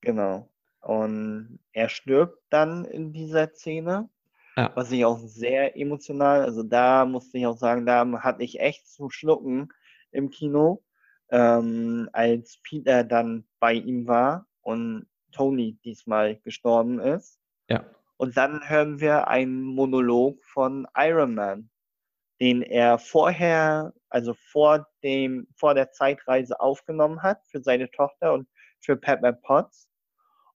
Genau. 0.00 0.50
Und 0.80 1.58
er 1.72 1.88
stirbt 1.88 2.38
dann 2.50 2.84
in 2.84 3.12
dieser 3.12 3.48
Szene, 3.54 4.08
ja. 4.56 4.70
was 4.74 4.92
ich 4.92 5.04
auch 5.04 5.18
sehr 5.18 5.76
emotional, 5.76 6.42
also 6.42 6.62
da 6.62 7.04
musste 7.04 7.38
ich 7.38 7.46
auch 7.46 7.56
sagen, 7.56 7.86
da 7.86 8.06
hatte 8.22 8.44
ich 8.44 8.60
echt 8.60 8.88
zu 8.88 9.10
schlucken 9.10 9.68
im 10.12 10.30
Kino, 10.30 10.84
ähm, 11.30 12.08
als 12.12 12.60
Peter 12.62 13.02
dann 13.02 13.46
bei 13.58 13.74
ihm 13.74 14.06
war 14.06 14.46
und 14.60 15.06
Tony 15.32 15.78
diesmal 15.84 16.36
gestorben 16.36 17.00
ist. 17.00 17.40
Ja. 17.68 17.84
Und 18.16 18.36
dann 18.36 18.68
hören 18.68 19.00
wir 19.00 19.28
einen 19.28 19.62
Monolog 19.62 20.42
von 20.44 20.86
Iron 20.96 21.34
Man, 21.34 21.70
den 22.40 22.62
er 22.62 22.98
vorher, 22.98 23.92
also 24.08 24.34
vor 24.34 24.86
dem, 25.02 25.46
vor 25.56 25.74
der 25.74 25.90
Zeitreise 25.92 26.60
aufgenommen 26.60 27.22
hat 27.22 27.40
für 27.46 27.62
seine 27.62 27.90
Tochter 27.90 28.32
und 28.32 28.48
für 28.80 28.96
Pepper 28.96 29.32
Potts 29.32 29.88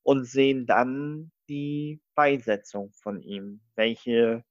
und 0.03 0.25
sehen 0.25 0.65
dann 0.65 1.31
die 1.49 2.01
Beisetzung 2.15 2.91
von 2.93 3.21
ihm. 3.21 3.61
Welche, 3.75 4.43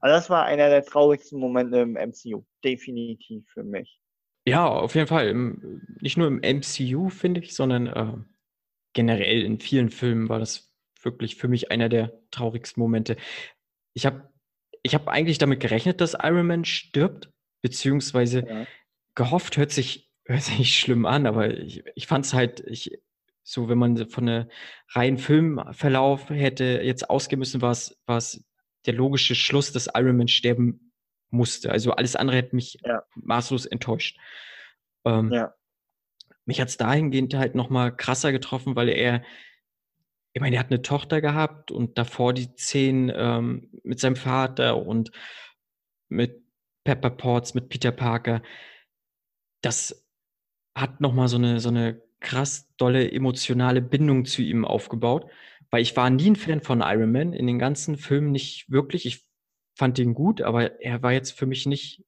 also 0.00 0.14
das 0.14 0.30
war 0.30 0.44
einer 0.44 0.68
der 0.68 0.84
traurigsten 0.84 1.38
Momente 1.38 1.78
im 1.78 1.94
MCU, 1.94 2.44
definitiv 2.64 3.44
für 3.52 3.64
mich. 3.64 4.00
Ja, 4.46 4.66
auf 4.66 4.94
jeden 4.94 5.08
Fall. 5.08 5.34
Nicht 6.00 6.16
nur 6.16 6.26
im 6.26 6.40
MCU, 6.40 7.10
finde 7.10 7.40
ich, 7.40 7.54
sondern 7.54 7.86
äh, 7.86 8.16
generell 8.94 9.42
in 9.42 9.60
vielen 9.60 9.90
Filmen 9.90 10.28
war 10.28 10.38
das 10.38 10.72
wirklich 11.02 11.36
für 11.36 11.48
mich 11.48 11.70
einer 11.70 11.88
der 11.88 12.18
traurigsten 12.30 12.80
Momente. 12.80 13.16
Ich 13.94 14.06
habe 14.06 14.28
ich 14.82 14.94
hab 14.94 15.08
eigentlich 15.08 15.38
damit 15.38 15.60
gerechnet, 15.60 16.00
dass 16.00 16.14
Iron 16.14 16.46
Man 16.46 16.64
stirbt, 16.64 17.30
beziehungsweise 17.62 18.46
ja. 18.46 18.66
gehofft, 19.14 19.56
hört 19.56 19.72
sich, 19.72 20.10
hört 20.24 20.42
sich 20.42 20.78
schlimm 20.78 21.06
an, 21.06 21.26
aber 21.26 21.56
ich, 21.58 21.84
ich 21.94 22.06
fand 22.06 22.24
es 22.24 22.34
halt, 22.34 22.60
ich, 22.66 22.98
so 23.42 23.68
wenn 23.68 23.78
man 23.78 24.08
von 24.08 24.28
einem 24.28 24.50
reinen 24.90 25.18
Filmverlauf 25.18 26.30
hätte 26.30 26.80
jetzt 26.82 27.08
ausgehen 27.08 27.38
müssen, 27.38 27.62
war 27.62 27.72
es 27.72 28.44
der 28.86 28.94
logische 28.94 29.34
Schluss, 29.34 29.72
dass 29.72 29.88
Iron 29.94 30.16
Man 30.16 30.28
sterben 30.28 30.92
musste. 31.30 31.70
Also 31.70 31.92
alles 31.92 32.16
andere 32.16 32.36
hätte 32.36 32.56
mich 32.56 32.78
ja. 32.84 33.02
maßlos 33.14 33.66
enttäuscht. 33.66 34.18
Ähm, 35.04 35.32
ja. 35.32 35.54
Mich 36.44 36.60
hat 36.60 36.68
es 36.68 36.76
dahingehend 36.76 37.34
halt 37.34 37.54
nochmal 37.54 37.94
krasser 37.94 38.32
getroffen, 38.32 38.76
weil 38.76 38.88
er 38.88 39.22
ich 40.38 40.40
meine, 40.40 40.54
er 40.54 40.60
hat 40.60 40.70
eine 40.70 40.82
Tochter 40.82 41.20
gehabt 41.20 41.72
und 41.72 41.98
davor 41.98 42.32
die 42.32 42.54
zehn 42.54 43.10
ähm, 43.12 43.72
mit 43.82 43.98
seinem 43.98 44.14
Vater 44.14 44.86
und 44.86 45.10
mit 46.08 46.44
Pepper 46.84 47.10
Potts, 47.10 47.54
mit 47.54 47.68
Peter 47.68 47.90
Parker. 47.90 48.40
Das 49.62 50.06
hat 50.76 51.00
nochmal 51.00 51.26
so 51.26 51.38
eine, 51.38 51.58
so 51.58 51.70
eine 51.70 52.00
krass 52.20 52.72
dolle 52.76 53.10
emotionale 53.10 53.82
Bindung 53.82 54.26
zu 54.26 54.42
ihm 54.42 54.64
aufgebaut, 54.64 55.28
weil 55.70 55.82
ich 55.82 55.96
war 55.96 56.08
nie 56.08 56.30
ein 56.30 56.36
Fan 56.36 56.60
von 56.60 56.82
Iron 56.82 57.10
Man 57.10 57.32
in 57.32 57.48
den 57.48 57.58
ganzen 57.58 57.96
Filmen 57.96 58.30
nicht 58.30 58.70
wirklich. 58.70 59.06
Ich 59.06 59.26
fand 59.76 59.98
ihn 59.98 60.14
gut, 60.14 60.40
aber 60.40 60.80
er 60.80 61.02
war 61.02 61.12
jetzt 61.12 61.32
für 61.32 61.46
mich 61.46 61.66
nicht 61.66 62.04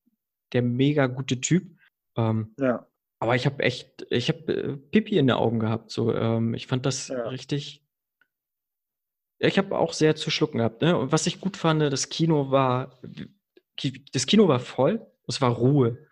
der 0.52 0.62
mega 0.62 1.08
gute 1.08 1.40
Typ. 1.40 1.76
Ähm, 2.16 2.54
ja. 2.60 2.86
Aber 3.18 3.34
ich 3.34 3.44
habe 3.44 3.60
echt, 3.64 4.06
ich 4.10 4.28
habe 4.28 4.52
äh, 4.52 4.76
Pipi 4.76 5.18
in 5.18 5.26
den 5.26 5.36
Augen 5.36 5.58
gehabt. 5.58 5.90
So, 5.90 6.14
ähm, 6.14 6.54
ich 6.54 6.68
fand 6.68 6.86
das 6.86 7.08
ja. 7.08 7.26
richtig 7.26 7.84
ich 9.40 9.58
habe 9.58 9.78
auch 9.78 9.92
sehr 9.92 10.16
zu 10.16 10.30
schlucken 10.30 10.58
gehabt. 10.58 10.82
Ne? 10.82 10.96
Und 10.96 11.12
was 11.12 11.26
ich 11.26 11.40
gut 11.40 11.56
fand, 11.56 11.80
das 11.82 12.08
Kino 12.10 12.50
war, 12.50 13.00
das 14.12 14.26
Kino 14.26 14.48
war 14.48 14.60
voll, 14.60 15.06
es 15.26 15.40
war 15.40 15.50
Ruhe. 15.50 16.06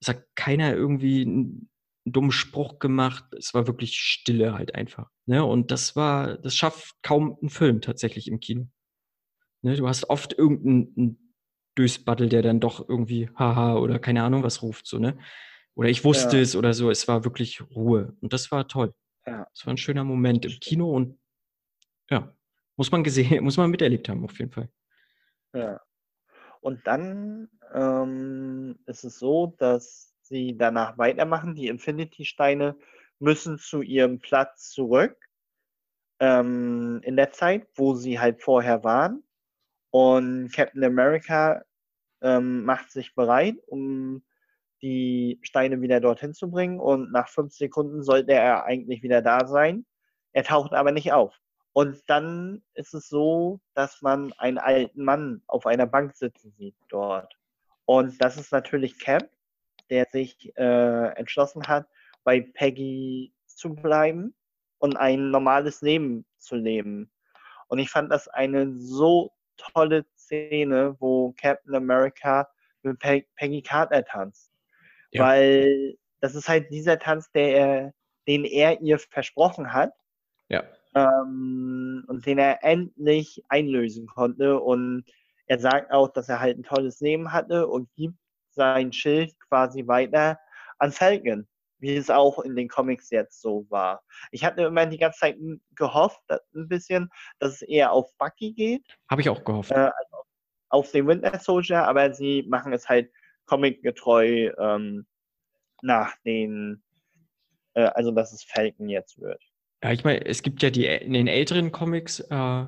Es 0.00 0.08
hat 0.08 0.24
keiner 0.34 0.74
irgendwie 0.74 1.22
einen 1.22 1.70
dummen 2.06 2.32
Spruch 2.32 2.78
gemacht. 2.78 3.24
Es 3.34 3.52
war 3.52 3.66
wirklich 3.66 3.96
Stille 3.96 4.54
halt 4.54 4.74
einfach. 4.74 5.10
Ne? 5.26 5.44
Und 5.44 5.70
das 5.70 5.94
war, 5.94 6.38
das 6.38 6.54
schafft 6.54 6.94
kaum 7.02 7.36
ein 7.42 7.50
Film 7.50 7.82
tatsächlich 7.82 8.28
im 8.28 8.40
Kino. 8.40 8.66
Ne? 9.60 9.76
Du 9.76 9.86
hast 9.86 10.08
oft 10.08 10.32
irgendeinen 10.32 11.34
Dösbattel, 11.76 12.30
der 12.30 12.40
dann 12.40 12.60
doch 12.60 12.88
irgendwie 12.88 13.28
haha 13.36 13.76
oder 13.76 13.98
keine 13.98 14.22
Ahnung 14.22 14.42
was 14.42 14.62
ruft, 14.62 14.86
so, 14.86 14.98
ne? 14.98 15.18
Oder 15.74 15.88
ich 15.88 16.04
wusste 16.04 16.36
ja. 16.36 16.42
es 16.42 16.56
oder 16.56 16.74
so. 16.74 16.90
Es 16.90 17.06
war 17.08 17.24
wirklich 17.24 17.62
Ruhe. 17.74 18.16
Und 18.20 18.32
das 18.32 18.50
war 18.50 18.66
toll. 18.66 18.92
Ja. 19.24 19.46
Es 19.54 19.64
war 19.66 19.72
ein 19.72 19.78
schöner 19.78 20.04
Moment 20.04 20.44
im 20.44 20.58
Kino 20.60 20.90
und 20.90 21.18
ja, 22.10 22.34
muss 22.80 22.90
man 22.90 23.04
gesehen, 23.04 23.44
muss 23.44 23.58
man 23.58 23.70
miterlebt 23.70 24.08
haben, 24.08 24.24
auf 24.24 24.38
jeden 24.38 24.52
Fall. 24.52 24.70
Ja. 25.52 25.82
Und 26.62 26.86
dann 26.86 27.50
ähm, 27.74 28.78
ist 28.86 29.04
es 29.04 29.18
so, 29.18 29.54
dass 29.58 30.14
sie 30.22 30.56
danach 30.56 30.96
weitermachen. 30.96 31.54
Die 31.54 31.66
Infinity-Steine 31.66 32.78
müssen 33.18 33.58
zu 33.58 33.82
ihrem 33.82 34.18
Platz 34.18 34.70
zurück. 34.70 35.14
Ähm, 36.20 37.02
in 37.02 37.16
der 37.16 37.32
Zeit, 37.32 37.68
wo 37.74 37.94
sie 37.94 38.18
halt 38.18 38.40
vorher 38.40 38.82
waren. 38.82 39.24
Und 39.90 40.50
Captain 40.50 40.82
America 40.82 41.62
ähm, 42.22 42.64
macht 42.64 42.90
sich 42.90 43.14
bereit, 43.14 43.56
um 43.66 44.22
die 44.80 45.38
Steine 45.42 45.82
wieder 45.82 46.00
dorthin 46.00 46.32
zu 46.32 46.50
bringen. 46.50 46.80
Und 46.80 47.12
nach 47.12 47.28
fünf 47.28 47.52
Sekunden 47.52 48.02
sollte 48.02 48.32
er 48.32 48.64
eigentlich 48.64 49.02
wieder 49.02 49.20
da 49.20 49.46
sein. 49.46 49.84
Er 50.32 50.44
taucht 50.44 50.72
aber 50.72 50.92
nicht 50.92 51.12
auf. 51.12 51.38
Und 51.72 52.02
dann 52.08 52.62
ist 52.74 52.94
es 52.94 53.08
so, 53.08 53.60
dass 53.74 54.02
man 54.02 54.32
einen 54.38 54.58
alten 54.58 55.04
Mann 55.04 55.42
auf 55.46 55.66
einer 55.66 55.86
Bank 55.86 56.16
sitzen 56.16 56.52
sieht 56.58 56.74
dort. 56.88 57.32
Und 57.84 58.22
das 58.22 58.36
ist 58.36 58.52
natürlich 58.52 58.98
Cap, 58.98 59.30
der 59.88 60.06
sich 60.10 60.52
äh, 60.56 61.14
entschlossen 61.16 61.66
hat, 61.68 61.86
bei 62.24 62.40
Peggy 62.40 63.32
zu 63.46 63.74
bleiben 63.74 64.34
und 64.78 64.96
ein 64.96 65.30
normales 65.30 65.80
Leben 65.80 66.26
zu 66.38 66.56
leben. 66.56 67.10
Und 67.68 67.78
ich 67.78 67.90
fand 67.90 68.10
das 68.10 68.26
eine 68.28 68.76
so 68.76 69.32
tolle 69.56 70.04
Szene, 70.16 70.96
wo 70.98 71.32
Captain 71.40 71.74
America 71.74 72.48
mit 72.82 72.98
Pe 72.98 73.24
Peggy 73.36 73.62
Carter 73.62 74.04
tanzt. 74.04 74.52
Ja. 75.12 75.24
Weil 75.24 75.96
das 76.20 76.34
ist 76.34 76.48
halt 76.48 76.70
dieser 76.70 76.98
Tanz, 76.98 77.30
der 77.32 77.56
er, 77.56 77.94
den 78.26 78.44
er 78.44 78.80
ihr 78.80 78.98
versprochen 78.98 79.72
hat. 79.72 79.92
Ja 80.48 80.64
ähm, 80.94 82.04
und 82.08 82.26
den 82.26 82.38
er 82.38 82.64
endlich 82.64 83.44
einlösen 83.48 84.06
konnte. 84.06 84.60
Und 84.60 85.04
er 85.46 85.58
sagt 85.58 85.92
auch, 85.92 86.08
dass 86.08 86.28
er 86.28 86.40
halt 86.40 86.58
ein 86.58 86.62
tolles 86.62 87.00
Leben 87.00 87.32
hatte 87.32 87.66
und 87.66 87.88
gibt 87.96 88.18
sein 88.50 88.92
Schild 88.92 89.38
quasi 89.48 89.86
weiter 89.86 90.38
an 90.78 90.92
Falcon, 90.92 91.46
wie 91.78 91.96
es 91.96 92.10
auch 92.10 92.38
in 92.40 92.56
den 92.56 92.68
Comics 92.68 93.10
jetzt 93.10 93.40
so 93.40 93.66
war. 93.68 94.02
Ich 94.30 94.44
hatte 94.44 94.62
immer 94.62 94.86
die 94.86 94.98
ganze 94.98 95.20
Zeit 95.20 95.38
gehofft, 95.74 96.20
ein 96.28 96.68
bisschen, 96.68 97.10
dass 97.38 97.54
es 97.54 97.62
eher 97.62 97.92
auf 97.92 98.12
Bucky 98.18 98.52
geht. 98.52 98.86
Habe 99.10 99.22
ich 99.22 99.28
auch 99.28 99.44
gehofft. 99.44 99.70
Äh, 99.70 99.74
also 99.74 100.24
auf 100.68 100.90
den 100.92 101.06
Winter 101.06 101.38
Soldier, 101.38 101.86
aber 101.86 102.12
sie 102.12 102.44
machen 102.48 102.72
es 102.72 102.88
halt 102.88 103.10
comicgetreu 103.46 104.52
ähm, 104.58 105.06
nach 105.82 106.14
den, 106.24 106.82
äh, 107.74 107.82
also 107.82 108.12
dass 108.12 108.32
es 108.32 108.44
Falcon 108.44 108.88
jetzt 108.88 109.18
wird. 109.18 109.42
Ja, 109.82 109.92
ich 109.92 110.04
meine, 110.04 110.24
es 110.26 110.42
gibt 110.42 110.62
ja 110.62 110.70
die 110.70 110.86
in 110.86 111.12
den 111.12 111.26
älteren 111.26 111.72
Comics 111.72 112.20
äh, 112.20 112.66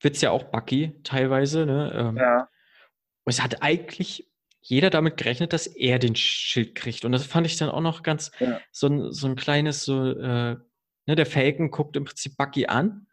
wird 0.00 0.14
es 0.16 0.20
ja 0.20 0.30
auch 0.30 0.44
Bucky 0.44 0.92
teilweise, 1.02 1.66
ne? 1.66 1.92
Ähm, 1.94 2.16
ja. 2.16 2.40
Und 3.24 3.32
es 3.32 3.42
hat 3.42 3.62
eigentlich 3.62 4.30
jeder 4.60 4.90
damit 4.90 5.16
gerechnet, 5.16 5.52
dass 5.52 5.66
er 5.66 5.98
den 5.98 6.14
Schild 6.16 6.74
kriegt. 6.74 7.04
Und 7.04 7.12
das 7.12 7.26
fand 7.26 7.46
ich 7.46 7.56
dann 7.56 7.68
auch 7.70 7.80
noch 7.80 8.02
ganz 8.02 8.30
ja. 8.38 8.60
so, 8.72 8.86
ein, 8.86 9.12
so 9.12 9.26
ein 9.26 9.36
kleines, 9.36 9.84
so, 9.84 10.10
äh, 10.10 10.56
ne, 11.06 11.14
der 11.16 11.26
Falcon 11.26 11.70
guckt 11.70 11.96
im 11.96 12.04
Prinzip 12.04 12.36
Bucky 12.36 12.66
an 12.66 13.06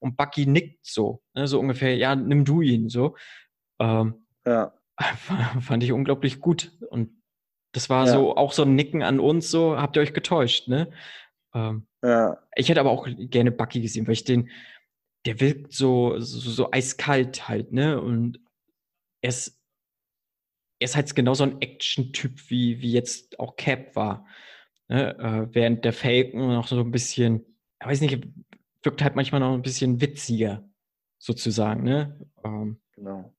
und 0.00 0.16
Bucky 0.16 0.46
nickt 0.46 0.84
so, 0.86 1.22
ne, 1.34 1.46
so 1.46 1.60
ungefähr, 1.60 1.96
ja, 1.96 2.16
nimm 2.16 2.44
du 2.44 2.62
ihn, 2.62 2.88
so. 2.88 3.16
Ähm, 3.80 4.26
ja. 4.46 4.72
fand 5.60 5.82
ich 5.84 5.92
unglaublich 5.92 6.40
gut. 6.40 6.72
Und 6.90 7.22
das 7.72 7.88
war 7.90 8.06
Ja. 8.06 8.12
so 8.12 8.36
auch 8.36 8.52
so 8.52 8.62
ein 8.62 8.74
Nicken 8.74 9.02
an 9.02 9.20
uns, 9.20 9.50
so 9.50 9.76
habt 9.76 9.96
ihr 9.96 10.02
euch 10.02 10.14
getäuscht, 10.14 10.68
ne? 10.68 10.90
Ähm, 11.54 11.86
Ja, 12.02 12.38
ich 12.56 12.68
hätte 12.68 12.80
aber 12.80 12.90
auch 12.90 13.06
gerne 13.08 13.52
Bucky 13.52 13.80
gesehen, 13.80 14.06
weil 14.06 14.14
ich 14.14 14.24
den, 14.24 14.50
der 15.26 15.40
wirkt 15.40 15.72
so, 15.72 16.18
so, 16.20 16.50
so 16.50 16.70
eiskalt 16.72 17.48
halt, 17.48 17.72
ne? 17.72 18.00
Und 18.00 18.40
er 19.22 19.30
ist, 19.30 19.58
er 20.78 20.84
ist 20.84 20.96
halt 20.96 21.14
genau 21.14 21.34
so 21.34 21.44
ein 21.44 21.60
Action-Typ, 21.60 22.50
wie, 22.50 22.80
wie 22.80 22.92
jetzt 22.92 23.38
auch 23.40 23.56
Cap 23.56 23.96
war. 23.96 24.26
Ne? 24.88 25.16
Äh, 25.18 25.54
während 25.54 25.84
der 25.84 25.92
Falcon 25.92 26.48
noch 26.54 26.68
so 26.68 26.80
ein 26.80 26.90
bisschen, 26.90 27.44
ich 27.80 27.86
weiß 27.86 28.00
nicht, 28.00 28.26
wirkt 28.82 29.02
halt 29.02 29.16
manchmal 29.16 29.40
noch 29.40 29.54
ein 29.54 29.62
bisschen 29.62 30.00
witziger, 30.00 30.68
sozusagen, 31.18 31.82
ne? 31.82 32.18
Ähm, 32.44 32.80
genau. 32.92 33.34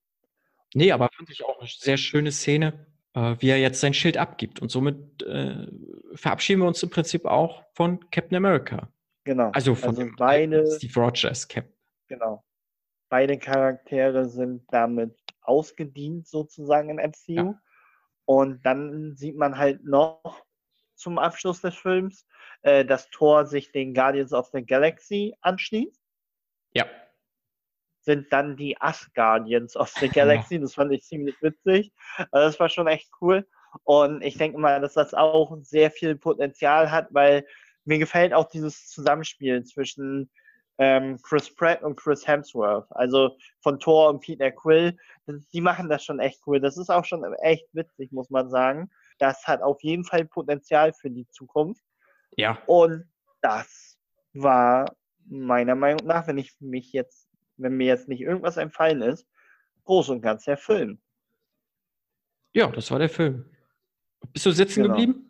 Nee, 0.74 0.92
aber 0.92 1.10
fand 1.16 1.30
ich 1.30 1.44
auch 1.44 1.60
eine 1.60 1.68
sehr 1.68 1.96
schöne 1.98 2.32
Szene, 2.32 2.86
äh, 3.14 3.36
wie 3.38 3.48
er 3.50 3.58
jetzt 3.58 3.80
sein 3.80 3.94
Schild 3.94 4.16
abgibt. 4.16 4.60
Und 4.60 4.70
somit 4.70 5.22
äh, 5.22 5.66
verabschieden 6.14 6.60
wir 6.60 6.68
uns 6.68 6.82
im 6.82 6.90
Prinzip 6.90 7.24
auch 7.24 7.64
von 7.74 8.08
Captain 8.10 8.36
America. 8.36 8.88
Genau. 9.24 9.50
Also 9.52 9.74
von 9.74 9.90
Also 9.90 10.06
beide- 10.16 10.66
Steve 10.76 11.00
Rogers 11.00 11.46
Cap. 11.48 11.66
Genau. 12.08 12.44
Beide 13.08 13.38
Charaktere 13.38 14.28
sind 14.28 14.64
damit 14.72 15.16
ausgedient 15.42 16.26
sozusagen 16.28 16.90
im 16.90 16.98
MCU. 16.98 17.32
Ja. 17.32 17.60
Und 18.24 18.64
dann 18.64 19.16
sieht 19.16 19.36
man 19.36 19.58
halt 19.58 19.84
noch 19.84 20.44
zum 20.94 21.18
Abschluss 21.18 21.60
des 21.60 21.74
Films, 21.74 22.26
äh, 22.62 22.84
dass 22.84 23.10
Thor 23.10 23.46
sich 23.46 23.72
den 23.72 23.94
Guardians 23.94 24.32
of 24.32 24.48
the 24.52 24.64
Galaxy 24.64 25.34
anschließt. 25.40 26.00
Ja. 26.72 26.86
Sind 28.02 28.32
dann 28.32 28.56
die 28.56 28.80
Asgardians 28.80 29.76
of 29.76 29.90
the 30.00 30.08
Galaxy. 30.48 30.58
Das 30.58 30.74
fand 30.74 30.92
ich 30.92 31.02
ziemlich 31.02 31.36
witzig. 31.42 31.92
Also 32.30 32.46
das 32.46 32.60
war 32.60 32.68
schon 32.68 32.86
echt 32.86 33.10
cool. 33.20 33.46
Und 33.84 34.22
ich 34.22 34.36
denke 34.36 34.58
mal, 34.58 34.80
dass 34.80 34.94
das 34.94 35.14
auch 35.14 35.56
sehr 35.62 35.90
viel 35.90 36.16
Potenzial 36.16 36.90
hat, 36.90 37.08
weil 37.10 37.44
mir 37.84 37.98
gefällt 37.98 38.34
auch 38.34 38.48
dieses 38.48 38.88
Zusammenspiel 38.88 39.62
zwischen 39.64 40.30
ähm, 40.78 41.18
Chris 41.22 41.54
Pratt 41.54 41.82
und 41.82 41.96
Chris 41.96 42.26
Hemsworth. 42.26 42.86
Also 42.90 43.36
von 43.62 43.78
Thor 43.78 44.08
und 44.08 44.20
Peter 44.20 44.50
Quill. 44.50 44.96
Die 45.52 45.60
machen 45.60 45.88
das 45.88 46.04
schon 46.04 46.18
echt 46.20 46.40
cool. 46.46 46.60
Das 46.60 46.78
ist 46.78 46.90
auch 46.90 47.04
schon 47.04 47.22
echt 47.34 47.66
witzig, 47.72 48.10
muss 48.12 48.30
man 48.30 48.48
sagen. 48.48 48.90
Das 49.18 49.46
hat 49.46 49.62
auf 49.62 49.82
jeden 49.82 50.04
Fall 50.04 50.24
Potenzial 50.24 50.92
für 50.94 51.10
die 51.10 51.28
Zukunft. 51.28 51.84
Ja. 52.36 52.58
Und 52.66 53.04
das 53.42 53.98
war 54.32 54.96
meiner 55.26 55.74
Meinung 55.74 56.06
nach, 56.06 56.26
wenn 56.26 56.38
ich 56.38 56.54
mich 56.60 56.92
jetzt, 56.92 57.28
wenn 57.62 57.76
mir 57.76 57.86
jetzt 57.86 58.08
nicht 58.08 58.20
irgendwas 58.20 58.56
entfallen 58.56 59.02
ist, 59.02 59.26
groß 59.84 60.08
und 60.10 60.20
ganz 60.20 60.44
der 60.44 60.56
Film. 60.56 61.00
Ja, 62.52 62.68
das 62.68 62.90
war 62.90 62.98
der 62.98 63.08
Film. 63.08 63.44
Bist 64.32 64.46
du 64.46 64.50
sitzen 64.50 64.82
Genau. 64.82 64.94
geblieben? 64.94 65.26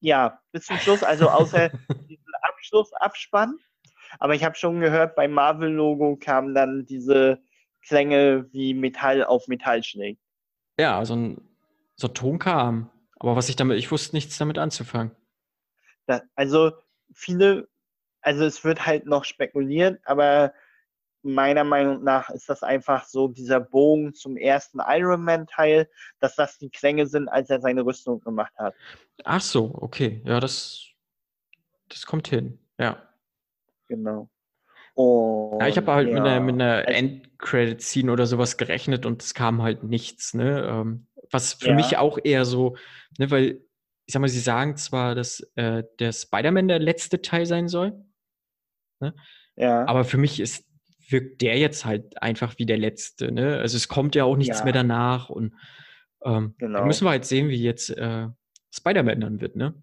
Ja, 0.00 0.40
bis 0.52 0.66
zum 0.66 0.76
Schluss, 0.78 1.02
also 1.02 1.28
außer 1.28 1.70
diesen 2.08 2.34
Abschlussabspann. 2.42 3.58
Aber 4.18 4.34
ich 4.34 4.44
habe 4.44 4.54
schon 4.54 4.80
gehört, 4.80 5.16
beim 5.16 5.32
Marvel-Logo 5.32 6.16
kamen 6.16 6.54
dann 6.54 6.86
diese 6.86 7.40
Klänge 7.86 8.48
wie 8.52 8.74
Metall 8.74 9.24
auf 9.24 9.48
Metall 9.48 9.82
schlägt. 9.82 10.20
Ja, 10.78 11.04
so 11.04 11.14
ein, 11.16 11.40
so 11.96 12.08
ein 12.08 12.14
Ton 12.14 12.38
kam. 12.38 12.90
Aber 13.18 13.36
was 13.36 13.48
ich 13.48 13.56
damit, 13.56 13.78
ich 13.78 13.90
wusste 13.90 14.14
nichts 14.14 14.36
damit 14.38 14.58
anzufangen. 14.58 15.12
Da, 16.06 16.22
also 16.34 16.72
viele, 17.14 17.68
also 18.20 18.44
es 18.44 18.62
wird 18.64 18.86
halt 18.86 19.06
noch 19.06 19.24
spekuliert, 19.24 20.00
aber 20.04 20.52
meiner 21.34 21.64
Meinung 21.64 22.02
nach 22.04 22.30
ist 22.30 22.48
das 22.48 22.62
einfach 22.62 23.04
so 23.04 23.28
dieser 23.28 23.60
Bogen 23.60 24.14
zum 24.14 24.36
ersten 24.36 24.80
Iron 24.86 25.22
Man-Teil, 25.24 25.88
dass 26.20 26.36
das 26.36 26.58
die 26.58 26.70
Klänge 26.70 27.06
sind, 27.06 27.28
als 27.28 27.50
er 27.50 27.60
seine 27.60 27.84
Rüstung 27.84 28.20
gemacht 28.20 28.52
hat. 28.56 28.74
Ach 29.24 29.40
so, 29.40 29.74
okay. 29.80 30.22
Ja, 30.24 30.40
das, 30.40 30.86
das 31.88 32.06
kommt 32.06 32.28
hin. 32.28 32.58
Ja. 32.78 33.02
Genau. 33.88 34.28
Und, 34.94 35.60
Ja, 35.60 35.68
ich 35.68 35.76
habe 35.76 35.92
halt 35.92 36.08
mit 36.08 36.16
einer, 36.20 36.34
ja, 36.34 36.40
mit 36.40 36.54
einer 36.54 36.74
also- 36.86 36.90
Endcredit-Scene 36.92 38.10
oder 38.10 38.26
sowas 38.26 38.56
gerechnet 38.56 39.04
und 39.04 39.22
es 39.22 39.34
kam 39.34 39.62
halt 39.62 39.82
nichts, 39.84 40.32
ne? 40.34 40.66
Ähm, 40.66 41.06
was 41.30 41.54
für 41.54 41.68
Ja. 41.70 41.74
mich 41.74 41.96
auch 41.98 42.18
eher 42.22 42.44
so, 42.44 42.76
ne, 43.18 43.30
weil, 43.30 43.60
ich 44.06 44.12
sag 44.12 44.20
mal, 44.20 44.28
sie 44.28 44.40
sagen 44.40 44.76
zwar, 44.76 45.14
dass 45.14 45.40
äh, 45.56 45.82
der 45.98 46.12
Spider-Man 46.12 46.68
der 46.68 46.78
letzte 46.78 47.20
Teil 47.20 47.44
sein 47.46 47.68
soll, 47.68 47.92
ja, 49.56 49.86
aber 49.86 50.04
für 50.04 50.16
mich 50.18 50.40
ist, 50.40 50.65
wirkt 51.08 51.42
der 51.42 51.58
jetzt 51.58 51.84
halt 51.84 52.20
einfach 52.22 52.58
wie 52.58 52.66
der 52.66 52.78
letzte, 52.78 53.32
ne? 53.32 53.58
Also 53.58 53.76
es 53.76 53.88
kommt 53.88 54.14
ja 54.14 54.24
auch 54.24 54.36
nichts 54.36 54.58
Ja. 54.58 54.64
mehr 54.64 54.72
danach 54.72 55.30
und 55.30 55.54
ähm, 56.24 56.54
Genau. 56.58 56.84
müssen 56.84 57.04
wir 57.04 57.10
halt 57.10 57.24
sehen, 57.24 57.48
wie 57.48 57.62
jetzt 57.62 57.90
äh, 57.90 58.28
Spider-Man 58.72 59.20
dann 59.20 59.40
wird, 59.40 59.56
ne? 59.56 59.74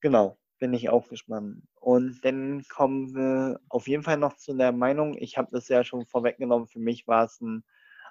Genau, 0.00 0.38
bin 0.58 0.74
ich 0.74 0.88
auch 0.90 1.08
gespannt. 1.08 1.62
Und 1.80 2.24
dann 2.24 2.64
kommen 2.68 3.14
wir 3.14 3.60
auf 3.68 3.88
jeden 3.88 4.02
Fall 4.02 4.18
noch 4.18 4.36
zu 4.36 4.54
der 4.54 4.72
Meinung, 4.72 5.16
ich 5.18 5.36
habe 5.38 5.48
das 5.52 5.68
ja 5.68 5.84
schon 5.84 6.06
vorweggenommen, 6.06 6.66
für 6.68 6.78
mich 6.78 7.06
war 7.06 7.24
es 7.24 7.40
ein 7.40 7.64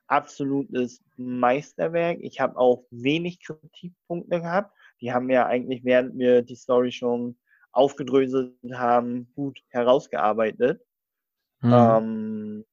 absolutes 0.08 1.02
Meisterwerk. 1.16 2.20
Ich 2.22 2.40
habe 2.40 2.58
auch 2.58 2.86
wenig 2.92 3.40
Kritikpunkte 3.42 4.42
gehabt. 4.42 4.76
Die 5.02 5.14
haben 5.14 5.30
ja 5.30 5.46
eigentlich, 5.46 5.84
während 5.86 6.18
wir 6.18 6.42
die 6.42 6.56
Story 6.56 6.92
schon 6.92 7.38
aufgedröselt 7.72 8.54
haben, 8.74 9.32
gut 9.36 9.60
herausgearbeitet. 9.70 10.82
Hm. 11.64 11.72
Ähm, 11.74 12.66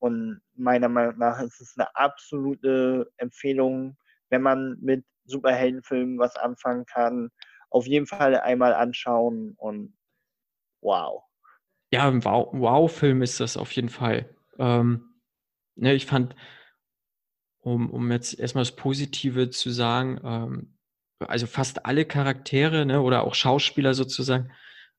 und 0.00 0.40
meiner 0.54 0.88
Meinung 0.88 1.18
nach 1.18 1.40
ist 1.40 1.60
es 1.60 1.74
eine 1.76 1.94
absolute 1.96 3.10
Empfehlung, 3.16 3.96
wenn 4.30 4.42
man 4.42 4.76
mit 4.80 5.04
Superheldenfilmen 5.24 6.18
was 6.18 6.36
anfangen 6.36 6.84
kann. 6.86 7.30
Auf 7.70 7.86
jeden 7.86 8.06
Fall 8.06 8.38
einmal 8.40 8.74
anschauen 8.74 9.54
und 9.56 9.96
wow. 10.80 11.22
Ja, 11.92 12.08
ein 12.08 12.24
Wow- 12.24 12.52
Wow-Film 12.52 13.22
ist 13.22 13.40
das 13.40 13.56
auf 13.56 13.72
jeden 13.72 13.88
Fall. 13.88 14.34
Ähm, 14.58 15.14
ne, 15.76 15.94
ich 15.94 16.06
fand, 16.06 16.34
um, 17.60 17.90
um 17.90 18.10
jetzt 18.12 18.38
erstmal 18.38 18.64
das 18.64 18.76
Positive 18.76 19.50
zu 19.50 19.70
sagen, 19.70 20.20
ähm, 20.22 20.78
also 21.20 21.46
fast 21.46 21.86
alle 21.86 22.04
Charaktere 22.04 22.84
ne, 22.84 23.00
oder 23.00 23.24
auch 23.24 23.34
Schauspieler 23.34 23.94
sozusagen 23.94 24.52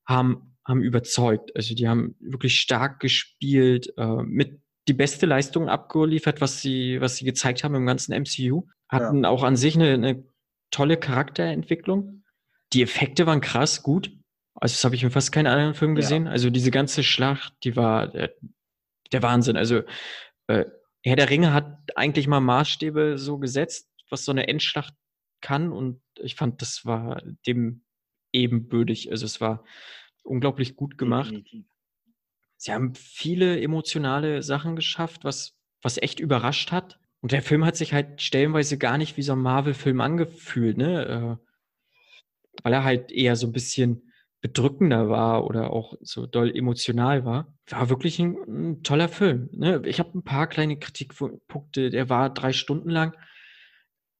haben, 0.06 0.55
haben 0.66 0.82
überzeugt. 0.82 1.54
Also 1.54 1.74
die 1.74 1.88
haben 1.88 2.16
wirklich 2.20 2.60
stark 2.60 3.00
gespielt, 3.00 3.92
äh, 3.96 4.22
mit 4.22 4.60
die 4.88 4.94
beste 4.94 5.26
Leistung 5.26 5.68
abgeliefert, 5.68 6.40
was 6.40 6.60
sie, 6.60 7.00
was 7.00 7.16
sie 7.16 7.24
gezeigt 7.24 7.64
haben 7.64 7.74
im 7.74 7.86
ganzen 7.86 8.12
MCU. 8.12 8.66
Hatten 8.88 9.24
auch 9.24 9.42
an 9.42 9.56
sich 9.56 9.74
eine, 9.76 9.94
eine 9.94 10.24
tolle 10.70 10.96
Charakterentwicklung. 10.96 12.24
Die 12.72 12.82
Effekte 12.82 13.26
waren 13.26 13.40
krass 13.40 13.82
gut. 13.82 14.10
Also 14.54 14.74
das 14.74 14.84
habe 14.84 14.94
ich 14.94 15.02
in 15.02 15.10
fast 15.10 15.32
keinen 15.32 15.46
anderen 15.48 15.74
Film 15.74 15.92
Ja. 15.92 16.00
gesehen. 16.00 16.28
Also 16.28 16.50
diese 16.50 16.70
ganze 16.70 17.02
Schlacht, 17.02 17.52
die 17.64 17.76
war 17.76 18.08
der, 18.08 18.32
der 19.12 19.22
Wahnsinn. 19.22 19.56
Also 19.56 19.82
äh, 20.46 20.64
Herr 21.04 21.16
der 21.16 21.30
Ringe 21.30 21.52
hat 21.52 21.78
eigentlich 21.96 22.26
mal 22.26 22.40
Maßstäbe 22.40 23.18
so 23.18 23.38
gesetzt, 23.38 23.88
was 24.10 24.24
so 24.24 24.32
eine 24.32 24.48
Endschlacht 24.48 24.94
kann. 25.40 25.72
Und 25.72 26.00
ich 26.18 26.34
fand, 26.36 26.62
das 26.62 26.84
war 26.84 27.22
dem 27.46 27.84
ebenbürtig. 28.32 29.10
Also 29.10 29.26
es 29.26 29.40
war 29.40 29.64
unglaublich 30.26 30.76
gut 30.76 30.98
gemacht. 30.98 31.30
Definitiv. 31.30 31.64
Sie 32.56 32.72
haben 32.72 32.94
viele 32.94 33.60
emotionale 33.60 34.42
Sachen 34.42 34.76
geschafft, 34.76 35.24
was, 35.24 35.56
was 35.82 35.98
echt 35.98 36.20
überrascht 36.20 36.72
hat. 36.72 36.98
Und 37.20 37.32
der 37.32 37.42
Film 37.42 37.64
hat 37.64 37.76
sich 37.76 37.92
halt 37.92 38.22
stellenweise 38.22 38.78
gar 38.78 38.98
nicht 38.98 39.16
wie 39.16 39.22
so 39.22 39.32
ein 39.32 39.40
Marvel-Film 39.40 40.00
angefühlt, 40.00 40.76
ne? 40.76 41.38
Äh, 41.40 41.46
weil 42.62 42.72
er 42.72 42.84
halt 42.84 43.12
eher 43.12 43.36
so 43.36 43.46
ein 43.46 43.52
bisschen 43.52 44.12
bedrückender 44.40 45.08
war 45.08 45.44
oder 45.44 45.70
auch 45.72 45.94
so 46.00 46.26
doll 46.26 46.54
emotional 46.54 47.24
war. 47.24 47.52
War 47.68 47.90
wirklich 47.90 48.18
ein, 48.18 48.36
ein 48.48 48.82
toller 48.82 49.08
Film. 49.08 49.48
Ne? 49.52 49.82
Ich 49.86 49.98
habe 49.98 50.16
ein 50.16 50.22
paar 50.22 50.46
kleine 50.46 50.78
Kritikpunkte. 50.78 51.90
Der 51.90 52.08
war 52.08 52.32
drei 52.32 52.52
Stunden 52.52 52.90
lang. 52.90 53.16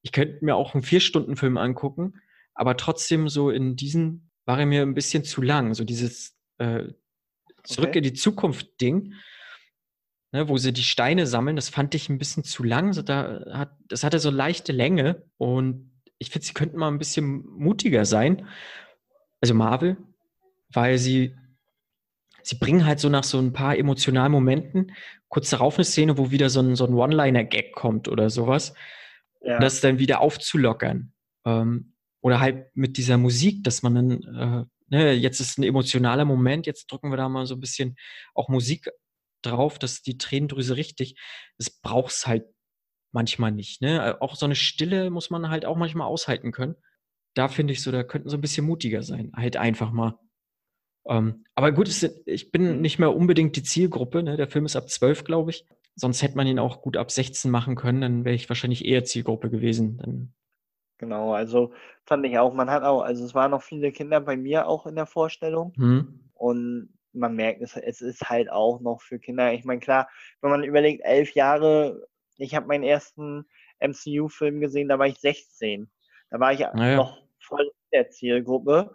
Ich 0.02 0.12
könnte 0.12 0.44
mir 0.44 0.57
auch 0.57 0.74
einen 0.74 0.82
Vier-Stunden-Film 0.82 1.57
angucken, 1.57 2.20
aber 2.54 2.76
trotzdem 2.76 3.28
so 3.28 3.50
in 3.50 3.76
diesen 3.76 4.26
war 4.47 4.59
er 4.59 4.66
mir 4.66 4.82
ein 4.82 4.94
bisschen 4.94 5.24
zu 5.24 5.42
lang. 5.42 5.74
So 5.74 5.84
dieses 5.84 6.36
äh, 6.59 6.84
Zurück 7.66 7.88
Okay. 7.88 7.99
in 7.99 8.05
die 8.05 8.12
Zukunft-Ding, 8.14 9.14
ne, 10.32 10.49
wo 10.49 10.57
sie 10.57 10.72
die 10.72 10.84
Steine 10.84 11.26
sammeln, 11.26 11.57
das 11.57 11.68
fand 11.68 11.94
ich 11.94 12.09
ein 12.09 12.18
bisschen 12.18 12.44
zu 12.44 12.62
lang. 12.62 12.92
So, 12.92 13.03
da 13.03 13.44
hat, 13.53 13.76
das 13.88 14.05
hatte 14.05 14.20
so 14.20 14.30
leichte 14.30 14.72
Länge 14.72 15.24
und 15.36 15.90
ich 16.18 16.30
finde, 16.30 16.47
sie 16.47 16.55
könnten 16.55 16.78
mal 16.78 16.88
ein 16.88 16.99
bisschen 16.99 17.44
mutiger 17.47 18.05
sein. 18.05 18.47
Also 19.40 19.55
Marvel, 19.55 19.97
weil 20.70 20.97
sie, 20.99 21.36
sie 22.42 22.57
bringen 22.57 22.86
halt 22.86 23.01
so 23.01 23.09
nach 23.09 23.24
so 23.24 23.38
ein 23.38 23.53
paar 23.53 23.76
emotionalen 23.76 24.32
Momenten 24.32 24.92
kurz 25.28 25.51
darauf 25.51 25.76
eine 25.76 25.84
Szene, 25.84 26.16
wo 26.16 26.30
wieder 26.30 26.49
so 26.49 26.61
ein, 26.61 26.76
so 26.76 26.86
ein 26.86 26.94
One-Liner-Gag 26.94 27.72
kommt 27.72 28.07
oder 28.09 28.30
sowas 28.30 28.74
Ja, 29.40 29.57
um 29.57 29.61
das 29.61 29.80
dann 29.80 29.99
wieder 29.99 30.20
aufzulockern. 30.20 31.12
Ähm, 31.44 31.95
oder 32.27 32.41
halt 32.41 32.74
mit 32.74 32.97
dieser 32.97 33.18
Musik, 33.18 33.62
dass 33.62 33.85
man 33.85 33.95
dann, 33.95 34.11
äh, 34.11 34.64
ne, 34.89 35.12
jetzt 35.12 35.39
ist 35.39 35.59
ein 35.59 35.62
emotionaler 35.62 36.24
Moment, 36.24 36.66
jetzt 36.66 36.91
drücken 36.91 37.11
wir 37.12 37.16
da 37.16 37.29
mal 37.29 37.47
so 37.47 37.55
ein 37.55 37.61
bisschen 37.61 37.97
auch 38.35 38.49
Musik 38.49 38.91
drauf, 39.43 39.79
dass 39.79 40.03
die 40.03 40.18
Tränendrüse 40.18 40.77
richtig, 40.77 41.20
das 41.57 41.70
brauchst 41.70 42.27
halt 42.27 42.47
manchmal 43.12 43.53
nicht, 43.53 43.81
ne? 43.81 44.20
Auch 44.20 44.35
so 44.35 44.45
eine 44.45 44.57
Stille 44.57 45.11
muss 45.11 45.31
man 45.31 45.51
halt 45.51 45.66
auch 45.66 45.77
manchmal 45.77 46.09
aushalten 46.09 46.51
können. 46.51 46.74
Da 47.35 47.47
finde 47.47 47.72
ich 47.72 47.81
so, 47.81 47.93
da 47.93 48.03
könnten 48.03 48.29
so 48.29 48.37
ein 48.37 48.41
bisschen 48.41 48.66
mutiger 48.66 49.05
sein, 49.05 49.31
halt 49.37 49.57
einfach 49.57 49.93
mal. 49.93 50.18
Ähm, 51.09 51.45
aber 51.55 51.70
gut, 51.70 51.87
es 51.87 52.03
ich 52.27 52.51
bin 52.51 52.81
nicht 52.81 52.99
mehr 52.99 53.14
unbedingt 53.14 53.55
die 53.55 53.62
Zielgruppe, 53.62 54.24
ne? 54.24 54.37
Der 54.37 54.49
Film 54.49 54.66
ist 54.66 54.74
ab 54.74 54.91
12, 54.91 55.22
glaube 55.22 55.53
ich. 55.53 55.64
Sonst 55.95 56.22
hätte 56.22 56.37
man 56.37 56.49
ihn 56.49 56.59
auch 56.59 56.83
gut 56.83 56.97
ab 56.97 57.12
16 57.12 57.53
machen 57.53 57.77
können, 57.77 58.01
dann 58.01 58.24
wäre 58.24 58.35
ich 58.35 58.49
wahrscheinlich 58.49 58.85
eher 58.85 59.05
Zielgruppe 59.05 59.49
gewesen. 59.49 59.99
Dann 59.99 60.35
Genau, 61.01 61.34
also 61.34 61.72
fand 62.05 62.24
ich 62.26 62.38
auch. 62.38 62.55
Man 62.55 62.70
hat 62.70 62.82
auch 62.82 63.03
also 63.03 63.24
es 63.24 63.34
waren 63.34 63.51
noch 63.51 63.62
viele 63.62 63.92
Kinder 63.92 64.20
bei 64.20 64.36
mir 64.36 64.66
auch 64.66 64.86
in 64.86 64.94
der 64.97 65.07
Vorstellung 65.07 65.76
Mhm. 65.76 66.30
und 66.34 66.94
man 67.12 67.34
merkt, 67.36 67.62
es 67.62 67.76
es 67.76 68.01
ist 68.03 68.30
halt 68.30 68.51
auch 68.51 68.80
noch 68.80 69.03
für 69.03 69.18
Kinder 69.18 69.53
ich 69.53 69.64
meine, 69.64 69.80
klar, 69.80 70.09
wenn 70.40 70.51
man 70.51 70.64
überlegt, 70.64 71.05
11 71.05 71.34
Jahre 71.34 72.07
ich 72.38 72.55
habe 72.55 72.66
meinen 72.66 72.84
ersten 72.84 73.47
MCU-Film 73.80 74.61
gesehen, 74.61 74.88
da 74.88 74.99
war 74.99 75.07
ich 75.07 75.18
16. 75.20 75.90
Da 76.30 76.40
war 76.40 76.53
ich 76.53 76.64
Na 76.72 76.86
ja. 76.90 76.97
noch 76.97 77.22
voll 77.40 77.62
in 77.64 77.70
der 77.92 78.11
Zielgruppe 78.11 78.94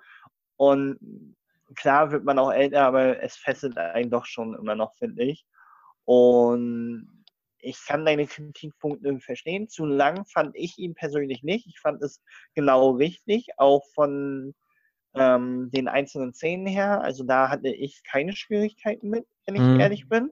und 0.58 1.36
klar 1.76 2.12
wird 2.12 2.24
man 2.26 2.40
auch 2.40 2.52
älter, 2.52 2.84
aber 2.86 3.22
es 3.24 3.36
fesselt 3.38 3.78
einen 3.78 4.10
doch 4.12 4.26
schon 4.26 4.56
immer 4.56 4.76
noch, 4.76 4.96
finde 4.96 5.24
ich. 5.24 5.46
Und 6.06 7.21
ich 7.62 7.86
kann 7.86 8.06
deine 8.06 8.28
Kritikpunkte 8.28 9.20
verstehen. 9.20 9.70
Zu 9.70 9.86
lang 9.86 10.26
fand 10.26 10.56
ich 10.56 10.78
ihn 10.78 10.94
persönlich 10.96 11.44
nicht. 11.44 11.68
Ich 11.68 11.80
fand 11.80 12.02
es 12.04 12.22
genau 12.56 12.92
richtig, 12.92 13.50
auch 13.58 13.84
von 13.94 14.54
ähm, 15.16 15.70
den 15.72 15.88
einzelnen 15.88 16.34
Szenen 16.34 16.68
her. 16.68 17.02
Also 17.02 17.24
da 17.26 17.50
hatte 17.50 17.70
ich 17.70 18.04
keine 18.04 18.34
Schwierigkeiten 18.36 19.10
mit, 19.10 19.26
wenn 19.46 19.56
ich 19.56 19.64
Mhm. 19.64 19.80
ehrlich 19.80 20.10
bin. 20.10 20.32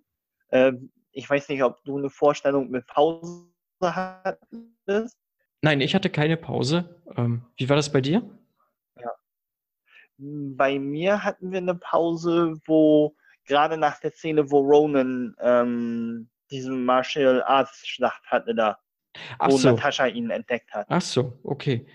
Ähm, 0.52 0.92
ich 1.12 1.30
weiß 1.30 1.50
nicht, 1.50 1.64
ob 1.64 1.84
du 1.86 1.98
eine 1.98 2.10
Vorstellung 2.10 2.70
mit 2.72 2.88
Pause 2.88 3.48
hattest. 3.82 5.18
Nein, 5.62 5.82
ich 5.82 5.96
hatte 5.96 6.10
keine 6.10 6.38
Pause. 6.38 7.02
Ähm, 7.18 7.44
wie 7.58 7.68
war 7.70 7.76
das 7.76 7.92
bei 7.92 8.02
dir? 8.02 8.22
Ja. 9.02 9.12
Bei 10.18 10.78
mir 10.80 11.24
hatten 11.24 11.52
wir 11.52 11.62
'ne 11.62 11.76
Pause, 11.76 12.56
wo 12.66 13.16
grade 13.48 13.78
nach 13.78 14.00
der 14.02 14.12
Szene, 14.12 14.52
wo 14.52 14.60
Ronan, 14.60 15.36
ähm, 15.42 16.30
diesen 16.52 16.84
Martial 16.86 17.42
Arts 17.44 17.88
Schlacht 17.88 18.26
hatte 18.28 18.56
da, 18.56 18.78
Ach 19.38 19.50
wo 19.50 19.58
so. 19.58 19.70
Natascha 19.72 20.08
ihn 20.08 20.30
entdeckt 20.30 20.72
hat. 20.74 20.88
Ach 20.90 21.02
so, 21.02 21.40
okay. 21.44 21.86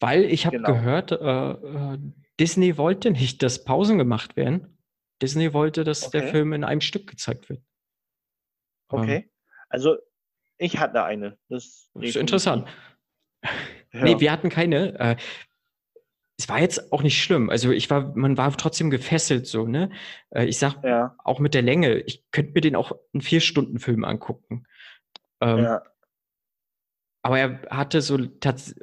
Weil 0.00 0.24
ich 0.24 0.46
habe 0.46 0.56
Genau. 0.56 0.68
gehört, 0.72 1.12
äh, 1.12 1.16
äh, 1.16 1.98
Disney 2.40 2.76
wollte 2.76 3.10
nicht, 3.10 3.42
dass 3.42 3.64
Pausen 3.64 3.98
gemacht 3.98 4.36
werden. 4.36 4.76
Disney 5.22 5.52
wollte, 5.52 5.84
dass 5.84 6.10
der 6.10 6.22
Okay. 6.22 6.30
Film 6.32 6.52
in 6.52 6.64
einem 6.64 6.80
Stück 6.80 7.06
gezeigt 7.08 7.48
wird. 7.48 7.60
Ähm, 8.92 9.00
Okay. 9.00 9.30
Also, 9.68 9.96
ich 10.58 10.78
hatte 10.78 11.02
eine. 11.04 11.36
Das 11.48 11.64
ist 11.64 11.90
definitiv. 11.94 12.20
interessant. 12.20 12.68
Ja. 13.92 14.04
Ne, 14.04 14.20
wir 14.20 14.32
hatten 14.32 14.48
keine. 14.48 14.98
Äh, 14.98 15.16
es 16.38 16.48
war 16.48 16.60
jetzt 16.60 16.92
auch 16.92 17.02
nicht 17.02 17.22
schlimm. 17.22 17.50
Also, 17.50 17.70
ich 17.72 17.90
war 17.90 18.12
man 18.16 18.36
war 18.36 18.56
trotzdem 18.56 18.90
gefesselt 18.90 19.46
so, 19.46 19.66
ne? 19.66 19.90
Äh, 20.30 20.46
ich 20.46 20.58
sage 20.58 20.76
Ja. 20.82 21.16
auch 21.24 21.38
mit 21.40 21.54
der 21.54 21.62
Länge, 21.62 22.00
ich 22.00 22.24
könnte 22.32 22.52
mir 22.54 22.60
den 22.60 22.76
auch 22.76 22.92
'n 23.14 23.20
4-Stunden-Film 23.22 24.04
angucken. 24.04 24.66
Ähm 25.40 25.64
Ja. 25.64 25.84
aber 27.24 27.38
er 27.38 27.62
hatte 27.70 28.02
so 28.02 28.18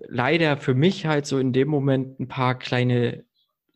leider 0.08 0.58
für 0.58 0.74
mich 0.74 1.06
halt 1.06 1.28
so 1.28 1.38
in 1.38 1.54
dem 1.54 1.68
Moment 1.68 2.20
'n 2.20 2.28
paar 2.28 2.58
kleine 2.58 3.24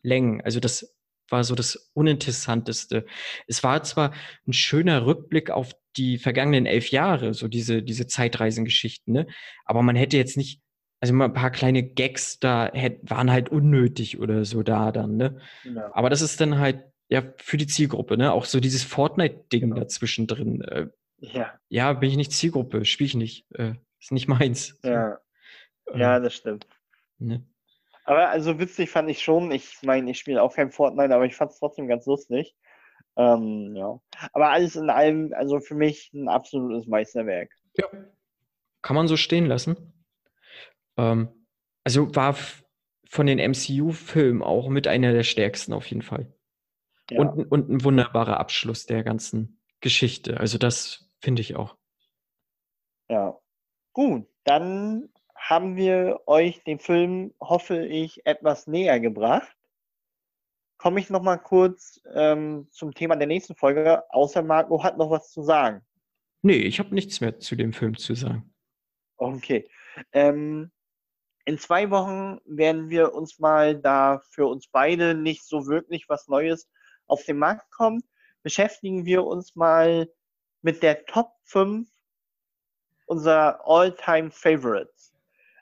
Längen. 0.02 0.40
Also, 0.40 0.58
das 0.58 0.96
war 1.28 1.44
so 1.44 1.54
das 1.54 1.90
Uninteressanteste. 1.94 3.06
Es 3.46 3.62
war 3.62 3.84
zwar 3.84 4.12
'n 4.48 4.52
schöner 4.52 5.06
Rückblick 5.06 5.50
auf 5.52 5.70
die 5.96 6.18
vergangenen 6.18 6.66
11 6.66 6.90
Jahre, 6.90 7.32
so 7.32 7.46
diese 7.46 7.80
diese 7.84 8.08
Zeitreisengeschichten, 8.08 9.12
ne? 9.14 9.26
Aber 9.66 9.82
man 9.82 9.94
hätte 9.94 10.16
jetzt 10.16 10.36
nicht 10.36 10.60
also, 11.00 11.14
mal 11.14 11.26
'n 11.26 11.32
paar 11.34 11.50
kleine 11.50 11.82
Gags 11.82 12.40
da 12.40 12.70
hätt 12.72 13.00
waren 13.10 13.30
halt 13.30 13.48
unnötig 13.50 14.18
oder 14.20 14.44
so 14.44 14.62
da 14.62 14.92
dann, 14.92 15.16
ne? 15.16 15.40
Ja. 15.64 15.90
Aber 15.94 16.10
das 16.10 16.22
ist 16.22 16.40
dann 16.40 16.58
halt, 16.58 16.84
ja, 17.08 17.22
für 17.38 17.56
die 17.58 17.66
Zielgruppe, 17.66 18.16
ne? 18.16 18.32
Auch 18.32 18.44
so 18.46 18.60
dieses 18.60 18.84
Fortnite-Ding 18.84 19.62
Genau. 19.62 19.76
da 19.76 19.88
zwischendrin. 19.88 20.62
Äh, 20.62 20.88
Ja. 21.20 21.58
ja, 21.70 21.92
bin 21.94 22.10
ich 22.10 22.16
nicht 22.16 22.32
Zielgruppe, 22.32 22.84
spiele 22.84 23.06
ich 23.08 23.14
nicht. 23.16 23.46
Äh, 23.54 23.74
ist 24.00 24.12
nicht 24.12 24.28
meins, 24.28 24.78
so. 24.82 24.88
Ja. 24.88 25.18
Ähm, 25.92 26.00
Ja, 26.00 26.20
das 26.20 26.34
stimmt. 26.34 26.66
ne? 27.18 27.44
Aber 28.06 28.28
also 28.30 28.58
witzig 28.60 28.90
fand 28.90 29.10
ich 29.10 29.22
schon. 29.22 29.50
Ich 29.50 29.78
meine, 29.82 30.10
ich 30.12 30.18
spiele 30.20 30.40
auch 30.42 30.54
kein 30.54 30.70
Fortnite, 30.70 31.12
aber 31.14 31.26
ich 31.26 31.34
fand's 31.34 31.58
trotzdem 31.58 31.88
ganz 31.88 32.06
lustig. 32.06 32.54
Ähm, 33.16 33.74
ja. 33.76 34.00
Aber 34.32 34.50
alles 34.50 34.76
in 34.76 34.90
allem, 34.90 35.32
also 35.34 35.60
für 35.60 35.74
mich 35.74 36.10
'n 36.14 36.28
absolutes 36.28 36.86
Meisterwerk. 36.86 37.50
Ja. 37.74 37.86
Kann 38.82 38.96
man 38.96 39.08
so 39.08 39.16
stehen 39.16 39.46
lassen. 39.46 39.92
Ähm, 40.96 41.28
also, 41.84 42.14
war 42.14 42.36
von 43.08 43.26
den 43.26 43.38
MCU-Filmen 43.38 44.42
auch 44.42 44.68
mit 44.68 44.86
einer 44.86 45.12
der 45.12 45.22
stärksten 45.22 45.72
auf 45.72 45.86
jeden 45.86 46.02
Fall. 46.02 46.32
Ja. 47.10 47.20
Und 47.20 47.50
und 47.50 47.70
'n 47.70 47.84
wunderbarer 47.84 48.38
Abschluss 48.40 48.86
der 48.86 49.04
ganzen 49.04 49.60
Geschichte. 49.80 50.40
Also, 50.40 50.58
das 50.58 51.10
finde 51.20 51.42
ich 51.42 51.56
auch. 51.56 51.76
Ja. 53.08 53.38
Gut, 53.92 54.26
dann 54.44 55.08
haben 55.34 55.76
wir 55.76 56.20
euch 56.26 56.62
den 56.64 56.78
Film, 56.78 57.32
hoffe 57.40 57.86
ich, 57.86 58.26
etwas 58.26 58.66
näher 58.66 58.98
gebracht. 59.00 59.56
Komme 60.78 61.00
ich 61.00 61.08
noch 61.08 61.22
mal 61.22 61.38
kurz, 61.38 62.00
ähm, 62.14 62.68
zum 62.70 62.92
Thema 62.92 63.16
der 63.16 63.26
nächsten 63.26 63.54
Folge, 63.54 64.02
außer 64.10 64.42
Marco 64.42 64.82
hat 64.82 64.98
noch 64.98 65.10
was 65.10 65.30
zu 65.30 65.42
sagen. 65.42 65.80
Ne, 66.42 66.56
ich 66.56 66.78
habe 66.78 66.94
nichts 66.94 67.20
mehr 67.20 67.38
zu 67.38 67.56
dem 67.56 67.72
Film 67.72 67.96
zu 67.96 68.14
sagen. 68.14 68.52
Okay. 69.16 69.68
Ähm, 70.12 70.70
in 71.46 71.58
2 71.58 71.90
Wochen 71.90 72.40
werden 72.46 72.90
wir 72.90 73.14
uns 73.14 73.38
mal, 73.40 73.76
da 73.80 74.20
für 74.30 74.46
uns 74.48 74.68
beide 74.68 75.14
nicht 75.14 75.44
so 75.46 75.66
wirklich 75.68 76.06
was 76.08 76.28
Neues 76.28 76.68
auf 77.06 77.24
den 77.24 77.38
Markt 77.38 77.70
kommt, 77.72 78.04
beschäftigen 78.44 79.06
wir 79.06 79.24
uns 79.26 79.56
mal 79.56 80.08
mit 80.62 80.82
der 80.82 81.06
Top 81.06 81.32
5 81.44 81.88
unserer 83.08 83.60
All-Time 83.64 84.30
Favorites. 84.32 85.12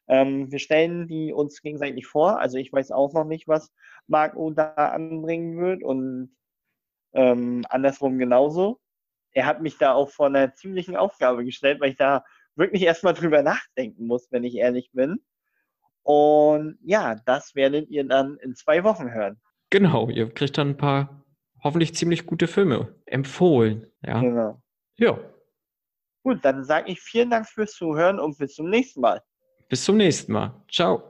Ähm, 0.08 0.50
wir 0.52 0.58
stellen 0.58 1.08
die 1.08 1.32
uns 1.32 1.62
gegenseitig 1.62 2.06
vor. 2.06 2.38
Also, 2.40 2.58
ich 2.58 2.72
weiß 2.72 2.90
auch 2.92 3.12
noch 3.14 3.24
nicht, 3.24 3.48
was 3.48 3.72
Marco 4.06 4.50
da 4.50 4.72
anbringen 4.74 5.58
wird 5.58 5.82
und, 5.82 6.36
ähm, 7.14 7.64
andersrum 7.70 8.18
genauso. 8.18 8.80
Er 9.32 9.46
hat 9.46 9.62
mich 9.62 9.78
da 9.78 9.94
auch 9.94 10.10
vor 10.10 10.30
'ner 10.30 10.54
ziemlichen 10.54 10.96
Aufgabe 10.96 11.44
gestellt, 11.44 11.80
weil 11.80 11.90
ich 11.92 11.96
da 11.98 12.24
wirklich 12.56 12.82
erst 12.82 13.04
mal 13.04 13.14
drüber 13.14 13.42
nachdenken 13.42 14.06
muss, 14.08 14.28
wenn 14.32 14.44
ich 14.44 14.56
ehrlich 14.56 14.90
bin. 14.92 15.20
Und 16.04 16.78
ja, 16.82 17.16
das 17.26 17.54
werdet 17.54 17.88
ihr 17.88 18.04
dann 18.04 18.36
in 18.36 18.54
2 18.54 18.84
Wochen 18.84 19.10
hören. 19.10 19.40
Genau, 19.70 20.08
ihr 20.10 20.32
kriegt 20.32 20.56
dann 20.58 20.68
'n 20.72 20.76
paar 20.76 21.24
hoffentlich 21.62 21.94
ziemlich 21.94 22.26
gute 22.26 22.46
Filme 22.46 22.94
empfohlen, 23.06 23.86
ja. 24.02 24.20
Genau. 24.20 24.62
Ja. 24.98 25.18
Gut, 26.22 26.44
dann 26.44 26.62
sage 26.62 26.92
ich 26.92 27.00
vielen 27.00 27.30
Dank 27.30 27.48
fürs 27.48 27.72
Zuhören 27.72 28.20
und 28.20 28.38
bis 28.38 28.54
zum 28.54 28.68
nächsten 28.68 29.00
Mal. 29.00 29.22
Bis 29.68 29.84
zum 29.84 29.96
nächsten 29.96 30.32
Mal. 30.32 30.62
Tschau. 30.68 31.02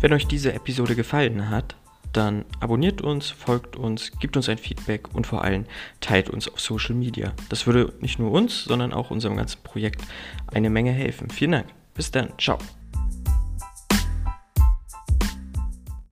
Wenn 0.00 0.12
euch 0.12 0.26
diese 0.26 0.52
Episode 0.52 0.94
gefallen 0.94 1.48
hat, 1.48 1.76
dann 2.12 2.44
abonniert 2.60 3.00
uns, 3.00 3.30
folgt 3.30 3.76
uns, 3.76 4.12
gebt 4.18 4.36
uns 4.36 4.48
ein 4.48 4.58
Feedback 4.58 5.14
und 5.14 5.26
vor 5.26 5.42
allem 5.44 5.64
teilt 6.00 6.30
uns 6.30 6.48
auf 6.48 6.60
Social 6.60 6.94
Media. 6.94 7.32
Das 7.48 7.66
würde 7.66 7.92
nicht 8.00 8.18
nur 8.18 8.32
uns, 8.32 8.64
sondern 8.64 8.92
auch 8.92 9.10
unserem 9.10 9.36
ganzen 9.36 9.62
Projekt 9.62 10.02
eine 10.48 10.70
Menge 10.70 10.92
helfen. 10.92 11.30
Vielen 11.30 11.52
Dank. 11.52 11.66
Bis 11.94 12.10
dann. 12.10 12.36
Tschau. 12.36 12.58